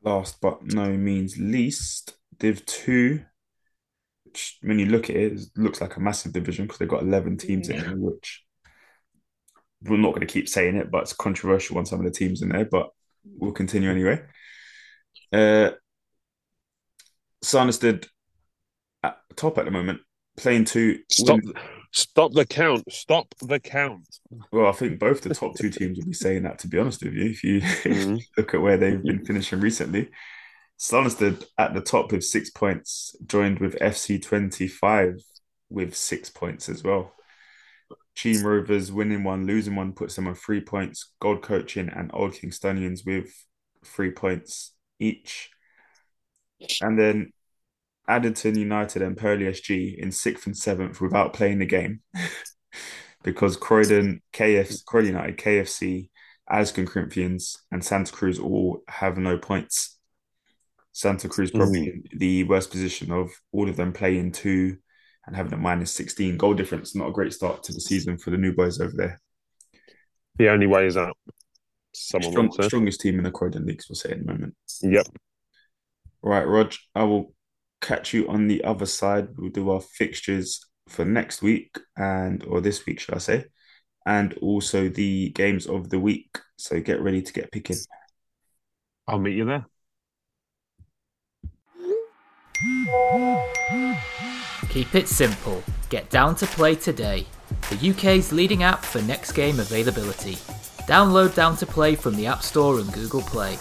Last 0.03 0.41
but 0.41 0.63
no 0.73 0.89
means 0.97 1.37
least, 1.37 2.15
Div 2.39 2.65
2, 2.65 3.21
which 4.25 4.57
when 4.61 4.79
you 4.79 4.87
look 4.87 5.09
at 5.09 5.15
it, 5.15 5.33
it 5.33 5.41
looks 5.55 5.81
like 5.81 5.95
a 5.95 5.99
massive 5.99 6.33
division 6.33 6.65
because 6.65 6.79
they've 6.79 6.87
got 6.87 7.03
11 7.03 7.37
teams 7.37 7.69
in 7.69 7.77
there, 7.77 7.95
which 7.95 8.43
we're 9.83 9.97
not 9.97 10.09
going 10.09 10.25
to 10.25 10.33
keep 10.33 10.49
saying 10.49 10.75
it, 10.75 10.91
but 10.91 11.03
it's 11.03 11.13
controversial 11.13 11.77
on 11.77 11.85
some 11.85 11.99
of 11.99 12.05
the 12.05 12.11
teams 12.11 12.41
in 12.41 12.49
there, 12.49 12.65
but 12.65 12.89
we'll 13.23 13.51
continue 13.51 13.89
anyway. 13.89 14.21
Uh, 15.31 15.71
did 17.79 18.07
at 19.03 19.17
top 19.35 19.57
at 19.57 19.65
the 19.65 19.71
moment, 19.71 19.99
playing 20.37 20.65
two. 20.65 20.99
Stop, 21.09 21.39
win- 21.43 21.53
stop 21.91 22.33
the 22.33 22.45
count. 22.45 22.91
Stop 22.91 23.33
the 23.41 23.59
count. 23.59 24.07
Well, 24.51 24.67
I 24.67 24.71
think 24.71 24.99
both 24.99 25.21
the 25.21 25.29
top 25.31 25.55
two 25.55 25.69
teams 25.69 25.97
will 25.97 26.05
be 26.05 26.13
saying 26.13 26.43
that. 26.43 26.59
To 26.59 26.67
be 26.67 26.77
honest 26.79 27.03
with 27.03 27.13
you, 27.13 27.29
if 27.29 27.43
you 27.43 27.61
Mhm. 27.85 28.21
look 28.37 28.53
at 28.53 28.61
where 28.61 28.77
they've 28.77 29.03
been 29.03 29.25
finishing 29.25 29.59
recently, 29.59 30.09
Stansted 30.79 31.45
at 31.59 31.73
the 31.75 31.81
top 31.81 32.11
with 32.11 32.23
six 32.23 32.49
points, 32.49 33.15
joined 33.27 33.59
with 33.59 33.77
FC 33.79 34.17
twenty 34.17 34.67
five 34.67 35.21
with 35.69 35.95
six 35.95 36.29
points 36.29 36.69
as 36.69 36.83
well. 36.83 37.13
Cheam 38.15 38.43
Rovers 38.43 38.91
winning 38.91 39.23
one, 39.23 39.45
losing 39.45 39.75
one 39.75 39.93
puts 39.93 40.15
them 40.15 40.27
on 40.27 40.35
three 40.35 40.59
points. 40.61 41.11
Goal 41.21 41.37
Coaching 41.37 41.87
and 41.89 42.09
Old 42.13 42.33
Kingstonians 42.33 43.05
with 43.05 43.31
three 43.85 44.11
points 44.11 44.73
each. 44.99 45.51
And 46.81 46.97
then 46.99 47.31
Addington 48.11 48.57
United 48.57 49.01
and 49.01 49.15
Purley 49.15 49.45
SG 49.45 49.97
in 49.97 50.11
sixth 50.11 50.45
and 50.45 50.57
seventh 50.57 50.99
without 50.99 51.31
playing 51.31 51.59
the 51.59 51.65
game 51.65 52.01
because 53.23 53.55
Croydon, 53.55 54.21
KF, 54.33 54.83
Croydon 54.83 55.13
United, 55.13 55.37
KFC, 55.37 56.09
Ascon 56.51 56.87
Corinthians, 56.87 57.57
and 57.71 57.83
Santa 57.83 58.11
Cruz 58.11 58.37
all 58.37 58.83
have 58.89 59.17
no 59.17 59.37
points. 59.37 59.97
Santa 60.91 61.29
Cruz 61.29 61.51
hmm. 61.51 61.59
probably 61.59 61.87
in 61.87 62.03
the 62.17 62.43
worst 62.43 62.69
position 62.69 63.13
of 63.13 63.31
all 63.53 63.69
of 63.69 63.77
them 63.77 63.93
playing 63.93 64.33
two 64.33 64.75
and 65.25 65.33
having 65.33 65.53
a 65.53 65.57
minus 65.57 65.93
16 65.93 66.35
goal 66.35 66.53
difference. 66.53 66.93
Not 66.93 67.07
a 67.07 67.13
great 67.13 67.31
start 67.31 67.63
to 67.63 67.73
the 67.73 67.79
season 67.79 68.17
for 68.17 68.31
the 68.31 68.37
new 68.37 68.51
boys 68.51 68.81
over 68.81 68.93
there. 68.93 69.21
The 70.35 70.49
only 70.49 70.67
way 70.67 70.85
is 70.85 70.97
out. 70.97 71.15
Someone 71.93 72.51
Strong, 72.51 72.67
strongest 72.67 72.99
team 72.99 73.19
in 73.19 73.23
the 73.23 73.31
Croydon 73.31 73.65
leagues, 73.65 73.87
we'll 73.87 73.95
say 73.95 74.11
at 74.11 74.19
the 74.19 74.25
moment. 74.25 74.55
Yep. 74.81 75.07
Right, 76.21 76.45
Rog, 76.45 76.73
I 76.93 77.03
will 77.03 77.33
catch 77.81 78.13
you 78.13 78.27
on 78.27 78.47
the 78.47 78.63
other 78.63 78.85
side. 78.85 79.29
We'll 79.37 79.49
do 79.49 79.69
our 79.71 79.81
fixtures 79.81 80.65
for 80.87 81.05
next 81.05 81.41
week 81.41 81.77
and 81.97 82.43
or 82.45 82.61
this 82.61 82.85
week, 82.85 82.99
should 82.99 83.15
I 83.15 83.19
say, 83.19 83.45
and 84.05 84.33
also 84.35 84.89
the 84.89 85.29
games 85.29 85.67
of 85.67 85.89
the 85.89 85.99
week. 85.99 86.37
So 86.57 86.79
get 86.79 87.01
ready 87.01 87.21
to 87.21 87.33
get 87.33 87.51
picking. 87.51 87.77
I'll 89.07 89.19
meet 89.19 89.35
you 89.35 89.45
there. 89.45 89.65
Keep 94.69 94.95
it 94.95 95.07
simple. 95.07 95.63
Get 95.89 96.09
down 96.09 96.35
to 96.35 96.45
play 96.45 96.75
today. 96.75 97.25
The 97.69 97.89
UK's 97.89 98.31
leading 98.31 98.63
app 98.63 98.85
for 98.85 99.01
next 99.01 99.33
game 99.33 99.59
availability. 99.59 100.35
Download 100.87 101.33
Down 101.35 101.57
to 101.57 101.65
Play 101.65 101.95
from 101.95 102.15
the 102.15 102.27
App 102.27 102.41
Store 102.41 102.79
and 102.79 102.91
Google 102.93 103.21
Play. 103.21 103.57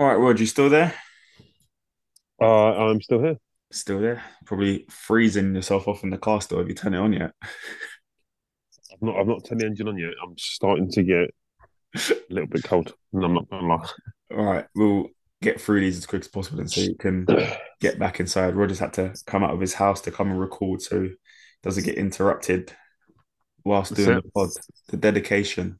All 0.00 0.06
right, 0.06 0.14
Rog, 0.14 0.40
you 0.40 0.46
still 0.46 0.70
there? 0.70 0.94
Uh, 2.40 2.72
I'm 2.88 3.02
still 3.02 3.20
here. 3.20 3.36
Still 3.70 4.00
there? 4.00 4.22
Probably 4.46 4.86
freezing 4.88 5.54
yourself 5.54 5.86
off 5.88 6.02
in 6.02 6.08
the 6.08 6.16
car 6.16 6.40
still. 6.40 6.56
Have 6.56 6.68
you 6.68 6.74
turned 6.74 6.94
it 6.94 6.98
on 7.02 7.12
yet? 7.12 7.32
I've 7.42 9.02
not, 9.02 9.16
I've 9.16 9.26
not 9.26 9.44
turned 9.44 9.60
the 9.60 9.66
engine 9.66 9.88
on 9.88 9.98
yet. 9.98 10.14
I'm 10.24 10.38
starting 10.38 10.90
to 10.92 11.02
get 11.02 11.34
a 11.94 12.14
little 12.30 12.48
bit 12.48 12.64
cold. 12.64 12.94
And 13.12 13.22
I'm 13.22 13.34
not 13.34 13.50
gonna 13.50 13.66
lie. 13.66 13.86
All 14.34 14.42
right, 14.42 14.64
we'll 14.74 15.08
get 15.42 15.60
through 15.60 15.80
these 15.80 15.98
as 15.98 16.06
quick 16.06 16.22
as 16.22 16.28
possible 16.28 16.60
and 16.60 16.70
so 16.70 16.80
you 16.80 16.94
can 16.94 17.26
get 17.82 17.98
back 17.98 18.20
inside. 18.20 18.56
Roger's 18.56 18.78
had 18.78 18.94
to 18.94 19.12
come 19.26 19.44
out 19.44 19.52
of 19.52 19.60
his 19.60 19.74
house 19.74 20.00
to 20.00 20.10
come 20.10 20.30
and 20.30 20.40
record 20.40 20.80
so 20.80 21.02
he 21.02 21.10
doesn't 21.62 21.84
get 21.84 21.96
interrupted 21.96 22.72
whilst 23.66 23.90
That's 23.90 24.06
doing 24.06 24.16
it. 24.16 24.24
the 24.24 24.30
pod. 24.30 24.48
The 24.88 24.96
dedication 24.96 25.78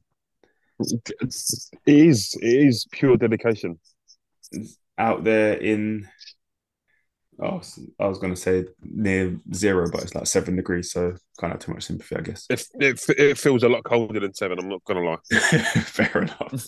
It 0.79 1.11
is, 1.87 2.37
it 2.39 2.67
is 2.67 2.85
pure 2.91 3.17
dedication. 3.17 3.79
Out 4.97 5.23
there 5.23 5.53
in 5.53 6.07
oh 7.41 7.61
I 7.99 8.07
was 8.07 8.19
gonna 8.19 8.35
say 8.35 8.65
near 8.81 9.37
zero, 9.53 9.89
but 9.91 10.03
it's 10.03 10.15
like 10.15 10.27
seven 10.27 10.55
degrees, 10.55 10.91
so 10.91 11.15
can't 11.39 11.53
have 11.53 11.61
too 11.61 11.73
much 11.73 11.83
sympathy, 11.83 12.15
I 12.15 12.21
guess. 12.21 12.45
It, 12.49 12.63
it, 12.75 13.01
it 13.17 13.37
feels 13.37 13.63
a 13.63 13.69
lot 13.69 13.83
colder 13.83 14.19
than 14.19 14.33
seven. 14.33 14.59
I'm 14.59 14.69
not 14.69 14.83
gonna 14.85 15.01
lie. 15.01 15.17
Fair 15.83 16.23
enough. 16.23 16.67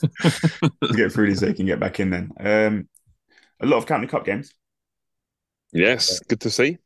Let's 0.81 0.95
get 0.95 1.11
through 1.11 1.27
these 1.27 1.39
so 1.39 1.47
you 1.47 1.53
can 1.53 1.65
get 1.65 1.79
back 1.79 1.99
in 1.99 2.09
then. 2.09 2.31
Um 2.39 2.89
a 3.59 3.65
lot 3.65 3.77
of 3.77 3.85
county 3.85 4.07
cup 4.07 4.25
games. 4.25 4.51
Yes, 5.71 6.19
good 6.19 6.41
to 6.41 6.49
see. 6.49 6.77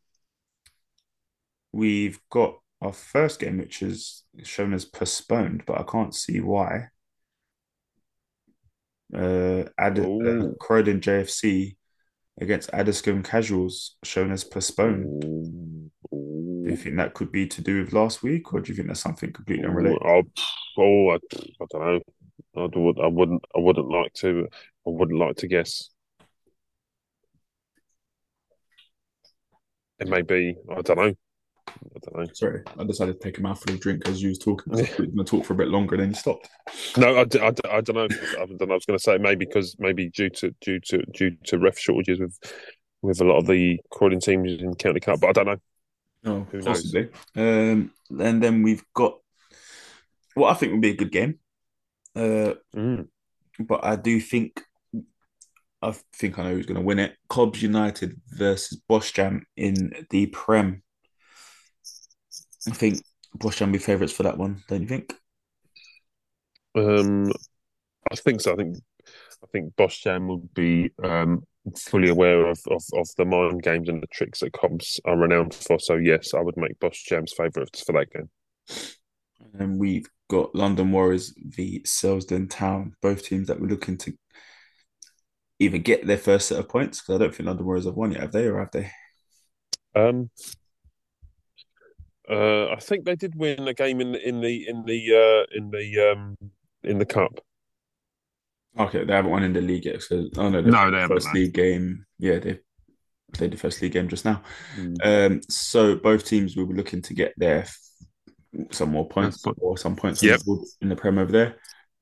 We've 1.71 2.19
got 2.29 2.57
our 2.81 2.93
first 2.93 3.39
game, 3.39 3.57
which 3.57 3.81
is 3.81 4.23
shown 4.43 4.73
as 4.73 4.85
postponed, 4.85 5.63
but 5.65 5.79
I 5.79 5.83
can't 5.83 6.15
see 6.15 6.39
why. 6.39 6.87
Uh, 9.13 9.63
Ad- 9.77 9.99
uh, 9.99 10.49
Croydon 10.59 10.99
JFC 11.01 11.77
against 12.39 12.69
Addiscombe 12.71 13.23
Casuals 13.23 13.95
shown 14.03 14.31
as 14.31 14.43
postponed. 14.43 15.23
Ooh, 15.23 15.89
Do 16.65 16.71
you 16.71 16.77
think 16.77 16.97
that 16.97 17.13
could 17.13 17.31
be 17.31 17.47
to 17.47 17.61
do 17.61 17.79
with 17.79 17.93
last 17.93 18.21
week, 18.21 18.53
or 18.53 18.59
do 18.59 18.71
you 18.71 18.75
think 18.75 18.87
that's 18.89 18.99
something 18.99 19.31
completely 19.31 19.65
unrelated? 19.65 20.01
Oh, 20.05 20.23
oh, 20.77 21.09
I, 21.11 21.15
I 21.61 21.65
don't 21.71 21.81
know. 21.81 21.99
I 22.55 22.67
would, 22.77 22.99
I 22.99 23.07
wouldn't, 23.07 23.43
I 23.55 23.59
wouldn't 23.59 23.89
like 23.89 24.13
to. 24.15 24.47
I 24.51 24.89
wouldn't 24.89 25.19
like 25.19 25.37
to 25.37 25.47
guess. 25.47 25.89
It 29.99 30.07
may 30.07 30.21
be. 30.21 30.55
I 30.69 30.81
don't 30.81 30.97
know. 30.97 31.13
I 31.67 31.99
don't 32.11 32.15
know. 32.27 32.33
Sorry, 32.33 32.61
I 32.79 32.83
decided 32.83 33.19
to 33.19 33.23
take 33.27 33.37
a 33.37 33.41
mouthful 33.41 33.73
of 33.73 33.79
drink 33.79 34.07
as 34.07 34.21
you 34.21 34.29
was 34.29 34.39
talking. 34.39 34.73
I 34.73 34.77
was 34.81 34.89
going 34.91 35.17
to 35.17 35.23
talk 35.23 35.45
for 35.45 35.53
a 35.53 35.57
bit 35.57 35.67
longer, 35.67 35.95
and 35.95 36.01
then 36.03 36.09
you 36.09 36.15
stopped. 36.15 36.49
No, 36.97 37.17
I, 37.19 37.23
d- 37.25 37.39
I, 37.39 37.51
d- 37.51 37.61
I 37.69 37.81
don't 37.81 37.95
know. 37.95 38.07
I 38.39 38.45
don't 38.45 38.59
know. 38.61 38.71
I 38.71 38.75
was 38.75 38.85
going 38.85 38.97
to 38.97 39.03
say 39.03 39.17
maybe 39.17 39.45
because 39.45 39.75
maybe 39.79 40.09
due 40.09 40.29
to 40.29 40.53
due 40.61 40.79
to 40.81 41.03
due 41.13 41.31
to 41.45 41.57
ref 41.59 41.77
shortages 41.77 42.19
with 42.19 42.37
with 43.01 43.21
a 43.21 43.25
lot 43.25 43.37
of 43.37 43.47
the 43.47 43.79
Croydon 43.91 44.19
teams 44.19 44.61
in 44.61 44.73
County 44.75 44.99
Cup, 44.99 45.19
but 45.21 45.29
I 45.29 45.31
don't 45.33 45.45
know. 45.45 45.57
Oh, 46.25 46.47
Who 46.51 46.61
possibly. 46.61 47.09
Um, 47.35 47.91
and 48.09 48.41
then 48.41 48.63
we've 48.63 48.83
got 48.93 49.17
what 50.33 50.51
I 50.51 50.53
think 50.55 50.71
would 50.73 50.81
be 50.81 50.91
a 50.91 50.95
good 50.95 51.11
game. 51.11 51.39
Uh, 52.15 52.53
Mm. 52.75 53.07
but 53.59 53.83
I 53.85 53.95
do 53.95 54.19
think 54.19 54.61
I 55.81 55.93
think 56.13 56.39
I 56.39 56.43
know 56.43 56.53
who's 56.55 56.65
going 56.65 56.79
to 56.79 56.85
win 56.85 56.97
it. 56.99 57.15
Cobbs 57.29 57.61
United 57.61 58.19
versus 58.29 58.81
Bosch 58.89 59.11
Jam 59.11 59.45
in 59.55 59.93
the 60.09 60.25
Prem. 60.27 60.81
I 62.67 62.71
think 62.71 63.01
Bosch 63.33 63.59
Jam 63.59 63.71
be 63.71 63.77
favourites 63.77 64.13
for 64.13 64.23
that 64.23 64.37
one, 64.37 64.63
don't 64.67 64.81
you 64.81 64.87
think? 64.87 65.13
Um, 66.75 67.31
I 68.11 68.15
think 68.15 68.41
so. 68.41 68.53
I 68.53 68.55
think 68.55 68.77
I 69.43 69.47
think 69.51 69.75
Bosch 69.75 70.03
Jam 70.03 70.27
would 70.27 70.53
be 70.53 70.91
um, 71.03 71.43
fully 71.77 72.09
aware 72.09 72.47
of, 72.47 72.59
of, 72.69 72.83
of 72.93 73.07
the 73.17 73.25
mind 73.25 73.63
games 73.63 73.89
and 73.89 74.01
the 74.01 74.07
tricks 74.07 74.39
that 74.39 74.53
Cobbs 74.53 74.99
are 75.05 75.17
renowned 75.17 75.53
for. 75.53 75.79
So 75.79 75.95
yes, 75.95 76.33
I 76.33 76.41
would 76.41 76.57
make 76.57 76.79
Bosch 76.79 77.03
Jam's 77.03 77.33
favourites 77.33 77.83
for 77.83 77.93
that 77.93 78.11
game. 78.11 78.29
And 79.59 79.79
we've 79.79 80.07
got 80.29 80.55
London 80.55 80.91
Warriors 80.91 81.33
v 81.37 81.81
Selsdon 81.85 82.49
Town, 82.49 82.93
both 83.01 83.23
teams 83.23 83.47
that 83.47 83.59
we're 83.59 83.67
looking 83.67 83.97
to 83.99 84.13
either 85.59 85.77
get 85.77 86.05
their 86.05 86.17
first 86.17 86.47
set 86.47 86.59
of 86.59 86.69
points 86.69 87.01
because 87.01 87.15
I 87.15 87.23
don't 87.23 87.33
think 87.33 87.47
London 87.47 87.65
Warriors 87.65 87.85
have 87.85 87.95
won 87.95 88.11
yet, 88.11 88.21
have 88.21 88.31
they, 88.31 88.45
or 88.45 88.59
have 88.59 88.71
they? 88.71 88.91
Um, 89.95 90.29
uh, 92.29 92.69
I 92.71 92.77
think 92.79 93.05
they 93.05 93.15
did 93.15 93.35
win 93.35 93.67
a 93.67 93.73
game 93.73 94.01
in 94.01 94.11
the 94.13 94.27
in 94.27 94.41
the 94.41 94.67
in 94.67 94.83
the 94.85 95.45
uh, 95.51 95.57
in 95.57 95.69
the 95.71 96.11
um, 96.11 96.35
in 96.83 96.97
the 96.97 97.05
cup. 97.05 97.39
Okay, 98.77 99.03
they 99.05 99.13
haven't 99.13 99.31
won 99.31 99.43
in 99.43 99.53
the 99.53 99.61
league 99.61 99.85
yet. 99.85 100.03
So, 100.03 100.27
oh 100.37 100.49
no, 100.49 100.61
No, 100.61 100.91
they 100.91 100.99
haven't, 100.99 101.15
First 101.15 101.27
no. 101.27 101.39
league 101.39 101.53
game, 101.53 102.05
yeah, 102.19 102.37
they 102.37 102.59
played 103.33 103.51
the 103.51 103.57
first 103.57 103.81
league 103.81 103.93
game 103.93 104.07
just 104.07 104.23
now. 104.23 104.43
Mm. 104.75 104.97
Um, 105.31 105.41
so 105.49 105.95
both 105.95 106.25
teams 106.25 106.55
will 106.55 106.67
be 106.67 106.75
looking 106.75 107.01
to 107.03 107.13
get 107.15 107.33
their 107.37 107.65
some 108.71 108.89
more 108.91 109.07
points 109.07 109.41
That's 109.41 109.57
or 109.59 109.77
some 109.77 109.95
points 109.95 110.21
Yep. 110.21 110.33
on 110.33 110.37
the 110.39 110.45
board 110.45 110.67
in 110.81 110.89
the 110.89 110.95
Prem 110.95 111.17
over 111.17 111.31
there. 111.31 111.55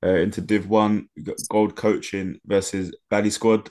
Uh, 0.03 0.15
into 0.19 0.41
Div 0.41 0.67
One, 0.69 1.07
we 1.15 1.23
got 1.23 1.37
Goal 1.49 1.69
Coaching 1.71 2.39
versus 2.45 2.93
Valley 3.09 3.29
Squad. 3.29 3.69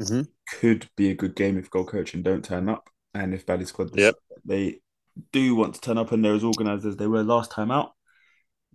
Mhm. 0.00 0.28
Could 0.60 0.88
be 0.96 1.10
a 1.10 1.14
good 1.14 1.34
game 1.34 1.58
if 1.58 1.70
Goal 1.70 1.86
Coaching 1.86 2.22
don't 2.22 2.44
turn 2.44 2.68
up, 2.68 2.90
and 3.14 3.32
if 3.34 3.46
Valley 3.46 3.64
Squad 3.64 3.96
Yep. 3.96 4.14
they 4.44 4.80
do 5.32 5.54
want 5.54 5.74
to 5.74 5.80
turn 5.80 5.98
up 5.98 6.12
and 6.12 6.24
they're 6.24 6.34
as 6.34 6.44
organised 6.44 6.84
as 6.84 6.96
they 6.96 7.06
were 7.06 7.22
last 7.22 7.50
time 7.50 7.70
out. 7.70 7.92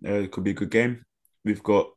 Uh, 0.05 0.13
it 0.13 0.31
could 0.31 0.43
be 0.43 0.51
a 0.51 0.55
good 0.55 0.71
game. 0.71 1.03
We've 1.45 1.63
got 1.63 1.89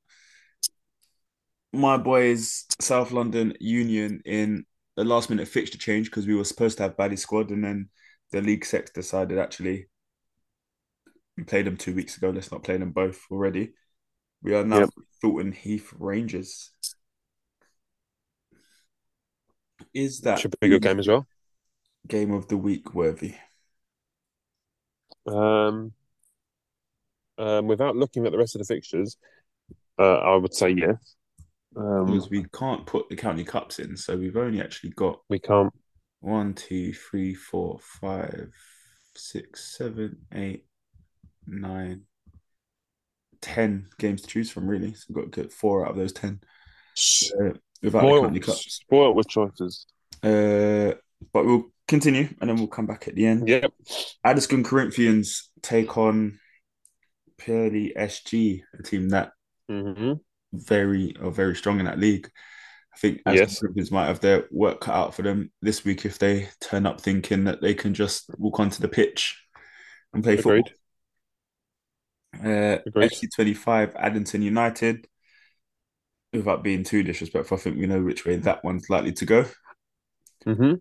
my 1.72 1.96
boys, 1.96 2.66
South 2.80 3.10
London 3.10 3.54
Union, 3.60 4.22
in 4.24 4.64
the 4.96 5.04
last 5.04 5.30
minute 5.30 5.48
fixture 5.48 5.78
change 5.78 6.10
because 6.10 6.26
we 6.26 6.34
were 6.34 6.44
supposed 6.44 6.76
to 6.76 6.84
have 6.84 6.96
Valley 6.96 7.16
Squad, 7.16 7.50
and 7.50 7.64
then 7.64 7.88
the 8.32 8.40
league 8.40 8.64
sex 8.64 8.90
decided 8.90 9.38
actually 9.38 9.86
we 11.36 11.44
played 11.44 11.66
them 11.66 11.76
two 11.76 11.94
weeks 11.94 12.16
ago. 12.16 12.30
Let's 12.30 12.52
not 12.52 12.62
play 12.62 12.76
them 12.76 12.92
both 12.92 13.20
already. 13.30 13.72
We 14.42 14.54
are 14.54 14.64
now 14.64 14.80
Yep. 14.80 14.90
Thornton 15.20 15.52
Heath 15.52 15.92
Rangers. 15.98 16.70
Is 19.92 20.20
that 20.20 20.38
Should 20.38 20.54
be 20.60 20.66
a 20.66 20.70
good 20.70 20.82
game 20.82 20.98
as 20.98 21.08
well. 21.08 21.26
game 22.06 22.32
of 22.32 22.48
the 22.48 22.56
week 22.56 22.94
worthy? 22.94 23.34
Um, 25.26 25.92
um, 27.38 27.66
without 27.66 27.96
looking 27.96 28.26
at 28.26 28.32
the 28.32 28.38
rest 28.38 28.54
of 28.54 28.60
the 28.60 28.74
fixtures, 28.74 29.16
uh, 29.98 30.16
I 30.18 30.36
would 30.36 30.54
say 30.54 30.70
yes. 30.70 31.16
Um, 31.76 32.06
because 32.06 32.30
we 32.30 32.44
can't 32.52 32.86
put 32.86 33.08
the 33.08 33.16
county 33.16 33.44
cups 33.44 33.78
in, 33.78 33.96
so 33.96 34.16
we've 34.16 34.36
only 34.36 34.60
actually 34.60 34.90
got 34.90 35.20
we 35.28 35.40
can't. 35.40 35.72
one, 36.20 36.54
two, 36.54 36.92
three, 36.92 37.34
four, 37.34 37.78
five, 37.80 38.50
six, 39.16 39.76
seven, 39.76 40.18
eight, 40.32 40.66
nine, 41.46 42.02
ten 43.40 43.88
games 43.98 44.22
to 44.22 44.28
choose 44.28 44.50
from. 44.50 44.68
Really, 44.68 44.94
so 44.94 45.06
we've 45.08 45.16
got 45.16 45.32
to 45.32 45.42
get 45.42 45.52
four 45.52 45.84
out 45.84 45.92
of 45.92 45.96
those 45.96 46.12
ten 46.12 46.40
uh, 47.40 47.54
without 47.82 48.02
the 48.02 48.20
county 48.20 48.40
cups. 48.40 48.74
spoiled 48.74 49.16
with 49.16 49.28
choices. 49.28 49.86
Uh, 50.22 50.94
but 51.32 51.44
we'll 51.44 51.72
continue, 51.88 52.28
and 52.40 52.50
then 52.50 52.56
we'll 52.56 52.66
come 52.66 52.86
back 52.86 53.08
at 53.08 53.14
the 53.14 53.26
end. 53.26 53.48
Yep. 53.48 53.72
Addiscombe 54.24 54.64
Corinthians 54.64 55.50
take 55.62 55.96
on 55.98 56.38
Purley 57.38 57.92
SG, 57.96 58.62
a 58.78 58.82
team 58.82 59.10
that 59.10 59.32
hmm 59.68 60.14
very 60.52 61.14
are 61.20 61.30
very 61.30 61.56
strong 61.56 61.80
in 61.80 61.86
that 61.86 61.98
league. 61.98 62.30
I 62.94 62.98
think 62.98 63.22
Yes. 63.26 63.58
Corinthians 63.60 63.90
might 63.90 64.06
have 64.06 64.20
their 64.20 64.46
work 64.52 64.80
cut 64.80 64.94
out 64.94 65.14
for 65.14 65.22
them 65.22 65.50
this 65.60 65.84
week 65.84 66.06
if 66.06 66.18
they 66.18 66.48
turn 66.60 66.86
up 66.86 67.00
thinking 67.00 67.44
that 67.44 67.60
they 67.60 67.74
can 67.74 67.92
just 67.92 68.30
walk 68.38 68.60
onto 68.60 68.80
the 68.80 68.88
pitch 68.88 69.36
and 70.12 70.22
play 70.22 70.36
football. 70.36 70.52
Agreed. 70.52 70.74
Uh, 72.34 72.78
Agreed. 72.86 73.10
FC25 73.10 73.94
Addington 73.96 74.42
United. 74.42 75.08
Without 76.32 76.64
being 76.64 76.82
too 76.82 77.02
disrespectful, 77.04 77.56
I 77.56 77.60
think 77.60 77.78
we 77.78 77.86
know 77.86 78.02
which 78.02 78.24
way 78.24 78.36
that 78.36 78.64
one's 78.64 78.90
likely 78.90 79.12
to 79.12 79.24
go. 79.26 79.44
hmm 80.46 80.74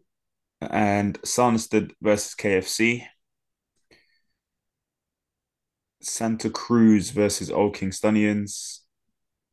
And 0.71 1.19
Sanderstead 1.23 1.93
versus 2.01 2.35
KFC. 2.35 3.05
Santa 6.01 6.49
Cruz 6.49 7.11
versus 7.11 7.49
Old 7.49 7.75
Kingstonians. 7.75 8.79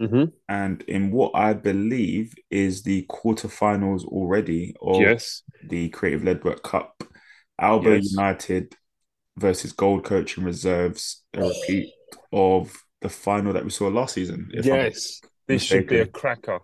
hmm 0.01 0.25
And 0.49 0.83
in 0.83 1.13
what 1.13 1.33
I 1.35 1.53
believe 1.53 2.35
is 2.51 2.83
the 2.83 3.07
quarterfinals 3.09 4.05
already 4.05 4.75
of 4.81 5.01
Yes. 5.01 5.43
the 5.63 5.89
Creative 5.91 6.23
Ledwork 6.23 6.63
Cup, 6.63 7.05
Alba 7.59 7.97
Yes. 7.97 8.11
United 8.11 8.75
versus 9.37 9.73
Goal 9.73 10.01
Coaching 10.01 10.45
Reserves, 10.45 11.23
a 11.35 11.43
repeat 11.47 11.93
of 12.33 12.85
the 13.01 13.09
final 13.09 13.53
that 13.53 13.65
we 13.65 13.71
saw 13.71 13.89
last 13.89 14.15
season. 14.15 14.51
Yes. 14.53 15.21
This 15.47 15.63
should 15.63 15.87
be 15.87 16.01
a 16.01 16.07
cracker. 16.07 16.61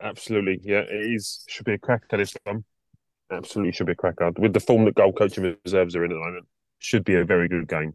Absolutely. 0.00 0.60
Yeah, 0.62 0.80
it 0.80 1.14
is. 1.14 1.44
Should 1.48 1.66
be 1.66 1.74
a 1.74 1.78
cracker 1.78 2.16
this 2.16 2.34
time. 2.44 2.64
Absolutely 3.30 3.72
should 3.72 3.86
be 3.86 3.92
a 3.92 3.96
cracker. 3.96 4.32
With 4.38 4.52
the 4.52 4.60
form 4.60 4.84
that 4.84 4.94
goal 4.94 5.12
coaching 5.12 5.56
reserves 5.64 5.96
are 5.96 6.04
in 6.04 6.12
at 6.12 6.14
the 6.14 6.20
moment, 6.20 6.46
should 6.78 7.04
be 7.04 7.14
a 7.14 7.24
very 7.24 7.48
good 7.48 7.68
game. 7.68 7.94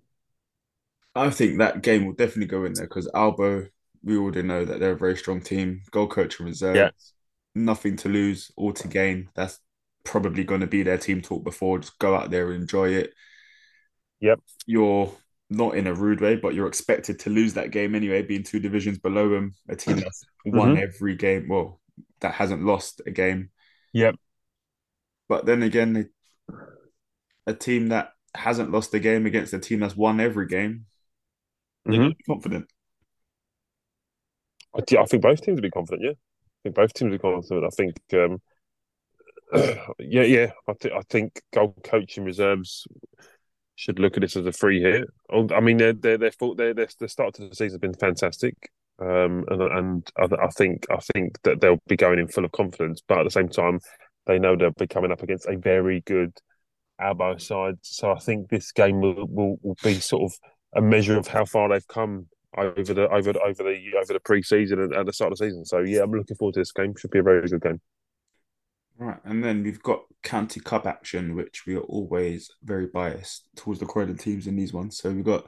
I 1.15 1.29
think 1.29 1.57
that 1.57 1.81
game 1.81 2.05
will 2.05 2.13
definitely 2.13 2.47
go 2.47 2.65
in 2.65 2.73
there 2.73 2.85
because 2.85 3.09
Albo, 3.13 3.67
we 4.03 4.17
already 4.17 4.43
know 4.43 4.65
that 4.65 4.79
they're 4.79 4.93
a 4.93 4.97
very 4.97 5.17
strong 5.17 5.41
team. 5.41 5.81
Goal 5.91 6.07
coach 6.07 6.39
and 6.39 6.47
reserve, 6.47 6.75
Yeah. 6.75 6.91
nothing 7.55 7.95
to 7.97 8.09
lose, 8.09 8.51
all 8.55 8.73
to 8.73 8.87
gain. 8.87 9.29
That's 9.35 9.59
probably 10.03 10.43
going 10.43 10.61
to 10.61 10.67
be 10.67 10.83
their 10.83 10.97
team 10.97 11.21
talk 11.21 11.43
before. 11.43 11.79
Just 11.79 11.99
go 11.99 12.15
out 12.15 12.31
there 12.31 12.51
and 12.51 12.61
enjoy 12.61 12.89
it. 12.89 13.13
Yep. 14.21 14.39
You're 14.65 15.11
not 15.49 15.75
in 15.75 15.87
a 15.87 15.93
rude 15.93 16.21
way, 16.21 16.35
but 16.35 16.53
you're 16.53 16.67
expected 16.67 17.19
to 17.19 17.29
lose 17.29 17.55
that 17.55 17.71
game 17.71 17.95
anyway, 17.95 18.21
being 18.21 18.43
two 18.43 18.59
divisions 18.59 18.99
below 18.99 19.29
them. 19.29 19.53
A 19.67 19.75
team 19.75 19.97
that's 19.97 20.23
won 20.45 20.75
Mhm. 20.75 20.81
every 20.81 21.15
game, 21.15 21.47
well, 21.47 21.81
that 22.19 22.35
hasn't 22.35 22.63
lost 22.63 23.01
a 23.05 23.11
game. 23.11 23.49
Yep. 23.93 24.15
But 25.29 25.45
then 25.45 25.63
again, 25.63 25.93
they- 25.93 26.55
a 27.47 27.53
team 27.53 27.87
that 27.89 28.11
hasn't 28.35 28.71
lost 28.71 28.93
a 28.93 28.99
game 28.99 29.25
against 29.25 29.53
a 29.53 29.59
team 29.59 29.79
that's 29.79 29.95
won 29.95 30.19
every 30.19 30.45
game, 30.47 30.85
Mhm. 31.87 31.95
gonna 31.97 32.15
confident. 32.27 32.71
I, 34.75 34.79
I 34.97 35.05
think 35.05 35.23
both 35.23 35.41
teams 35.41 35.55
will 35.55 35.61
be 35.61 35.71
confident. 35.71 36.03
Yeah, 36.03 36.11
I 36.11 36.57
think 36.63 36.75
both 36.75 36.93
teams 36.93 37.13
are 37.13 37.17
confident. 37.17 37.65
I 37.65 37.69
think, 37.69 37.95
um, 38.13 38.41
yeah, 39.99 40.23
yeah. 40.23 40.51
I, 40.67 40.73
th- 40.73 40.93
I 40.93 41.01
think 41.09 41.41
goal 41.53 41.75
coaching 41.83 42.23
reserves 42.23 42.85
should 43.75 43.97
look 43.99 44.15
at 44.17 44.21
this 44.21 44.35
as 44.35 44.45
a 44.45 44.51
free 44.51 44.81
hit. 44.81 45.07
Oh, 45.31 45.47
I 45.53 45.59
mean, 45.61 45.77
their 45.77 45.93
their 45.93 46.17
their, 46.17 46.31
their, 46.55 46.73
their 46.73 46.87
the 46.99 47.07
start 47.07 47.33
to 47.35 47.47
the 47.47 47.55
season 47.55 47.75
has 47.75 47.79
been 47.79 47.93
fantastic, 47.95 48.71
um, 48.99 49.45
and 49.49 49.61
and 49.61 50.11
I, 50.17 50.27
I 50.45 50.49
think 50.49 50.85
I 50.91 50.99
think 51.13 51.41
that 51.43 51.61
they'll 51.61 51.81
be 51.87 51.95
going 51.95 52.19
in 52.19 52.27
full 52.27 52.45
of 52.45 52.51
confidence. 52.51 53.01
But 53.07 53.19
at 53.19 53.23
the 53.23 53.31
same 53.31 53.49
time, 53.49 53.79
they 54.29 54.39
know 54.39 54.55
they'll 54.55 54.71
be 54.71 54.87
coming 54.87 55.11
up 55.11 55.23
against 55.23 55.47
a 55.47 55.57
very 55.57 56.01
good 56.05 56.31
Albo 56.99 57.37
side. 57.37 57.79
So 57.81 58.11
I 58.11 58.19
think 58.19 58.49
this 58.49 58.71
game 58.71 59.01
will, 59.01 59.27
will, 59.27 59.57
will 59.63 59.77
be 59.83 59.95
sort 59.95 60.31
of 60.31 60.39
a 60.75 60.81
measure 60.81 61.17
of 61.17 61.27
how 61.27 61.45
far 61.45 61.67
they've 61.67 61.87
come 61.87 62.27
over 62.55 62.93
the 62.93 63.09
over 63.09 63.33
the, 63.33 63.39
over 63.39 63.63
the 63.63 63.91
over 64.01 64.13
the 64.13 64.19
pre-season 64.19 64.79
and, 64.79 65.07
the 65.07 65.13
start 65.13 65.31
of 65.31 65.37
the 65.39 65.45
season. 65.45 65.65
So 65.65 65.79
yeah, 65.79 66.03
I'm 66.03 66.11
looking 66.11 66.37
forward 66.37 66.53
to 66.53 66.59
this 66.59 66.71
game. 66.71 66.93
Should 66.95 67.09
be 67.09 67.19
a 67.19 67.23
very 67.23 67.47
good 67.47 67.61
game. 67.61 67.81
Right, 68.97 69.17
and 69.23 69.43
then 69.43 69.63
we've 69.63 69.81
got 69.81 70.01
County 70.23 70.59
Cup 70.59 70.85
action, 70.85 71.33
which 71.33 71.63
we 71.65 71.75
are 71.75 71.81
always 71.81 72.51
very 72.63 72.85
biased 72.85 73.47
towards 73.55 73.79
the 73.79 73.85
Croydon 73.85 74.17
teams 74.17 74.45
in 74.45 74.55
these 74.55 74.73
ones. 74.73 74.97
So 74.97 75.09
we've 75.09 75.23
got 75.23 75.47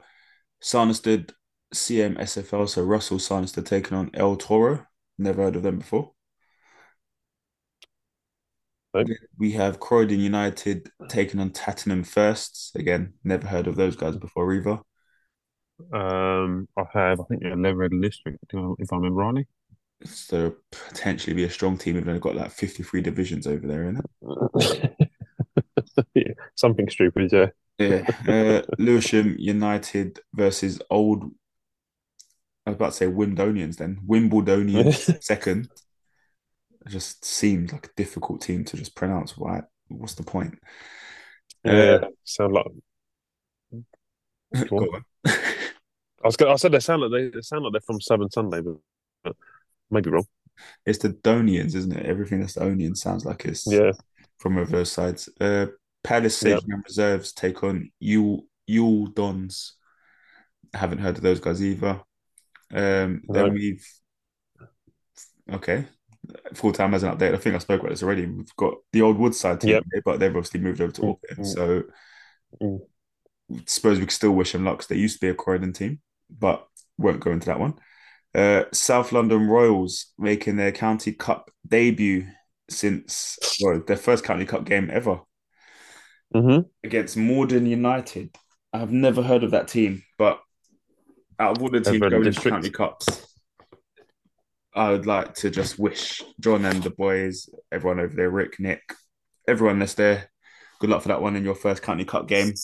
Sanderstead, 0.60 1.32
CM 1.74 2.18
SFL, 2.18 2.68
so 2.68 2.82
Russell 2.82 3.18
Sanderstead 3.18 3.66
taking 3.66 3.96
on 3.96 4.10
El 4.14 4.36
Toro. 4.36 4.86
Never 5.18 5.42
heard 5.42 5.56
of 5.56 5.62
them 5.62 5.78
before. 5.78 6.12
We 9.38 9.52
have 9.52 9.80
Croydon 9.80 10.20
United 10.20 10.90
taking 11.08 11.40
on 11.40 11.50
Tattenham 11.50 12.06
Firsts. 12.06 12.72
Again, 12.74 13.14
never 13.24 13.46
heard 13.46 13.66
of 13.66 13.76
those 13.76 13.96
guys 13.96 14.16
before 14.16 14.52
either. 14.52 14.80
Um, 15.92 16.68
I 16.76 16.84
have 16.92 17.20
I 17.20 17.24
think 17.24 17.42
Leatherhead 17.42 17.92
District 18.00 18.38
if 18.52 18.92
I 18.92 18.96
remember 18.96 19.20
rightly. 19.20 19.46
So 20.04 20.56
potentially 20.70 21.34
be 21.34 21.44
a 21.44 21.50
strong 21.50 21.78
team, 21.78 21.96
even 21.96 22.06
though 22.06 22.12
they've 22.12 22.20
got 22.20 22.36
like 22.36 22.50
53 22.50 23.00
divisions 23.02 23.46
over 23.46 23.66
there, 23.66 23.84
isn't 23.84 24.04
it? 24.22 25.10
yeah, 26.14 26.32
something 26.54 26.88
stupid. 26.88 27.30
Yeah. 27.32 27.46
Yeah. 27.78 28.06
Uh, 28.28 28.62
Lewisham 28.78 29.36
United 29.38 30.20
versus 30.34 30.80
Old. 30.90 31.24
I 32.66 32.70
was 32.70 32.76
about 32.76 32.90
to 32.92 32.96
say 32.96 33.06
Wimbledonians 33.06 33.76
then. 33.76 34.00
Wimbledonians 34.06 35.22
second. 35.22 35.68
It 36.84 36.90
just 36.90 37.24
seemed 37.24 37.72
like 37.72 37.86
a 37.86 37.94
difficult 37.96 38.40
team 38.40 38.64
to 38.64 38.76
just 38.76 38.94
pronounce. 38.96 39.36
Why? 39.36 39.62
What's 39.88 40.14
the 40.14 40.24
point? 40.24 40.58
Yeah, 41.64 41.98
sound 42.24 42.54
like. 42.54 42.66
I 44.54 44.66
was. 46.24 46.36
Gonna, 46.36 46.52
I 46.52 46.56
said 46.56 46.72
they 46.72 46.80
sound 46.80 47.02
like 47.02 47.10
they, 47.12 47.28
they 47.28 47.40
sound 47.40 47.64
like 47.64 47.72
they're 47.72 47.80
from 47.80 48.00
Southern 48.00 48.30
Sunday, 48.30 48.60
but, 48.60 48.76
but 49.24 49.36
maybe 49.90 50.10
wrong. 50.10 50.26
it's 50.86 50.98
the 50.98 51.10
Donians, 51.10 51.74
isn't 51.74 51.96
it? 51.96 52.06
Everything 52.06 52.40
that's 52.40 52.56
Donian 52.56 52.96
sounds 52.96 53.24
like 53.24 53.44
it's 53.44 53.66
Yeah, 53.66 53.92
from 54.38 54.56
reverse 54.58 54.92
sides. 54.92 55.28
Uh, 55.40 55.66
Palace 56.04 56.42
Yep. 56.42 56.60
and 56.68 56.84
Reserves 56.84 57.32
take 57.32 57.62
on 57.62 57.90
Yule 58.00 58.46
Yule 58.66 59.06
Dons. 59.06 59.74
Haven't 60.74 60.98
heard 60.98 61.16
of 61.16 61.22
those 61.22 61.40
guys 61.40 61.62
either. 61.62 62.00
Um, 62.72 63.22
No. 63.28 63.34
then 63.34 63.54
we've 63.54 63.86
okay. 65.52 65.86
Full 66.54 66.72
time 66.72 66.94
as 66.94 67.02
an 67.02 67.16
update. 67.16 67.34
I 67.34 67.38
think 67.38 67.54
I 67.56 67.58
spoke 67.58 67.80
about 67.80 67.90
this 67.90 68.02
already. 68.02 68.26
We've 68.26 68.56
got 68.56 68.74
the 68.92 69.02
old 69.02 69.18
Woodside 69.18 69.60
team, 69.60 69.70
Yep. 69.70 69.84
but 70.04 70.20
they've 70.20 70.30
obviously 70.34 70.60
moved 70.60 70.80
over 70.80 70.92
to 70.92 71.02
Mm, 71.02 71.08
Auckland. 71.10 71.46
mm. 71.46 71.46
So 71.46 71.82
Mm. 72.60 72.82
suppose 73.66 73.98
we 73.98 74.06
could 74.06 74.12
still 74.12 74.32
wish 74.32 74.52
them 74.52 74.64
luck 74.64 74.78
'cause 74.78 74.86
they 74.86 74.96
used 74.96 75.16
to 75.20 75.26
be 75.26 75.30
a 75.30 75.34
Croydon 75.34 75.72
team, 75.72 76.00
but 76.30 76.66
won't 76.98 77.20
go 77.20 77.32
into 77.32 77.46
that 77.46 77.60
one. 77.60 77.74
Uh, 78.34 78.64
South 78.72 79.12
London 79.12 79.48
Royals 79.48 80.12
making 80.18 80.56
their 80.56 80.72
County 80.72 81.12
Cup 81.12 81.50
debut 81.66 82.28
since 82.70 83.38
well, 83.60 83.82
their 83.86 83.96
first 83.96 84.24
County 84.24 84.46
Cup 84.46 84.64
game 84.64 84.90
ever 84.90 85.20
hmm 86.34 86.72
against 86.84 87.16
Morden 87.16 87.66
United. 87.66 88.36
I 88.72 88.78
have 88.78 88.92
never 88.92 89.22
heard 89.22 89.44
of 89.44 89.50
that 89.52 89.68
team, 89.68 90.02
but 90.18 90.40
out 91.38 91.56
of 91.56 91.62
all 91.62 91.68
the 91.70 91.80
teams 91.80 92.00
going 92.08 92.24
District. 92.24 92.56
county 92.56 92.70
cups, 92.70 93.31
I 94.74 94.90
would 94.90 95.06
like 95.06 95.34
to 95.36 95.50
just 95.50 95.78
wish 95.78 96.22
John 96.40 96.64
and 96.64 96.82
the 96.82 96.90
boys, 96.90 97.48
everyone 97.70 98.00
over 98.00 98.14
there, 98.14 98.30
Rick, 98.30 98.58
Nick, 98.58 98.82
everyone 99.46 99.78
that's 99.78 99.94
there, 99.94 100.30
good 100.80 100.90
luck 100.90 101.02
for 101.02 101.08
that 101.08 101.20
one 101.22 101.36
in 101.36 101.44
your 101.44 101.54
first 101.54 101.82
county 101.82 102.04
cup 102.04 102.26
game. 102.26 102.54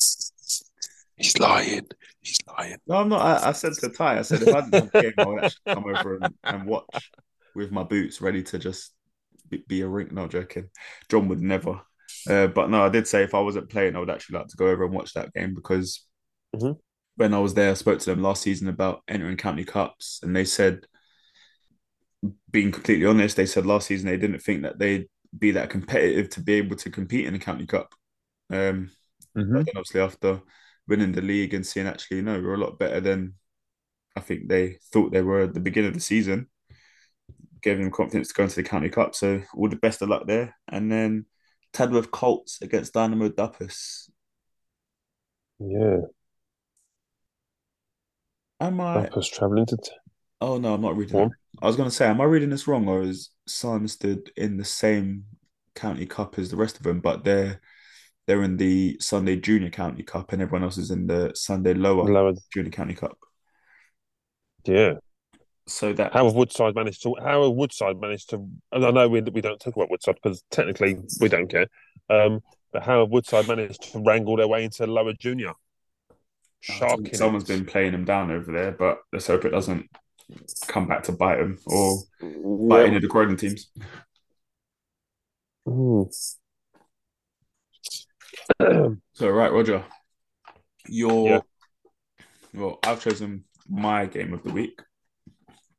He's 1.16 1.38
lying. 1.38 1.86
He's 2.20 2.38
lying. 2.56 2.76
No, 2.86 2.96
I'm 2.96 3.08
not. 3.08 3.20
I, 3.44 3.48
I 3.48 3.52
said 3.52 3.72
to 3.74 3.88
Ty, 3.88 4.18
I 4.18 4.22
said 4.22 4.42
if 4.42 4.54
I 4.54 4.60
didn't 4.62 4.74
have 4.74 4.94
a 4.94 5.02
game, 5.02 5.12
I 5.18 5.26
would 5.26 5.44
actually 5.44 5.74
come 5.74 5.84
over 5.86 6.16
and, 6.16 6.34
and 6.44 6.66
watch 6.66 7.10
with 7.54 7.72
my 7.72 7.82
boots 7.82 8.20
ready 8.20 8.42
to 8.44 8.58
just 8.58 8.92
be, 9.50 9.64
be 9.66 9.80
a 9.80 9.88
rink. 9.88 10.12
No 10.12 10.28
joking. 10.28 10.70
John 11.10 11.28
would 11.28 11.40
never. 11.40 11.80
Uh, 12.28 12.46
but 12.46 12.70
no, 12.70 12.84
I 12.84 12.88
did 12.88 13.06
say 13.08 13.22
if 13.24 13.34
I 13.34 13.40
wasn't 13.40 13.68
playing, 13.68 13.96
I 13.96 13.98
would 13.98 14.10
actually 14.10 14.38
like 14.38 14.48
to 14.48 14.56
go 14.56 14.68
over 14.68 14.84
and 14.84 14.94
watch 14.94 15.12
that 15.14 15.32
game 15.34 15.54
because 15.54 16.04
Mhm. 16.54 16.78
when 17.16 17.34
I 17.34 17.38
was 17.40 17.54
there, 17.54 17.72
I 17.72 17.74
spoke 17.74 17.98
to 17.98 18.10
them 18.10 18.22
last 18.22 18.42
season 18.42 18.68
about 18.68 19.02
entering 19.08 19.36
county 19.36 19.64
cups, 19.64 20.20
and 20.22 20.34
they 20.34 20.44
said, 20.44 20.86
being 22.50 22.72
completely 22.72 23.06
honest, 23.06 23.36
they 23.36 23.46
said 23.46 23.66
last 23.66 23.86
season 23.88 24.08
they 24.08 24.16
didn't 24.16 24.40
think 24.40 24.62
that 24.62 24.78
they'd 24.78 25.08
be 25.38 25.50
that 25.52 25.70
competitive 25.70 26.30
to 26.30 26.40
be 26.40 26.54
able 26.54 26.76
to 26.76 26.90
compete 26.90 27.26
in 27.26 27.34
the 27.34 27.38
county 27.38 27.66
cup. 27.66 27.94
Um, 28.50 28.90
hmm 29.34 29.62
but 29.62 29.64
then 29.66 29.74
obviously 29.78 30.00
after 30.02 30.42
winning 30.88 31.12
the 31.12 31.22
league 31.22 31.54
and 31.54 31.66
seeing 31.66 31.86
actually 31.88 32.22
no, 32.22 32.34
we're 32.40 32.54
a 32.54 32.58
lot 32.58 32.78
better 32.78 33.00
than 33.00 33.34
I 34.16 34.20
think 34.20 34.48
they 34.48 34.78
thought 34.92 35.12
they 35.12 35.22
were 35.22 35.42
at 35.42 35.54
the 35.54 35.60
beginning 35.60 35.88
of 35.90 35.94
the 35.94 36.00
season. 36.00 36.48
gave 37.62 37.78
them 37.78 37.90
confidence 37.90 38.28
to 38.28 38.34
go 38.34 38.44
into 38.44 38.56
the 38.56 38.62
County 38.62 38.88
Cup. 38.88 39.14
So 39.14 39.42
all 39.54 39.68
the 39.68 39.76
best 39.76 40.02
of 40.02 40.08
luck 40.08 40.26
there. 40.26 40.54
And 40.68 40.90
then 40.90 41.26
Tadworth 41.72 42.10
Colts 42.10 42.60
against 42.62 42.92
Dynamo 42.94 43.28
Duppas. 43.28 44.08
Yeah, 45.60 46.08
Am 48.60 48.80
I? 48.80 49.10
Bumpers 49.10 49.30
travelling 49.30 49.64
to. 49.64 49.78
Oh 50.40 50.58
no, 50.58 50.74
I'm 50.74 50.80
not 50.80 50.96
reading. 50.96 51.18
That. 51.18 51.30
I 51.60 51.66
was 51.66 51.76
going 51.76 51.88
to 51.88 51.94
say, 51.94 52.06
am 52.06 52.20
I 52.20 52.24
reading 52.24 52.50
this 52.50 52.68
wrong, 52.68 52.88
or 52.88 53.02
is 53.02 53.30
Cirencester 53.48 54.28
in 54.36 54.56
the 54.56 54.64
same 54.64 55.24
County 55.74 56.06
Cup 56.06 56.38
as 56.38 56.50
the 56.50 56.56
rest 56.56 56.76
of 56.76 56.84
them? 56.84 57.00
But 57.00 57.24
they're 57.24 57.60
they're 58.26 58.42
in 58.42 58.56
the 58.56 58.96
Sunday 59.00 59.36
Junior 59.36 59.70
County 59.70 60.02
Cup, 60.02 60.32
and 60.32 60.40
everyone 60.40 60.62
else 60.62 60.78
is 60.78 60.90
in 60.90 61.06
the 61.06 61.32
Sunday 61.34 61.74
Lower 61.74 62.04
Lower. 62.04 62.34
Junior 62.52 62.70
County 62.70 62.94
Cup. 62.94 63.18
Yeah. 64.64 64.94
So 65.66 65.92
that 65.94 66.12
How 66.12 66.24
have 66.24 66.34
Woodside 66.34 66.74
managed 66.74 67.02
to? 67.02 67.14
How 67.20 67.42
have 67.42 67.52
Woodside 67.52 68.00
managed 68.00 68.30
to? 68.30 68.48
And 68.72 68.86
I 68.86 68.90
know 68.90 69.08
we 69.08 69.20
we 69.20 69.40
don't 69.40 69.60
talk 69.60 69.74
about 69.76 69.90
Woodside 69.90 70.16
because 70.22 70.42
technically 70.50 70.98
we 71.20 71.28
don't 71.28 71.48
care. 71.48 71.66
Um, 72.08 72.40
but 72.72 72.82
how 72.84 73.00
have 73.00 73.10
Woodside 73.10 73.48
managed 73.48 73.92
to 73.92 74.02
wrangle 74.02 74.36
their 74.36 74.48
way 74.48 74.64
into 74.64 74.86
lower 74.86 75.12
junior? 75.14 75.52
Sharking. 76.60 77.14
someone's 77.14 77.48
it. 77.48 77.54
been 77.54 77.64
playing 77.66 77.92
them 77.92 78.04
down 78.04 78.30
over 78.30 78.50
there, 78.50 78.72
but 78.72 79.00
let's 79.12 79.26
hope 79.26 79.44
it 79.44 79.50
doesn't 79.50 79.88
come 80.66 80.86
back 80.86 81.02
to 81.04 81.12
bite 81.12 81.38
them 81.38 81.58
or 81.66 81.98
bite 82.68 82.86
any 82.86 82.96
of 82.96 83.02
the 83.02 83.08
Croydon 83.08 83.36
teams. 83.36 83.70
Mm. 85.66 86.12
So 89.12 89.28
right, 89.28 89.52
Roger, 89.52 89.84
your 90.88 91.28
Yeah. 91.28 91.40
well, 92.54 92.78
I've 92.84 93.02
chosen 93.02 93.44
my 93.68 94.06
game 94.06 94.32
of 94.32 94.42
the 94.42 94.52
week. 94.52 94.80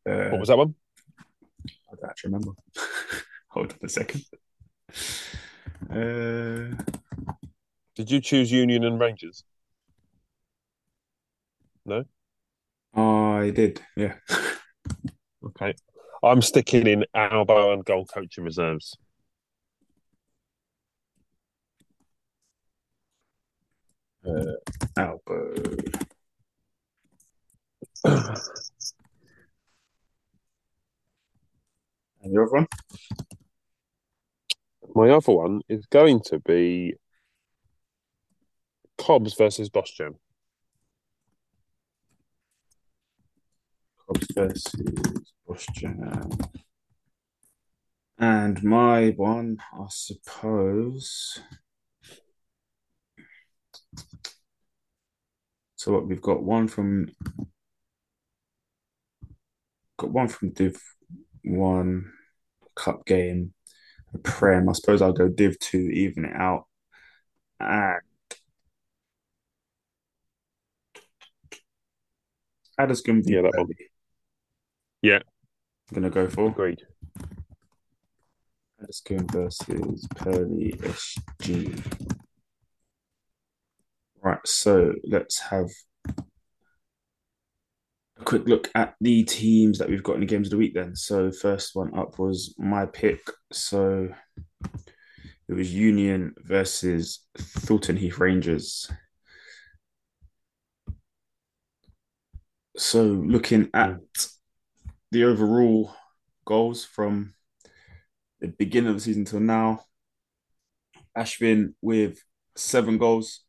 Uh, 0.06 0.30
what 0.30 0.40
was 0.40 0.50
that 0.50 0.58
one? 0.58 0.76
I 1.68 1.96
don't 1.96 2.10
actually 2.10 2.30
remember. 2.30 2.52
Hold 3.50 3.72
on 3.72 3.80
a 3.84 3.90
second. 3.90 4.24
Uh, 5.90 6.76
Did 7.96 8.12
you 8.12 8.22
choose 8.22 8.52
Union 8.52 8.84
and 8.84 9.00
Rangers? 9.00 9.44
No. 11.86 12.04
I 12.94 13.52
did, 13.52 13.82
yeah. 13.96 14.16
Okay. 15.46 15.74
I'm 16.22 16.42
sticking 16.42 16.88
in 16.88 17.06
Albo 17.16 17.72
and 17.74 17.86
goal 17.86 18.06
coaching 18.06 18.44
reserves. 18.44 18.98
Uh, 24.26 24.54
Albo. 24.98 25.54
And 32.22 32.34
your 32.34 32.44
other 32.44 32.52
one? 32.52 32.68
My 34.94 35.10
other 35.10 35.32
one 35.32 35.62
is 35.70 35.86
going 35.86 36.22
to 36.26 36.40
be 36.40 36.96
Cobbs 38.98 39.36
versus 39.36 39.70
Boschem. 39.70 40.16
Cobbs 44.10 44.28
versus 44.36 45.34
Boschan. 45.48 46.50
And 48.18 48.64
my 48.64 49.10
one, 49.10 49.58
I 49.74 49.86
suppose. 49.90 51.40
So 55.76 55.94
what 55.94 56.08
we've 56.08 56.22
got 56.22 56.44
one 56.44 56.68
from 56.68 57.10
got 59.98 60.12
one 60.12 60.28
from 60.28 60.52
Div 60.52 60.82
One 61.44 62.12
Cup 62.76 63.06
game, 63.06 63.54
a 64.14 64.18
Prem. 64.18 64.68
I 64.68 64.74
suppose 64.74 65.02
I'll 65.02 65.14
go 65.14 65.30
Div 65.30 65.58
Two, 65.60 65.78
even 65.78 66.26
it 66.26 66.36
out. 66.36 66.66
And 67.62 68.02
Addiscombe 72.78 73.24
v 73.24 73.34
Yeah, 73.34 73.42
that 73.44 73.54
one. 73.56 73.68
Purley. 73.68 73.89
Yeah. 75.02 75.20
I'm 75.90 75.96
gonna 75.96 76.10
go 76.10 76.28
for 76.28 76.48
Agreed. 76.50 76.84
Addiscombe 78.82 79.28
versus 79.32 80.08
Purley 80.16 80.74
SG. 80.80 81.82
Right, 84.22 84.40
so 84.46 84.94
let's 85.06 85.40
have 85.40 85.70
a 88.20 88.24
quick 88.24 88.46
look 88.48 88.70
at 88.76 88.96
the 89.00 89.24
teams 89.24 89.80
that 89.80 89.90
we've 89.90 90.04
got 90.04 90.16
in 90.16 90.22
the 90.22 90.26
games 90.26 90.48
of 90.48 90.52
the 90.52 90.58
week 90.58 90.74
then. 90.74 90.96
So 90.96 91.32
first 91.32 91.76
one 91.76 91.98
up 91.98 92.20
was 92.20 92.54
my 92.58 92.86
pick. 92.86 93.22
So 93.52 94.10
it 95.48 95.54
was 95.54 95.74
Union 95.74 96.34
versus 96.44 97.22
Thornton 97.38 97.96
Heath 97.98 98.20
Rangers. 98.20 98.92
So 102.78 103.04
looking 103.04 103.70
at 103.74 103.92
hmm. 103.92 104.39
The 105.12 105.24
overall 105.24 105.94
goals 106.46 106.86
from 106.86 107.34
the 108.40 108.48
beginning 108.48 108.90
of 108.90 108.96
the 108.96 109.02
season 109.02 109.26
till 109.26 109.40
now, 109.40 109.86
Ashvin 111.18 111.74
with 111.82 112.24
seven 112.56 112.98
goals, 112.98 113.42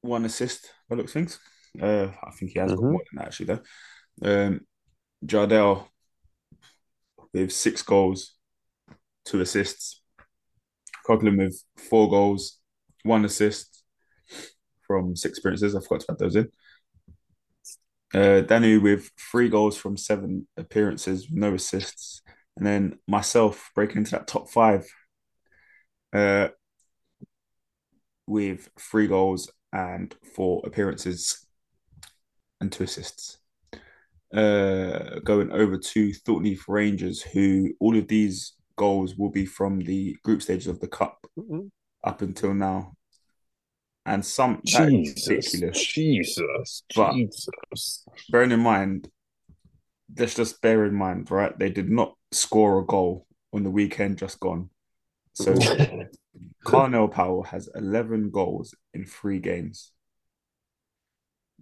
one 0.00 0.24
assist 0.24 0.70
by 0.88 0.96
looks 0.96 1.12
things. 1.12 1.38
Uh, 1.80 2.08
I 2.22 2.30
think 2.32 2.52
he 2.52 2.58
has 2.58 2.70
got 2.72 2.80
Mhm. 2.80 2.92
more 2.92 3.02
than 3.10 3.18
that 3.18 3.26
actually 3.28 3.46
though. 3.46 3.62
Um, 4.22 4.66
Jardel 5.24 5.88
with 7.32 7.52
six 7.52 7.82
goals, 7.82 8.34
two 9.24 9.40
assists. 9.40 10.02
Coughlin 11.06 11.38
with 11.38 11.62
four 11.76 12.08
goals, 12.10 12.60
one 13.02 13.24
assist 13.24 13.84
from 14.86 15.16
six 15.16 15.38
appearances. 15.38 15.74
I 15.74 15.80
forgot 15.80 16.00
to 16.00 16.12
add 16.12 16.18
those 16.18 16.36
in. 16.36 16.50
Uh, 18.14 18.42
Danu 18.42 18.80
with 18.80 19.10
three 19.18 19.48
goals 19.48 19.76
from 19.76 19.96
seven 19.96 20.46
appearances, 20.56 21.28
no 21.30 21.54
assists, 21.54 22.22
and 22.56 22.66
then 22.66 22.98
myself 23.08 23.70
breaking 23.74 23.98
into 23.98 24.10
that 24.12 24.26
top 24.26 24.50
five 24.50 24.86
uh, 26.12 26.48
with 28.26 28.68
three 28.78 29.06
goals 29.06 29.50
and 29.72 30.14
four 30.34 30.62
appearances 30.64 31.46
and 32.60 32.70
two 32.70 32.84
assists. 32.84 33.38
Uh, 34.34 35.18
going 35.24 35.50
over 35.52 35.76
to 35.76 36.12
Thornton 36.12 36.46
Heath 36.46 36.64
Rangers, 36.68 37.22
who 37.22 37.70
all 37.80 37.96
of 37.96 38.08
these 38.08 38.54
goals 38.76 39.16
will 39.16 39.30
be 39.30 39.44
from 39.44 39.80
the 39.80 40.16
group 40.22 40.42
stages 40.42 40.66
of 40.66 40.80
the 40.80 40.88
cup 40.88 41.26
Mhm. 41.38 41.70
up 42.04 42.22
until 42.22 42.54
now, 42.54 42.94
and 44.04 44.24
some 44.24 44.60
Jesus, 44.64 45.28
ridiculous. 45.28 45.86
Jesus, 45.86 46.82
But- 46.94 47.14
Jesus. 47.14 48.04
bearing 48.30 48.50
in 48.52 48.60
mind, 48.60 49.10
let's 50.18 50.34
just 50.34 50.60
bear 50.60 50.84
in 50.84 50.94
mind, 50.94 51.30
right? 51.30 51.56
They 51.58 51.70
did 51.70 51.90
not 51.90 52.14
score 52.32 52.80
a 52.80 52.84
goal 52.84 53.26
on 53.52 53.62
the 53.62 53.70
weekend 53.70 54.18
just 54.18 54.40
gone. 54.40 54.70
So 55.34 55.54
Carnell 56.64 57.08
Powell 57.10 57.44
has 57.44 57.68
11 57.74 58.30
goals 58.30 58.74
in 58.92 59.04
three 59.06 59.38
games. 59.38 59.92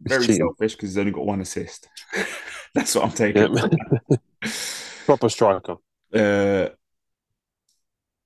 Very 0.02 0.24
selfish 0.24 0.74
because 0.76 0.90
he's 0.90 0.98
only 0.98 1.12
got 1.12 1.26
one 1.26 1.40
assist. 1.40 1.88
That's 2.74 2.94
what 2.94 3.04
I'm 3.04 3.12
taking. 3.12 3.54
Yep. 3.54 4.20
Proper 5.06 5.28
striker. 5.28 5.76
Uh, 6.12 6.70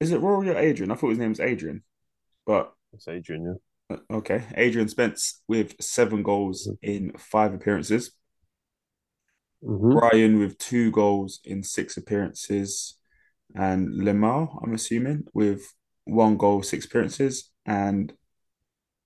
is 0.00 0.12
it 0.12 0.20
Rory 0.20 0.50
or 0.50 0.56
Adrian? 0.56 0.90
I 0.90 0.94
thought 0.94 1.10
his 1.10 1.18
name 1.18 1.30
was 1.30 1.40
Adrian. 1.40 1.82
But 2.46 2.72
That's 2.92 3.08
Adrian, 3.08 3.44
yeah. 3.44 3.54
Okay. 4.10 4.44
Adrian 4.56 4.88
Spence 4.88 5.42
with 5.48 5.74
seven 5.80 6.22
goals 6.22 6.70
in 6.82 7.12
five 7.18 7.54
appearances. 7.54 8.12
Mhm. 9.62 9.98
Brian 9.98 10.38
with 10.38 10.58
two 10.58 10.90
goals 10.90 11.40
in 11.44 11.62
six 11.62 11.96
appearances, 11.96 12.98
and 13.54 13.88
Lemar, 13.94 14.60
I'm 14.62 14.74
assuming, 14.74 15.26
with 15.32 15.62
one 16.04 16.36
goal, 16.36 16.62
six 16.62 16.84
appearances, 16.84 17.50
and 17.64 18.12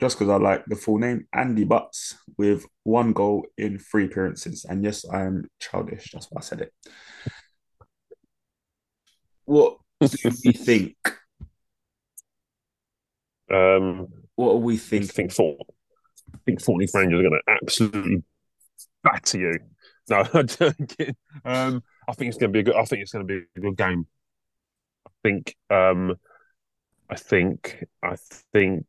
just 0.00 0.18
because 0.18 0.30
I 0.30 0.36
like 0.36 0.64
the 0.66 0.76
full 0.76 0.98
name, 0.98 1.26
Andy 1.32 1.64
Butts 1.64 2.16
with 2.36 2.66
one 2.84 3.12
goal 3.12 3.46
in 3.56 3.78
three 3.78 4.06
appearances. 4.06 4.64
And 4.64 4.84
yes, 4.84 5.04
I 5.04 5.22
am 5.22 5.48
childish. 5.60 6.12
That's 6.12 6.28
why 6.30 6.38
I 6.38 6.42
said 6.42 6.60
it. 6.60 6.72
What 9.44 9.78
do 10.00 10.30
we 10.44 10.52
think? 10.52 10.96
Um, 13.50 14.08
What 14.38 14.52
are 14.52 14.58
we 14.58 14.76
thinking? 14.76 15.08
think 15.08 15.32
I 15.32 16.38
think 16.46 16.60
Heath 16.60 16.94
Rangers 16.94 17.18
are 17.18 17.28
going 17.28 17.40
to 17.44 17.52
absolutely 17.60 18.22
batter 19.02 19.38
you. 19.38 19.58
No, 20.08 20.24
I'm 20.32 20.46
joking. 20.46 21.16
Um, 21.44 21.82
I 22.08 22.12
think 22.12 22.28
it's 22.28 22.38
going 22.38 22.52
to 22.52 22.56
be 22.56 22.60
a 22.60 22.62
good. 22.62 22.76
I 22.76 22.84
think 22.84 23.02
it's 23.02 23.10
going 23.10 23.26
to 23.26 23.34
be 23.34 23.42
a 23.56 23.60
good 23.60 23.76
game. 23.76 24.06
I 25.08 25.10
think. 25.24 25.56
Um, 25.70 26.14
I 27.10 27.16
think. 27.16 27.84
I 28.00 28.14
think. 28.52 28.86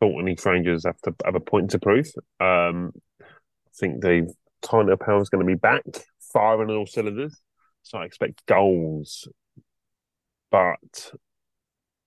Thornton 0.00 0.34
Rangers 0.44 0.84
have 0.84 1.00
to 1.02 1.14
have 1.24 1.36
a 1.36 1.40
point 1.40 1.70
to 1.70 1.78
prove. 1.78 2.10
Um, 2.40 2.90
I 3.20 3.70
think 3.78 4.02
they've 4.02 4.26
Tyler 4.62 4.96
Power's 4.96 5.28
going 5.28 5.46
to 5.46 5.52
be 5.52 5.56
back 5.56 5.84
firing 6.32 6.70
on 6.70 6.76
all 6.76 6.86
cylinders, 6.86 7.40
so 7.84 7.98
I 7.98 8.04
expect 8.06 8.44
goals. 8.46 9.28
But 10.50 11.12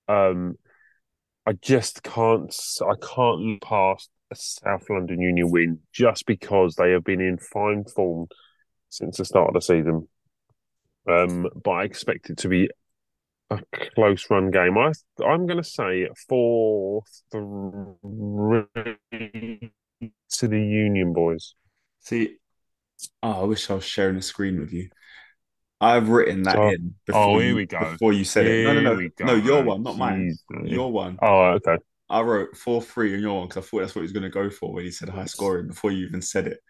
um, 0.08 0.58
I 1.46 1.52
just 1.52 2.02
can't. 2.02 2.54
I 2.82 2.94
can't 3.00 3.38
look 3.40 3.60
past 3.62 4.10
a 4.32 4.36
South 4.36 4.90
London 4.90 5.20
Union 5.20 5.50
win 5.50 5.78
just 5.92 6.26
because 6.26 6.74
they 6.74 6.90
have 6.90 7.04
been 7.04 7.20
in 7.20 7.38
fine 7.38 7.84
form 7.84 8.26
since 8.88 9.18
the 9.18 9.24
start 9.24 9.48
of 9.48 9.54
the 9.54 9.60
season. 9.60 10.08
Um, 11.08 11.46
but 11.62 11.70
I 11.70 11.84
expect 11.84 12.30
it 12.30 12.38
to 12.38 12.48
be 12.48 12.68
a 13.50 13.60
close 13.94 14.28
run 14.28 14.50
game. 14.50 14.76
I 14.76 14.92
I'm 15.24 15.46
going 15.46 15.62
to 15.62 15.64
say 15.64 16.08
four 16.28 17.02
three 17.30 18.64
to 20.30 20.48
the 20.48 20.60
Union 20.60 21.12
boys. 21.12 21.54
See, 22.00 22.38
oh, 23.22 23.42
I 23.42 23.44
wish 23.44 23.70
I 23.70 23.74
was 23.74 23.84
sharing 23.84 24.16
a 24.16 24.22
screen 24.22 24.58
with 24.58 24.72
you. 24.72 24.88
I've 25.80 26.08
written 26.08 26.42
that 26.44 26.56
Oh. 26.58 26.68
in 26.70 26.94
before, 27.06 27.22
Oh, 27.22 27.38
here 27.38 27.48
you, 27.50 27.56
we 27.56 27.66
go. 27.66 27.78
before 27.78 28.12
you 28.12 28.24
said 28.24 28.46
it. 28.46 28.64
No, 28.64 28.72
no, 28.74 28.94
no. 28.94 29.08
go. 29.16 29.24
No, 29.26 29.34
your 29.34 29.58
Oh, 29.58 29.62
one, 29.64 29.82
not 29.82 29.98
mine. 29.98 30.36
jeez. 30.50 30.70
Your 30.70 30.90
one. 30.90 31.18
Oh, 31.20 31.44
okay. 31.52 31.76
I 32.08 32.20
wrote 32.22 32.56
4 32.56 32.80
3 32.80 33.14
in 33.14 33.20
your 33.20 33.38
one 33.40 33.48
because 33.48 33.64
I 33.64 33.66
thought 33.68 33.80
that's 33.80 33.94
what 33.94 34.00
he 34.00 34.04
was 34.04 34.12
going 34.12 34.22
to 34.22 34.30
go 34.30 34.48
for 34.48 34.72
when 34.72 34.84
he 34.84 34.90
said 34.90 35.08
high 35.08 35.24
scoring 35.26 35.66
before 35.66 35.90
you 35.90 36.06
even 36.06 36.22
said 36.22 36.46
it. 36.46 36.60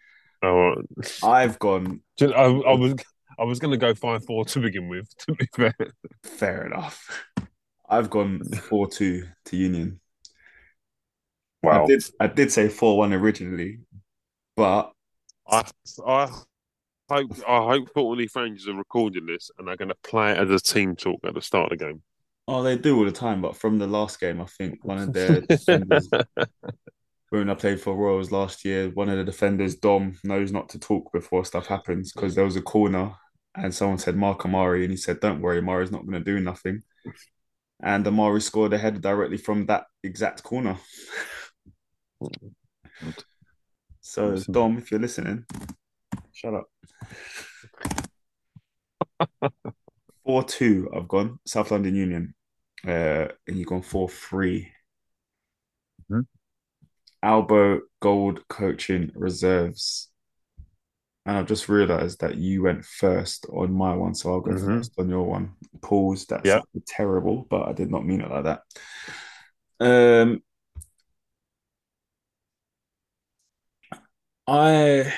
Oh, 0.43 0.75
I've 1.23 1.57
gone 1.59 2.01
I, 2.21 2.25
I 2.25 2.73
was 2.73 2.95
I 3.39 3.43
was 3.43 3.59
going 3.59 3.71
to 3.71 3.77
go 3.77 3.93
five 3.93 4.25
four 4.25 4.45
to 4.45 4.59
begin 4.59 4.89
with. 4.89 5.07
To 5.19 5.33
be 5.35 5.47
fair, 5.55 5.75
fair 6.23 6.65
enough. 6.65 7.25
I've 7.87 8.09
gone 8.09 8.41
4 8.43 8.89
2 8.89 9.23
to 9.45 9.57
Union. 9.57 9.99
wow. 11.63 11.83
I 11.83 11.87
did, 11.87 12.03
I 12.19 12.27
did 12.27 12.51
say 12.51 12.67
4 12.67 12.97
1 12.97 13.13
originally, 13.13 13.79
but 14.55 14.91
I 15.47 15.63
I 16.05 16.29
hope 17.09 17.31
I 17.47 17.57
hope 17.59 17.93
Courtney 17.93 18.27
Rangers 18.35 18.67
are 18.67 18.73
recording 18.73 19.25
this 19.25 19.49
and 19.57 19.67
they're 19.67 19.77
going 19.77 19.89
to 19.89 19.95
play 20.03 20.31
it 20.31 20.37
as 20.37 20.49
a 20.49 20.59
team 20.59 20.95
talk 20.95 21.19
at 21.23 21.33
the 21.33 21.41
start 21.41 21.71
of 21.71 21.77
the 21.79 21.85
game. 21.85 22.01
oh, 22.47 22.63
they 22.63 22.77
do 22.77 22.97
all 22.97 23.05
the 23.05 23.11
time. 23.11 23.41
But 23.41 23.55
from 23.55 23.79
the 23.79 23.87
last 23.87 24.19
game, 24.19 24.41
I 24.41 24.45
think 24.45 24.83
one 24.83 24.99
of 24.99 25.13
their 25.13 25.41
defenders 25.49 26.09
when 27.29 27.49
I 27.49 27.55
played 27.55 27.81
for 27.81 27.95
Royals 27.95 28.31
last 28.31 28.63
year, 28.63 28.89
one 28.89 29.09
of 29.09 29.17
the 29.17 29.23
defenders, 29.23 29.75
Dom, 29.75 30.17
knows 30.23 30.51
not 30.51 30.69
to 30.69 30.79
talk 30.79 31.11
before 31.11 31.43
stuff 31.43 31.67
happens 31.67 32.13
because 32.13 32.35
there 32.35 32.45
was 32.45 32.55
a 32.55 32.61
corner 32.61 33.13
and 33.55 33.73
someone 33.73 33.97
said 33.97 34.15
Mark 34.15 34.45
Amari 34.45 34.83
and 34.83 34.91
he 34.91 34.97
said, 34.97 35.19
Don't 35.19 35.41
worry, 35.41 35.59
Amari's 35.59 35.91
not 35.91 36.05
going 36.05 36.23
to 36.23 36.31
do 36.31 36.39
nothing. 36.39 36.83
And 37.81 38.07
Amari 38.07 38.41
scored 38.41 38.73
a 38.73 38.77
header 38.77 38.99
directly 38.99 39.37
from 39.37 39.65
that 39.65 39.85
exact 40.03 40.43
corner. 40.43 40.77
so, 44.01 44.37
Dom, 44.37 44.77
if 44.77 44.89
you're 44.89 44.99
listening, 44.99 45.45
shut 46.37 46.53
up. 46.53 46.69
4 50.23 50.43
2, 50.43 50.91
I've 50.95 51.07
gone. 51.07 51.39
South 51.45 51.71
London 51.71 51.95
Union. 51.95 52.35
Uh, 52.85 53.27
and 53.47 53.57
you've 53.57 53.67
gone 53.67 53.81
4 53.81 54.07
3. 54.07 54.71
Mhm. 56.11 56.27
Albo 57.23 57.81
Goal 57.99 58.37
Coaching 58.49 59.11
Reserves. 59.15 60.11
And 61.25 61.37
I've 61.37 61.47
just 61.47 61.67
realised 61.67 62.21
that 62.21 62.37
you 62.37 62.61
went 62.61 62.85
first 62.85 63.47
on 63.51 63.73
my 63.73 63.95
one, 63.95 64.13
so 64.13 64.31
I'll 64.31 64.39
go 64.41 64.51
Mhm. 64.51 64.77
first 64.77 64.93
on 64.99 65.09
your 65.09 65.23
one. 65.25 65.55
Pause. 65.81 66.27
That's 66.27 66.45
Yeah. 66.45 66.61
terrible, 66.85 67.47
but 67.49 67.67
I 67.67 67.73
did 67.73 67.89
not 67.89 68.05
mean 68.05 68.21
it 68.21 68.29
like 68.29 68.43
that. 68.43 68.61
Um, 69.79 70.43
I 74.47 75.13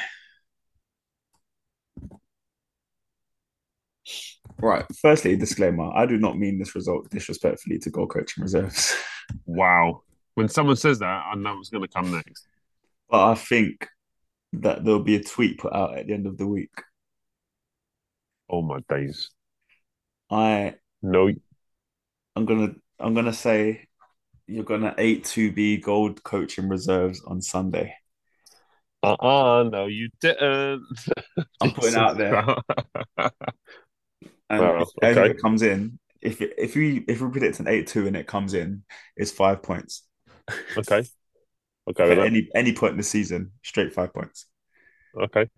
right. 4.62 4.86
Firstly, 5.02 5.36
disclaimer: 5.36 5.92
I 5.94 6.06
do 6.06 6.18
not 6.18 6.38
mean 6.38 6.60
this 6.60 6.76
result 6.76 7.10
disrespectfully 7.10 7.80
to 7.80 7.90
Goal 7.90 8.08
Coaching 8.08 8.44
Reserves, 8.44 8.96
Wow. 9.46 10.04
When 10.36 10.48
someone 10.48 10.76
says 10.76 11.00
that, 11.00 11.24
I 11.32 11.36
know 11.36 11.56
what's 11.56 11.70
going 11.70 11.84
to 11.84 11.88
come 11.88 12.12
next. 12.12 12.48
but 13.10 13.32
I 13.32 13.36
think 13.36 13.88
that 14.54 14.84
there'll 14.84 15.04
be 15.04 15.16
a 15.16 15.24
tweet 15.24 15.60
put 15.60 15.74
out 15.74 15.98
at 15.98 16.08
the 16.08 16.14
end 16.14 16.26
of 16.28 16.38
the 16.38 16.48
week. 16.48 16.72
Oh 18.50 18.62
my 18.62 18.80
days. 18.90 19.30
I 20.32 20.76
No, 21.02 21.32
I'm 22.36 22.46
gonna 22.46 22.74
I'm 23.00 23.14
gonna 23.14 23.34
say 23.34 23.88
you're 24.48 24.64
gonna 24.64 24.96
eight 24.98 25.24
two 25.24 25.52
B 25.52 25.78
Goal 25.78 26.14
Coaching 26.14 26.70
Reserves 26.70 27.22
on 27.26 27.42
Sunday. 27.42 27.94
uh-uh, 29.04 29.64
no, 29.72 29.86
you 29.86 30.10
didn't. 30.20 30.86
I'm 31.62 31.72
putting 31.72 31.96
out 31.96 32.18
there. 32.18 32.56
And 34.50 34.62
Wow, 34.62 34.82
if, 34.82 34.90
and 35.02 35.12
if 35.12 35.18
okay. 35.18 35.32
it 35.32 35.42
comes 35.42 35.62
in, 35.62 36.00
if 36.22 36.42
if 36.42 36.76
we 36.76 37.06
if 37.08 37.22
we 37.22 37.30
predict 37.30 37.60
an 37.60 37.68
eight 37.68 37.88
two 37.88 38.08
and 38.08 38.16
it 38.16 38.28
comes 38.28 38.54
in, 38.54 38.84
it's 39.16 39.32
five 39.32 39.62
points. 39.62 40.04
okay. 40.78 41.04
Okay. 41.90 42.12
At 42.12 42.20
any 42.20 42.50
any 42.54 42.74
point 42.74 42.92
in 42.92 42.98
the 42.98 43.04
season, 43.04 43.52
straight 43.64 43.94
five 43.94 44.14
points. 44.14 44.46
Okay. 45.16 45.50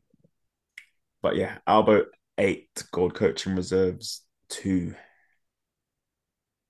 But 1.22 1.36
yeah, 1.36 1.58
Albo 1.68 2.06
eight, 2.38 2.70
Goal 2.92 3.12
Coaching 3.12 3.56
Reserves 3.56 4.24
two. 4.50 4.96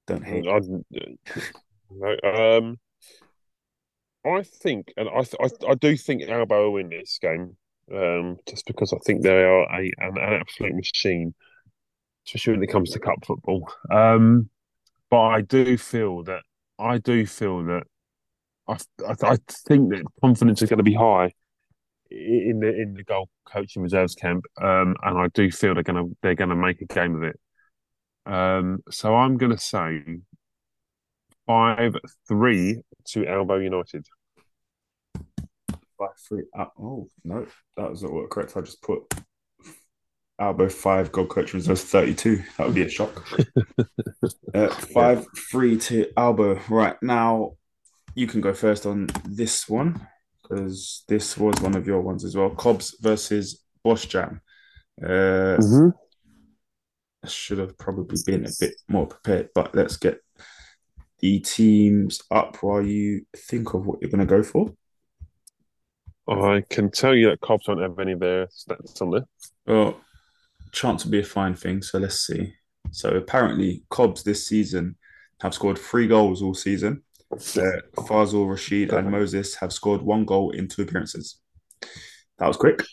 Don't 0.07 0.25
hate. 0.25 0.47
I, 0.47 0.59
no, 1.91 2.57
um, 2.57 2.79
I 4.25 4.43
think, 4.43 4.93
and 4.97 5.09
I, 5.09 5.21
I, 5.43 5.71
I 5.71 5.75
do 5.75 5.95
think 5.97 6.23
Albo 6.23 6.65
will 6.65 6.73
win 6.73 6.89
this 6.89 7.17
game, 7.21 7.55
um, 7.93 8.37
just 8.47 8.65
because 8.65 8.93
I 8.93 8.97
think 9.05 9.21
they 9.21 9.43
are 9.43 9.63
a 9.63 9.91
an, 9.97 10.17
an 10.17 10.33
absolute 10.41 10.75
machine, 10.75 11.33
especially 12.25 12.53
when 12.53 12.63
it 12.63 12.71
comes 12.71 12.91
to 12.91 12.99
cup 12.99 13.25
football. 13.25 13.71
Um, 13.91 14.49
but 15.09 15.21
I 15.21 15.41
do 15.41 15.77
feel 15.77 16.23
that 16.23 16.41
I 16.79 16.97
do 16.97 17.25
feel 17.25 17.63
that 17.65 17.83
I, 18.67 18.77
I, 19.07 19.33
I 19.33 19.37
think 19.67 19.91
that 19.91 20.03
confidence 20.21 20.61
is 20.61 20.69
going 20.69 20.77
to 20.77 20.83
be 20.83 20.93
high 20.93 21.33
in 22.09 22.59
the 22.59 22.69
in 22.69 22.93
the 22.93 23.03
goal 23.03 23.29
coaching 23.45 23.81
reserves 23.81 24.15
camp, 24.15 24.45
um, 24.61 24.95
and 25.03 25.17
I 25.17 25.27
do 25.33 25.51
feel 25.51 25.73
they're 25.73 25.83
going 25.83 26.03
to 26.03 26.17
they're 26.21 26.35
going 26.35 26.49
to 26.49 26.55
make 26.55 26.81
a 26.81 26.85
game 26.85 27.15
of 27.15 27.23
it. 27.23 27.39
Um, 28.25 28.79
so 28.89 29.15
I'm 29.15 29.37
going 29.37 29.51
to 29.51 29.57
say 29.57 30.01
five 31.47 31.95
three 32.27 32.81
to 33.05 33.27
Albo 33.27 33.57
United. 33.57 34.05
Five 35.97 36.17
three. 36.27 36.43
Uh, 36.57 36.65
oh 36.79 37.07
no, 37.23 37.45
that 37.77 37.89
was 37.89 38.03
not 38.03 38.29
correct. 38.29 38.55
I 38.55 38.61
just 38.61 38.81
put 38.81 39.01
Albo 40.41 40.67
five, 40.69 41.11
Goal 41.11 41.27
Coaching 41.27 41.59
Reserves 41.59 41.83
thirty 41.83 42.15
two. 42.15 42.43
That 42.57 42.65
would 42.65 42.75
be 42.75 42.81
a 42.81 42.89
shock. 42.89 43.25
uh, 44.53 44.67
five 44.69 45.25
three 45.51 45.77
to 45.77 46.11
Albo. 46.17 46.59
Right 46.67 46.97
now, 47.03 47.51
you 48.15 48.25
can 48.25 48.41
go 48.41 48.53
first 48.53 48.87
on 48.87 49.07
this 49.23 49.69
one 49.69 50.07
because 50.41 51.03
this 51.07 51.37
was 51.37 51.61
one 51.61 51.75
of 51.75 51.85
your 51.85 52.01
ones 52.01 52.25
as 52.25 52.35
well. 52.35 52.49
Cobbs 52.49 52.97
versus 52.99 53.63
Bosch 53.83 54.07
Jam. 54.07 54.41
Uh, 55.01 55.57
I 57.23 57.27
should 57.27 57.59
have 57.59 57.77
probably 57.77 58.17
been 58.25 58.45
a 58.45 58.51
bit 58.59 58.73
more 58.87 59.05
prepared, 59.05 59.49
but 59.53 59.75
let's 59.75 59.97
get 59.97 60.19
the 61.19 61.39
teams 61.39 62.19
up 62.31 62.57
while 62.63 62.81
you 62.81 63.27
think 63.37 63.75
of 63.75 63.85
what 63.85 64.01
you're 64.01 64.09
going 64.09 64.19
to 64.19 64.25
go 64.25 64.41
for. 64.41 64.73
I 66.27 66.63
can 66.69 66.89
tell 66.89 67.15
you 67.15 67.29
that 67.29 67.41
Cobbs 67.41 67.65
don't 67.65 67.81
have 67.81 67.99
any 67.99 68.13
of 68.13 68.19
their 68.19 68.47
stats 68.47 69.01
on 69.01 69.11
there. 69.11 69.25
Well, 69.67 70.01
chance 70.71 71.03
will 71.03 71.11
be 71.11 71.19
a 71.19 71.23
fine 71.23 71.55
thing, 71.55 71.81
so 71.81 71.97
let's 71.99 72.25
see. 72.25 72.53
So 72.91 73.09
apparently, 73.15 73.83
Cobbs 73.89 74.23
this 74.23 74.47
season 74.47 74.95
have 75.41 75.53
scored 75.53 75.77
three 75.77 76.07
goals 76.07 76.41
all 76.41 76.53
season. 76.53 77.03
Uh, 77.31 77.37
Fazal, 77.97 78.49
Rashid, 78.49 78.91
and 78.91 79.09
Moses 79.09 79.55
have 79.55 79.71
scored 79.71 80.01
one 80.01 80.25
goal 80.25 80.51
in 80.51 80.67
two 80.67 80.81
appearances. 80.81 81.39
That 82.39 82.47
was 82.47 82.57
quick. 82.57 82.83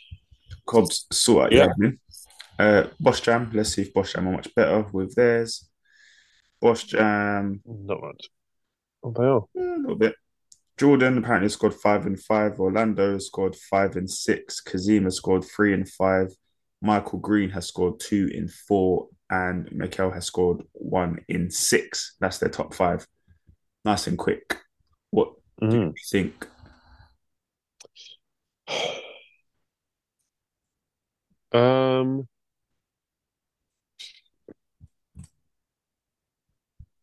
Cobbs 0.66 1.06
sort 1.12 1.46
out 1.46 1.52
Yeah. 1.52 1.68
Uh, 2.58 2.88
Bosch 3.00 3.20
Jam, 3.20 3.50
let's 3.54 3.70
see 3.70 3.82
if 3.82 3.92
Bosch 3.94 4.12
Jam 4.14 4.28
are 4.28 4.32
much 4.32 4.54
better 4.54 4.84
with 4.92 5.14
theirs. 5.14 5.68
Bosch 6.60 6.84
Jam, 6.84 7.60
Not 7.64 8.00
much. 8.00 8.28
Oh, 9.02 9.12
they 9.12 9.24
are. 9.24 9.44
eh, 9.56 9.76
a 9.76 9.80
little 9.80 9.96
bit. 9.96 10.14
Jordan 10.76 11.18
apparently 11.18 11.48
scored 11.48 11.74
five 11.74 12.06
and 12.06 12.20
five. 12.20 12.58
Orlando 12.60 13.18
scored 13.18 13.56
five 13.56 13.96
and 13.96 14.08
six. 14.10 14.60
Kazima 14.62 15.12
scored 15.12 15.44
three 15.44 15.72
and 15.72 15.88
five. 15.88 16.28
Michael 16.80 17.18
Green 17.18 17.50
has 17.50 17.66
scored 17.66 18.00
two 18.00 18.30
in 18.32 18.48
four. 18.48 19.08
And 19.30 19.70
Mikel 19.72 20.10
has 20.10 20.24
scored 20.24 20.62
one 20.72 21.18
in 21.28 21.50
six. 21.50 22.16
That's 22.18 22.38
their 22.38 22.48
top 22.48 22.72
five. 22.72 23.06
Nice 23.84 24.06
and 24.06 24.16
quick. 24.16 24.58
What 25.10 25.34
do 25.60 25.66
Mhm. 25.66 25.88
you 25.88 25.94
think? 26.10 26.48
Um, 31.52 32.28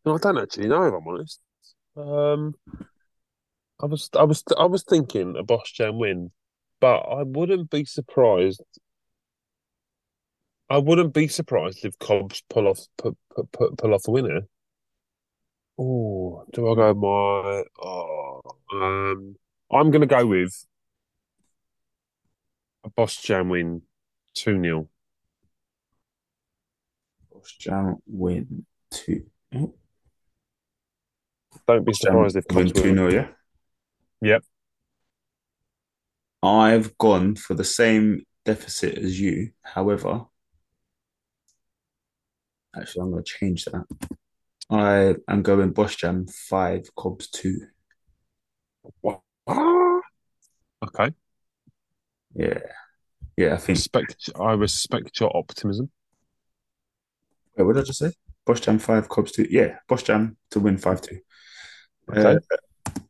no, 0.04 0.14
I 0.14 0.18
don't 0.18 0.38
actually 0.38 0.68
know 0.68 0.82
if 0.84 0.94
I'm 0.94 1.06
honest. 1.06 1.40
Um, 1.96 2.54
I 3.80 3.86
was, 3.86 4.10
I 4.14 4.24
was, 4.24 4.42
I 4.56 4.64
was 4.64 4.82
thinking 4.82 5.36
a 5.36 5.42
Bosch 5.42 5.72
Jam 5.72 5.98
win, 5.98 6.32
but 6.80 7.00
I 7.00 7.22
wouldn't 7.22 7.70
be 7.70 7.84
surprised 7.84 8.62
I 10.68 10.78
wouldn't 10.78 11.14
be 11.14 11.28
surprised 11.28 11.84
if 11.84 11.98
Cobbs 11.98 12.42
pull 12.50 12.66
off 12.66 12.80
pull, 12.98 13.16
pull, 13.52 13.76
pull 13.76 13.94
off 13.94 14.02
the 14.02 14.10
winner. 14.10 14.40
Oh, 15.78 16.44
do 16.52 16.70
I 16.70 16.74
go 16.74 16.94
my? 16.94 17.62
Oh, 17.80 18.40
um, 18.72 19.36
I'm 19.70 19.90
going 19.90 20.00
to 20.00 20.06
go 20.06 20.26
with 20.26 20.66
a 22.84 22.90
Boss 22.90 23.16
Jam 23.16 23.48
win, 23.48 23.82
two 24.34 24.60
0 24.60 24.88
Boss 27.32 27.52
Jam 27.58 27.96
win 28.06 28.64
two. 28.90 29.26
Oh, 29.54 29.74
Don't 31.68 31.84
be 31.84 31.92
Boss 31.92 32.00
surprised 32.00 32.36
if 32.36 32.44
win 32.52 32.70
two 32.70 32.82
win. 32.82 32.96
0 32.96 33.12
Yeah. 33.12 33.28
Yep. 34.22 34.44
I've 36.42 36.96
gone 36.96 37.36
for 37.36 37.54
the 37.54 37.64
same 37.64 38.24
deficit 38.44 38.98
as 38.98 39.20
you. 39.20 39.50
However, 39.62 40.26
actually, 42.78 43.02
I'm 43.02 43.10
going 43.10 43.24
to 43.24 43.30
change 43.38 43.64
that. 43.66 43.84
I 44.68 45.14
am 45.32 45.42
going 45.42 45.72
Boss 45.72 45.94
Jam 45.96 46.26
five, 46.26 46.88
Cobbs 46.96 47.28
two. 47.28 47.60
Ah, 49.46 50.00
Okay. 50.82 51.12
Yeah, 52.34 52.58
yeah. 53.36 53.54
I 53.54 53.56
think. 53.56 53.78
Respect. 53.78 54.30
I 54.38 54.52
respect 54.52 55.18
your 55.20 55.34
optimism. 55.36 55.90
Wait, 57.56 57.64
what 57.64 57.74
did 57.74 57.84
I 57.84 57.86
just 57.86 57.98
say? 57.98 58.12
Boss 58.44 58.60
Jam 58.60 58.78
five, 58.78 59.08
Cobbs 59.08 59.32
two. 59.32 59.46
Yeah, 59.48 59.76
Boss 59.88 60.02
Jam 60.02 60.36
to 60.50 60.60
win 60.60 60.76
five 60.78 61.00
two. 61.00 61.18
Okay. 62.10 62.38
Uh, 62.86 63.00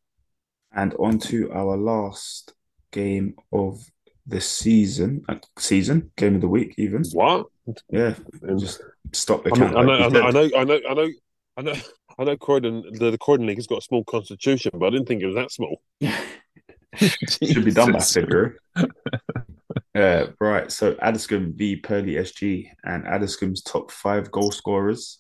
and 0.73 0.95
on 0.95 1.19
to 1.19 1.51
our 1.53 1.77
last 1.77 2.55
game 2.93 3.35
of 3.53 3.83
the 4.27 4.41
season. 4.41 5.25
Uh, 5.29 5.37
season 5.59 6.13
game 6.17 6.35
of 6.35 6.41
the 6.41 6.49
week, 6.49 6.75
even. 6.77 7.05
What? 7.13 7.47
Yeah, 7.91 8.15
and 8.43 8.61
just 8.61 8.81
stop 9.13 9.45
the 9.45 9.51
I, 9.55 9.59
mean, 9.59 9.69
count. 9.73 9.77
I 9.77 9.83
know, 9.83 10.09
like 10.09 10.25
I 10.25 10.31
know, 10.31 10.31
I 10.31 10.31
know, 10.31 10.51
I 10.57 10.65
know, 10.65 10.81
I 10.89 10.95
know, 10.95 11.11
I 11.57 11.63
know, 11.63 11.75
I 12.19 12.25
know. 12.25 12.37
Croydon, 12.37 12.85
the, 12.93 13.11
the 13.11 13.19
Croydon 13.19 13.47
League 13.47 13.59
has 13.59 13.67
got 13.67 13.79
a 13.79 13.83
small 13.83 14.05
constitution, 14.05 14.73
but 14.75 14.87
I 14.87 14.91
didn't 14.91 15.07
think 15.07 15.23
it 15.23 15.27
was 15.27 15.35
that 15.35 15.51
small. 15.51 15.81
Should 16.97 17.65
be 17.65 17.73
done 17.73 17.93
by 17.93 17.99
Jesus. 17.99 18.15
February. 18.15 18.53
uh, 19.95 20.27
right. 20.41 20.71
So 20.71 20.95
Addiscombe 20.95 21.55
v 21.55 21.77
Purley 21.77 22.15
SG 22.15 22.69
and 22.85 23.05
Addiscombe's 23.05 23.63
top 23.63 23.91
five 23.91 24.31
goal 24.31 24.51
scorers. 24.51 25.19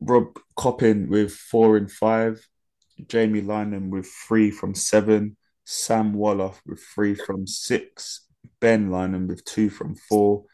Rob 0.00 0.38
Coppin 0.56 1.08
with 1.08 1.32
four 1.32 1.76
and 1.76 1.90
five, 1.90 2.46
Jamie 3.08 3.42
Lynham 3.42 3.88
with 3.88 4.06
three 4.28 4.50
from 4.50 4.74
seven, 4.74 5.36
Sam 5.64 6.12
Waller 6.12 6.52
with 6.66 6.80
three 6.94 7.14
from 7.14 7.46
six, 7.46 8.26
Ben 8.60 8.90
Lynham 8.90 9.26
with 9.26 9.44
two 9.44 9.70
from 9.70 9.94
four, 9.94 10.44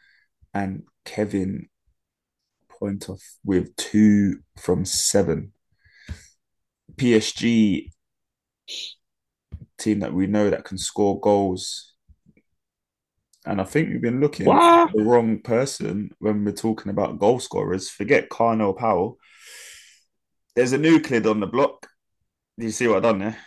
and 0.53 0.83
Kevin 1.05 1.67
Pointoff 2.69 3.21
with 3.43 3.75
two 3.75 4.39
from 4.57 4.85
seven. 4.85 5.51
PSG 6.95 7.89
team 9.77 9.99
that 9.99 10.13
we 10.13 10.27
know 10.27 10.49
that 10.49 10.65
can 10.65 10.77
score 10.77 11.19
goals. 11.19 11.93
And 13.45 13.59
I 13.59 13.65
think 13.65 13.89
we've 13.89 14.01
been 14.01 14.21
looking 14.21 14.45
for 14.45 14.89
the 14.93 15.03
wrong 15.03 15.39
person 15.39 16.11
when 16.19 16.45
we're 16.45 16.53
talking 16.53 16.89
about 16.89 17.19
goal 17.19 17.39
scorers. 17.39 17.89
Forget 17.89 18.29
Carnell 18.29 18.77
Powell. 18.77 19.17
There's 20.55 20.71
a 20.71 20.77
new 20.77 20.99
kid 20.99 21.27
on 21.27 21.39
the 21.39 21.47
block. 21.47 21.87
Do 22.57 22.65
you 22.65 22.71
see 22.71 22.87
what 22.87 22.97
I've 22.97 23.03
done 23.03 23.19
there? 23.19 23.37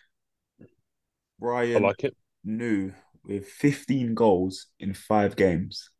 Brian 1.39 1.85
I 1.85 1.87
like 1.89 2.05
it. 2.05 2.17
New 2.45 2.93
with 3.25 3.49
15 3.49 4.15
goals 4.15 4.67
in 4.79 4.95
five 4.95 5.37
games. 5.37 5.91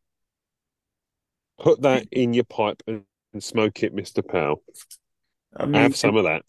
Put 1.59 1.81
that 1.81 2.07
in 2.11 2.33
your 2.33 2.43
pipe 2.43 2.81
and, 2.87 3.03
and 3.33 3.43
smoke 3.43 3.83
it, 3.83 3.93
Mister 3.93 4.21
Powell. 4.21 4.63
I 5.55 5.65
mean, 5.65 5.81
Have 5.81 5.95
some 5.95 6.15
of 6.17 6.25
that. 6.25 6.43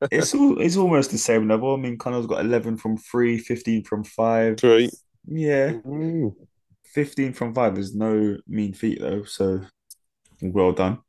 it's 0.10 0.34
all, 0.34 0.60
it's 0.60 0.76
almost 0.76 1.10
the 1.10 1.18
same 1.18 1.46
level. 1.48 1.74
I 1.74 1.76
mean, 1.76 1.98
Connell's 1.98 2.26
got 2.26 2.40
11 2.44 2.78
from 2.78 2.96
three, 2.96 3.38
15 3.38 3.84
from 3.84 4.02
five. 4.04 4.56
Three. 4.58 4.88
Yeah, 5.26 5.72
Mm. 5.72 6.34
15 6.94 7.32
from 7.34 7.52
five 7.54 7.76
is 7.76 7.94
no 7.94 8.38
mean 8.46 8.72
feat 8.72 9.00
though, 9.00 9.24
so 9.24 9.60
well 10.40 10.72
done. 10.72 11.00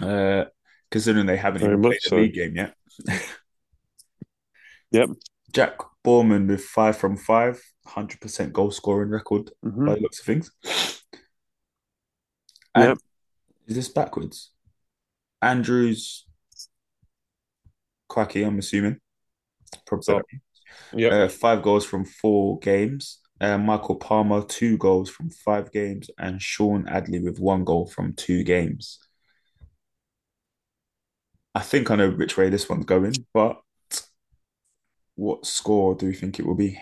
Uh, 0.00 0.44
considering 0.90 1.24
they 1.26 1.36
haven't 1.36 1.60
Very 1.62 1.72
even 1.72 1.82
played 1.82 1.90
much 1.94 2.02
the 2.02 2.08
so. 2.10 2.16
league 2.16 2.34
game 2.34 2.56
yet. 2.56 2.74
Yep. 4.90 5.08
Jack 5.52 5.78
Borman 6.04 6.48
with 6.48 6.64
five 6.64 6.96
from 6.98 7.16
five, 7.16 7.62
100% 7.86 8.52
goal 8.52 8.70
scoring 8.70 9.10
record 9.10 9.50
Mhm. 9.64 9.86
by 9.86 9.94
looks 9.94 10.20
of 10.20 10.26
things. 10.26 10.50
And 12.74 12.84
Yep. 12.84 12.98
is 13.66 13.76
this 13.76 13.88
backwards? 13.88 14.50
Andrews, 15.40 16.26
Quacky, 18.08 18.42
I'm 18.42 18.58
assuming. 18.58 19.00
Probably 19.86 20.22
Yep. 20.94 21.12
Uh, 21.12 21.28
five 21.28 21.62
goals 21.62 21.84
from 21.84 22.04
four 22.04 22.58
games. 22.58 23.20
Uh, 23.40 23.58
Michael 23.58 23.96
Palmer, 23.96 24.42
two 24.44 24.76
goals 24.78 25.10
from 25.10 25.30
five 25.30 25.72
games. 25.72 26.10
And 26.18 26.40
Sean 26.40 26.84
Adley 26.84 27.22
with 27.22 27.38
one 27.38 27.64
goal 27.64 27.86
from 27.86 28.14
two 28.14 28.44
games. 28.44 28.98
I 31.54 31.60
think 31.60 31.90
I 31.90 31.96
know 31.96 32.10
which 32.10 32.36
way 32.36 32.48
this 32.48 32.68
one's 32.68 32.86
going, 32.86 33.14
but 33.34 33.60
what 35.16 35.44
score 35.44 35.94
do 35.94 36.06
we 36.06 36.14
think 36.14 36.38
it 36.38 36.46
will 36.46 36.54
be? 36.54 36.80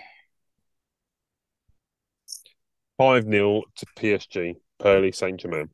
Five 2.98 3.24
0 3.24 3.62
to 3.76 3.86
PSG. 3.96 4.56
Purley 4.78 5.12
Saint 5.12 5.40
Germain. 5.40 5.70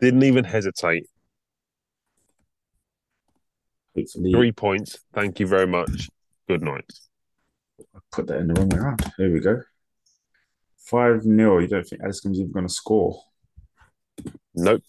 Didn't 0.00 0.22
even 0.22 0.44
hesitate. 0.44 1.06
Hopefully, 3.96 4.32
Three 4.32 4.52
points. 4.52 4.98
Thank 5.12 5.40
you 5.40 5.46
very 5.46 5.66
much. 5.66 6.08
Good 6.48 6.62
night. 6.62 6.84
put 8.12 8.26
that 8.28 8.38
in 8.38 8.48
the 8.48 8.54
wrong 8.54 8.68
way 8.70 8.78
around. 8.78 9.12
There 9.18 9.30
we 9.30 9.40
go. 9.40 9.62
5 10.78 11.22
0. 11.22 11.58
You 11.58 11.68
don't 11.68 11.86
think 11.86 12.02
Addison's 12.02 12.38
even 12.38 12.52
going 12.52 12.66
to 12.66 12.72
score? 12.72 13.22
Nope. 14.54 14.82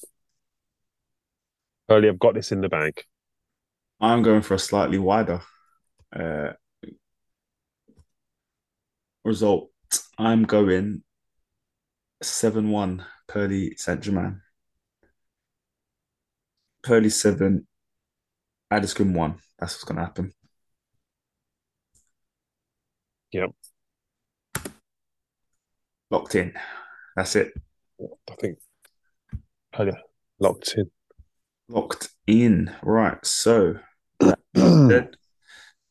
Purley, 1.87 2.09
I've 2.09 2.19
got 2.19 2.33
this 2.33 2.51
in 2.51 2.61
the 2.61 2.69
bag. 2.69 3.03
I'm 3.99 4.23
going 4.23 4.41
for 4.41 4.55
a 4.55 4.59
slightly 4.59 4.97
wider 4.97 5.41
uh, 6.15 6.53
result. 9.23 9.69
I'm 10.17 10.43
going 10.43 11.03
7 12.23 12.69
1 12.69 13.05
Purley 13.27 13.75
Saint 13.77 14.01
Germain. 14.01 14.41
Purley 16.83 17.09
7, 17.09 17.67
Addiscombe 18.71 19.13
1. 19.13 19.35
That's 19.59 19.73
what's 19.73 19.83
going 19.83 19.97
to 19.97 20.03
happen. 20.03 20.33
Yep. 23.31 23.51
Locked 26.09 26.35
in. 26.35 26.53
That's 27.15 27.35
it. 27.35 27.53
I 28.01 28.35
think 28.39 28.57
oh, 29.33 29.37
Purley 29.71 29.93
locked 30.39 30.73
in. 30.75 30.91
Locked 31.69 32.09
in. 32.27 32.73
Right. 32.83 33.23
So, 33.25 33.75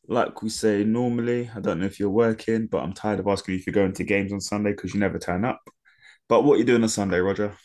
like 0.07 0.41
we 0.41 0.49
say 0.49 0.83
normally, 0.83 1.49
I 1.55 1.59
don't 1.59 1.79
know 1.79 1.85
if 1.85 1.99
you're 1.99 2.09
working, 2.09 2.67
but 2.67 2.83
I'm 2.83 2.93
tired 2.93 3.19
of 3.19 3.27
asking 3.27 3.53
you 3.53 3.59
if 3.59 3.65
you're 3.65 3.73
going 3.73 3.93
to 3.93 4.03
games 4.03 4.33
on 4.33 4.41
Sunday 4.41 4.71
because 4.71 4.93
you 4.93 4.99
never 4.99 5.17
turn 5.17 5.45
up. 5.45 5.61
But 6.27 6.43
what 6.43 6.55
are 6.55 6.57
you 6.57 6.65
doing 6.65 6.83
on 6.83 6.89
Sunday, 6.89 7.19
Roger? 7.19 7.57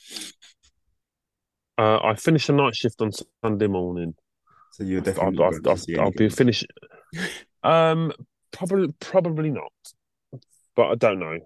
Uh, 1.78 1.98
I 2.02 2.14
finished 2.14 2.48
a 2.48 2.52
night 2.52 2.74
shift 2.74 3.00
on 3.02 3.10
Sunday 3.42 3.66
morning. 3.66 4.14
So 4.72 4.84
you're 4.84 4.98
I'll, 4.98 5.04
definitely 5.04 5.44
I'll, 5.44 5.52
to 5.52 5.94
I'll, 5.98 6.00
I'll 6.04 6.10
be 6.12 6.28
finished. 6.28 6.66
Um, 7.62 8.12
probably, 8.52 8.92
probably 9.00 9.50
not. 9.50 9.72
But 10.74 10.90
I 10.90 10.94
don't 10.94 11.18
know. 11.18 11.38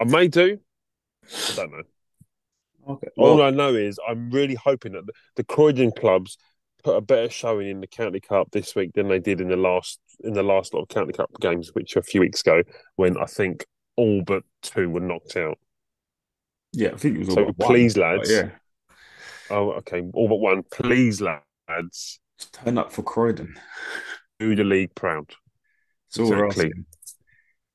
I 0.00 0.04
may 0.04 0.28
do. 0.28 0.58
I 1.24 1.54
don't 1.56 1.72
know. 1.72 1.82
Okay. 2.86 3.08
All 3.16 3.42
I 3.42 3.50
know 3.50 3.74
is 3.74 3.98
I'm 4.06 4.30
really 4.30 4.56
hoping 4.56 4.92
that 4.92 5.06
the, 5.06 5.12
the 5.36 5.44
Croydon 5.44 5.92
clubs 5.92 6.36
put 6.82 6.96
a 6.96 7.00
better 7.00 7.30
showing 7.30 7.68
in 7.68 7.80
the 7.80 7.86
County 7.86 8.20
Cup 8.20 8.50
this 8.52 8.74
week 8.74 8.92
than 8.94 9.08
they 9.08 9.18
did 9.20 9.40
in 9.40 9.48
the 9.48 9.56
last 9.56 10.00
in 10.22 10.34
the 10.34 10.42
last 10.42 10.74
lot 10.74 10.82
of 10.82 10.88
County 10.88 11.12
Cup 11.12 11.30
games, 11.40 11.70
which 11.72 11.94
were 11.94 12.00
a 12.00 12.04
few 12.04 12.20
weeks 12.20 12.42
ago, 12.42 12.62
when 12.96 13.16
I 13.16 13.24
think 13.26 13.64
all 13.96 14.22
but 14.22 14.42
two 14.62 14.90
were 14.90 15.00
knocked 15.00 15.36
out. 15.36 15.58
yeah, 16.72 16.90
I 16.92 16.96
think 16.96 17.16
it 17.16 17.26
was 17.26 17.34
So 17.34 17.44
one, 17.44 17.54
please, 17.60 17.94
but 17.94 18.02
lads. 18.18 18.30
yeah, 18.30 18.50
Oh, 19.50 19.72
okay, 19.72 20.02
all 20.14 20.28
but 20.28 20.36
one. 20.36 20.62
Please, 20.72 21.20
lads, 21.20 22.20
turn 22.52 22.78
up 22.78 22.92
for 22.92 23.02
Croydon. 23.02 23.54
do 24.38 24.54
the 24.54 24.64
league 24.64 24.94
proud. 24.94 25.34
It's 26.08 26.18
all 26.18 26.32
Exactly. 26.32 26.72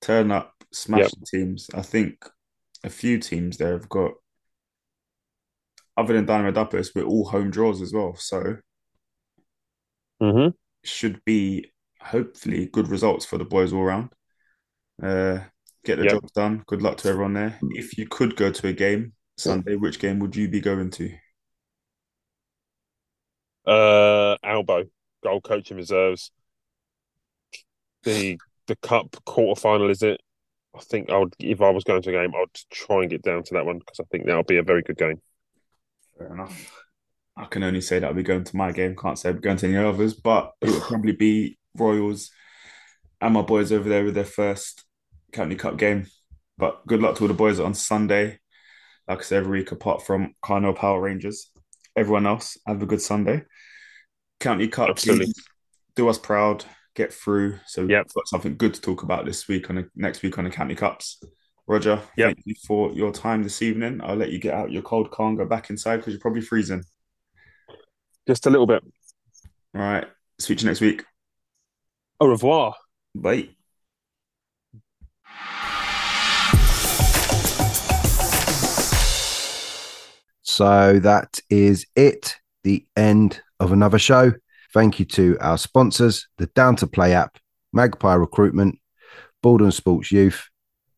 Turn 0.01 0.32
up, 0.32 0.53
smash 0.72 1.01
Yep. 1.01 1.11
the 1.11 1.26
teams. 1.26 1.70
I 1.74 1.82
think 1.82 2.26
a 2.84 2.89
few 2.89 3.20
teams 3.20 3.57
there 3.57 3.74
have 3.74 3.89
got, 3.89 4.13
other 5.97 6.13
than 6.13 6.26
Dynamo 6.26 6.51
Duppas, 6.51 6.95
we're 6.95 7.03
all 7.03 7.26
home 7.30 7.51
draws 7.51 7.82
as 7.82 7.93
well. 7.93 8.15
So 8.15 8.57
hmm 10.22 10.49
should 10.84 11.24
be 11.26 11.72
hopefully 12.01 12.67
good 12.67 12.88
results 12.88 13.26
for 13.26 13.38
the 13.38 13.45
boys 13.45 13.74
all 13.74 13.84
round. 13.84 14.09
Uh, 15.01 15.39
Get 15.84 15.97
the 15.97 16.05
Yep. 16.05 16.13
job 16.13 16.32
done. 16.34 16.63
Good 16.67 16.82
luck 16.82 16.97
to 16.97 17.09
everyone 17.09 17.34
there. 17.34 17.57
If 17.72 17.97
you 17.97 18.05
could 18.07 18.36
go 18.36 18.51
to 18.51 18.67
a 18.67 18.74
game 18.74 19.13
Sunday, 19.38 19.76
which 19.76 19.99
game 19.99 20.20
would 20.20 20.36
you 20.36 20.47
be 20.49 20.59
going 20.61 20.91
to? 20.91 21.09
Uh, 23.66 24.38
Albo, 24.43 24.86
goal 25.24 25.41
coaching 25.41 25.78
reserves. 25.78 26.32
The 28.03 28.38
the 28.68 28.76
cup 28.78 29.16
quarter 29.26 29.60
final 29.60 29.89
is 29.89 30.03
it? 30.03 30.22
I 30.76 30.80
think 30.80 31.10
I 31.10 31.18
would 31.18 31.34
if 31.39 31.62
I 31.62 31.70
was 31.70 31.84
going 31.84 32.01
to 32.03 32.10
a 32.10 32.14
game, 32.14 32.34
I'd 32.36 32.60
try 32.72 33.01
and 33.01 33.10
get 33.10 33.24
down 33.24 33.43
to 33.43 33.53
that 33.55 33.66
one 33.66 33.80
because 33.80 33.99
I 33.99 34.03
think 34.12 34.26
that'll 34.26 34.43
be 34.43 34.57
a 34.57 34.64
very 34.64 34.82
good 34.82 34.97
game. 34.97 35.22
Fair 36.18 36.34
enough. 36.34 36.84
I 37.36 37.45
can 37.45 37.64
only 37.64 37.82
say 37.82 37.99
that 37.99 38.07
I'll 38.07 38.14
be 38.14 38.24
going 38.24 38.43
to 38.43 38.55
my 38.55 38.72
game. 38.72 38.95
Can't 38.95 39.18
say 39.18 39.32
be 39.32 39.39
going 39.39 39.57
to 39.57 39.68
any 39.68 39.78
others, 39.78 40.14
but 40.14 40.51
it 40.62 40.70
would 40.70 40.82
probably 40.84 41.14
be 41.14 41.57
Royals 41.78 42.32
and 43.22 43.34
my 43.34 43.41
boys 43.41 43.72
over 43.72 43.88
there 43.88 44.03
with 44.03 44.16
their 44.16 44.26
first 44.26 44.84
County 45.32 45.55
Cup 45.55 45.78
game. 45.78 46.07
But 46.57 46.86
good 46.86 47.01
luck 47.01 47.16
to 47.16 47.24
all 47.24 47.28
the 47.30 47.34
boys 47.34 47.60
on 47.60 47.74
Sunday. 47.74 48.39
Like 49.07 49.20
I 49.20 49.22
said, 49.22 49.38
every 49.39 49.60
week 49.60 49.72
apart 49.72 50.05
from 50.05 50.36
Carno 50.43 50.76
Power 50.76 51.01
Rangers. 51.01 51.49
Everyone 51.99 52.25
else, 52.25 52.57
have 52.65 52.81
a 52.81 52.85
good 52.85 53.01
Sunday. 53.01 53.43
County 54.39 54.69
Cup, 54.69 54.91
Absolutely. 54.91 55.33
do 55.97 56.07
us 56.07 56.17
proud, 56.17 56.63
get 56.95 57.13
through. 57.13 57.59
So 57.67 57.81
we've 57.81 57.89
got 58.13 58.27
something 58.29 58.55
good 58.55 58.73
to 58.73 58.79
talk 58.79 59.03
about 59.03 59.25
this 59.25 59.49
week 59.49 59.69
on 59.69 59.75
the 59.75 59.89
next 59.97 60.21
week 60.23 60.37
on 60.37 60.45
the 60.45 60.49
County 60.49 60.75
Cups. 60.75 61.21
Roger, 61.67 62.01
Yep. 62.15 62.27
thank 62.35 62.39
you 62.45 62.55
for 62.65 62.93
your 62.93 63.11
time 63.11 63.43
this 63.43 63.61
evening. 63.61 63.99
I'll 64.01 64.15
let 64.15 64.31
you 64.31 64.39
get 64.39 64.53
out 64.53 64.71
your 64.71 64.81
cold 64.81 65.11
car 65.11 65.27
and 65.27 65.37
go 65.37 65.45
back 65.45 65.69
inside 65.69 65.97
because 65.97 66.13
you're 66.13 66.21
probably 66.21 66.41
freezing. 66.41 66.83
Just 68.27 68.45
a 68.45 68.49
little 68.49 68.65
bit. 68.65 68.81
All 69.75 69.81
right. 69.81 70.07
Speak 70.39 70.59
to 70.59 70.63
you 70.63 70.69
next 70.69 70.79
week. 70.81 71.03
Au 72.21 72.27
revoir. 72.27 72.75
Bye. 73.13 73.49
So 80.60 80.99
that 80.99 81.39
is 81.49 81.86
it, 81.95 82.36
the 82.66 82.86
end 82.97 83.41
of 83.62 83.72
another 83.72 83.97
show. 83.97 84.34
Thank 84.74 84.99
you 84.99 85.05
to 85.05 85.38
our 85.39 85.57
sponsors, 85.57 86.28
the 86.38 86.47
Down 86.47 86.76
to 86.76 86.86
Play 86.86 87.14
app, 87.14 87.38
Magpie 87.72 88.16
Recruitment, 88.16 88.78
Baldon 89.41 89.72
Sports 89.72 90.12
Youth, 90.12 90.49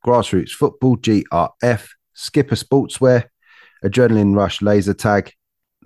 Grassroots 0.04 0.50
Football, 0.50 0.98
GRF, 0.98 1.90
Sk1pr 2.18 2.64
Sportswear, 2.64 3.26
Adrenaline 3.86 4.36
Rush 4.36 4.64
Laser 4.64 4.96
Tag, 4.96 5.32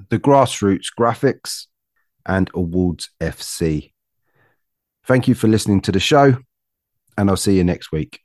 the 0.10 0.20
Grassroots 0.20 0.88
Graphics, 0.98 1.66
and 2.26 2.50
Awards 2.54 3.10
FC. 3.20 3.92
Thank 5.04 5.28
you 5.28 5.36
for 5.36 5.50
listening 5.50 5.82
to 5.82 5.92
the 5.92 6.00
show, 6.00 6.38
and 7.18 7.30
I'll 7.30 7.36
see 7.36 7.58
you 7.58 7.66
next 7.66 7.92
week. 7.92 8.25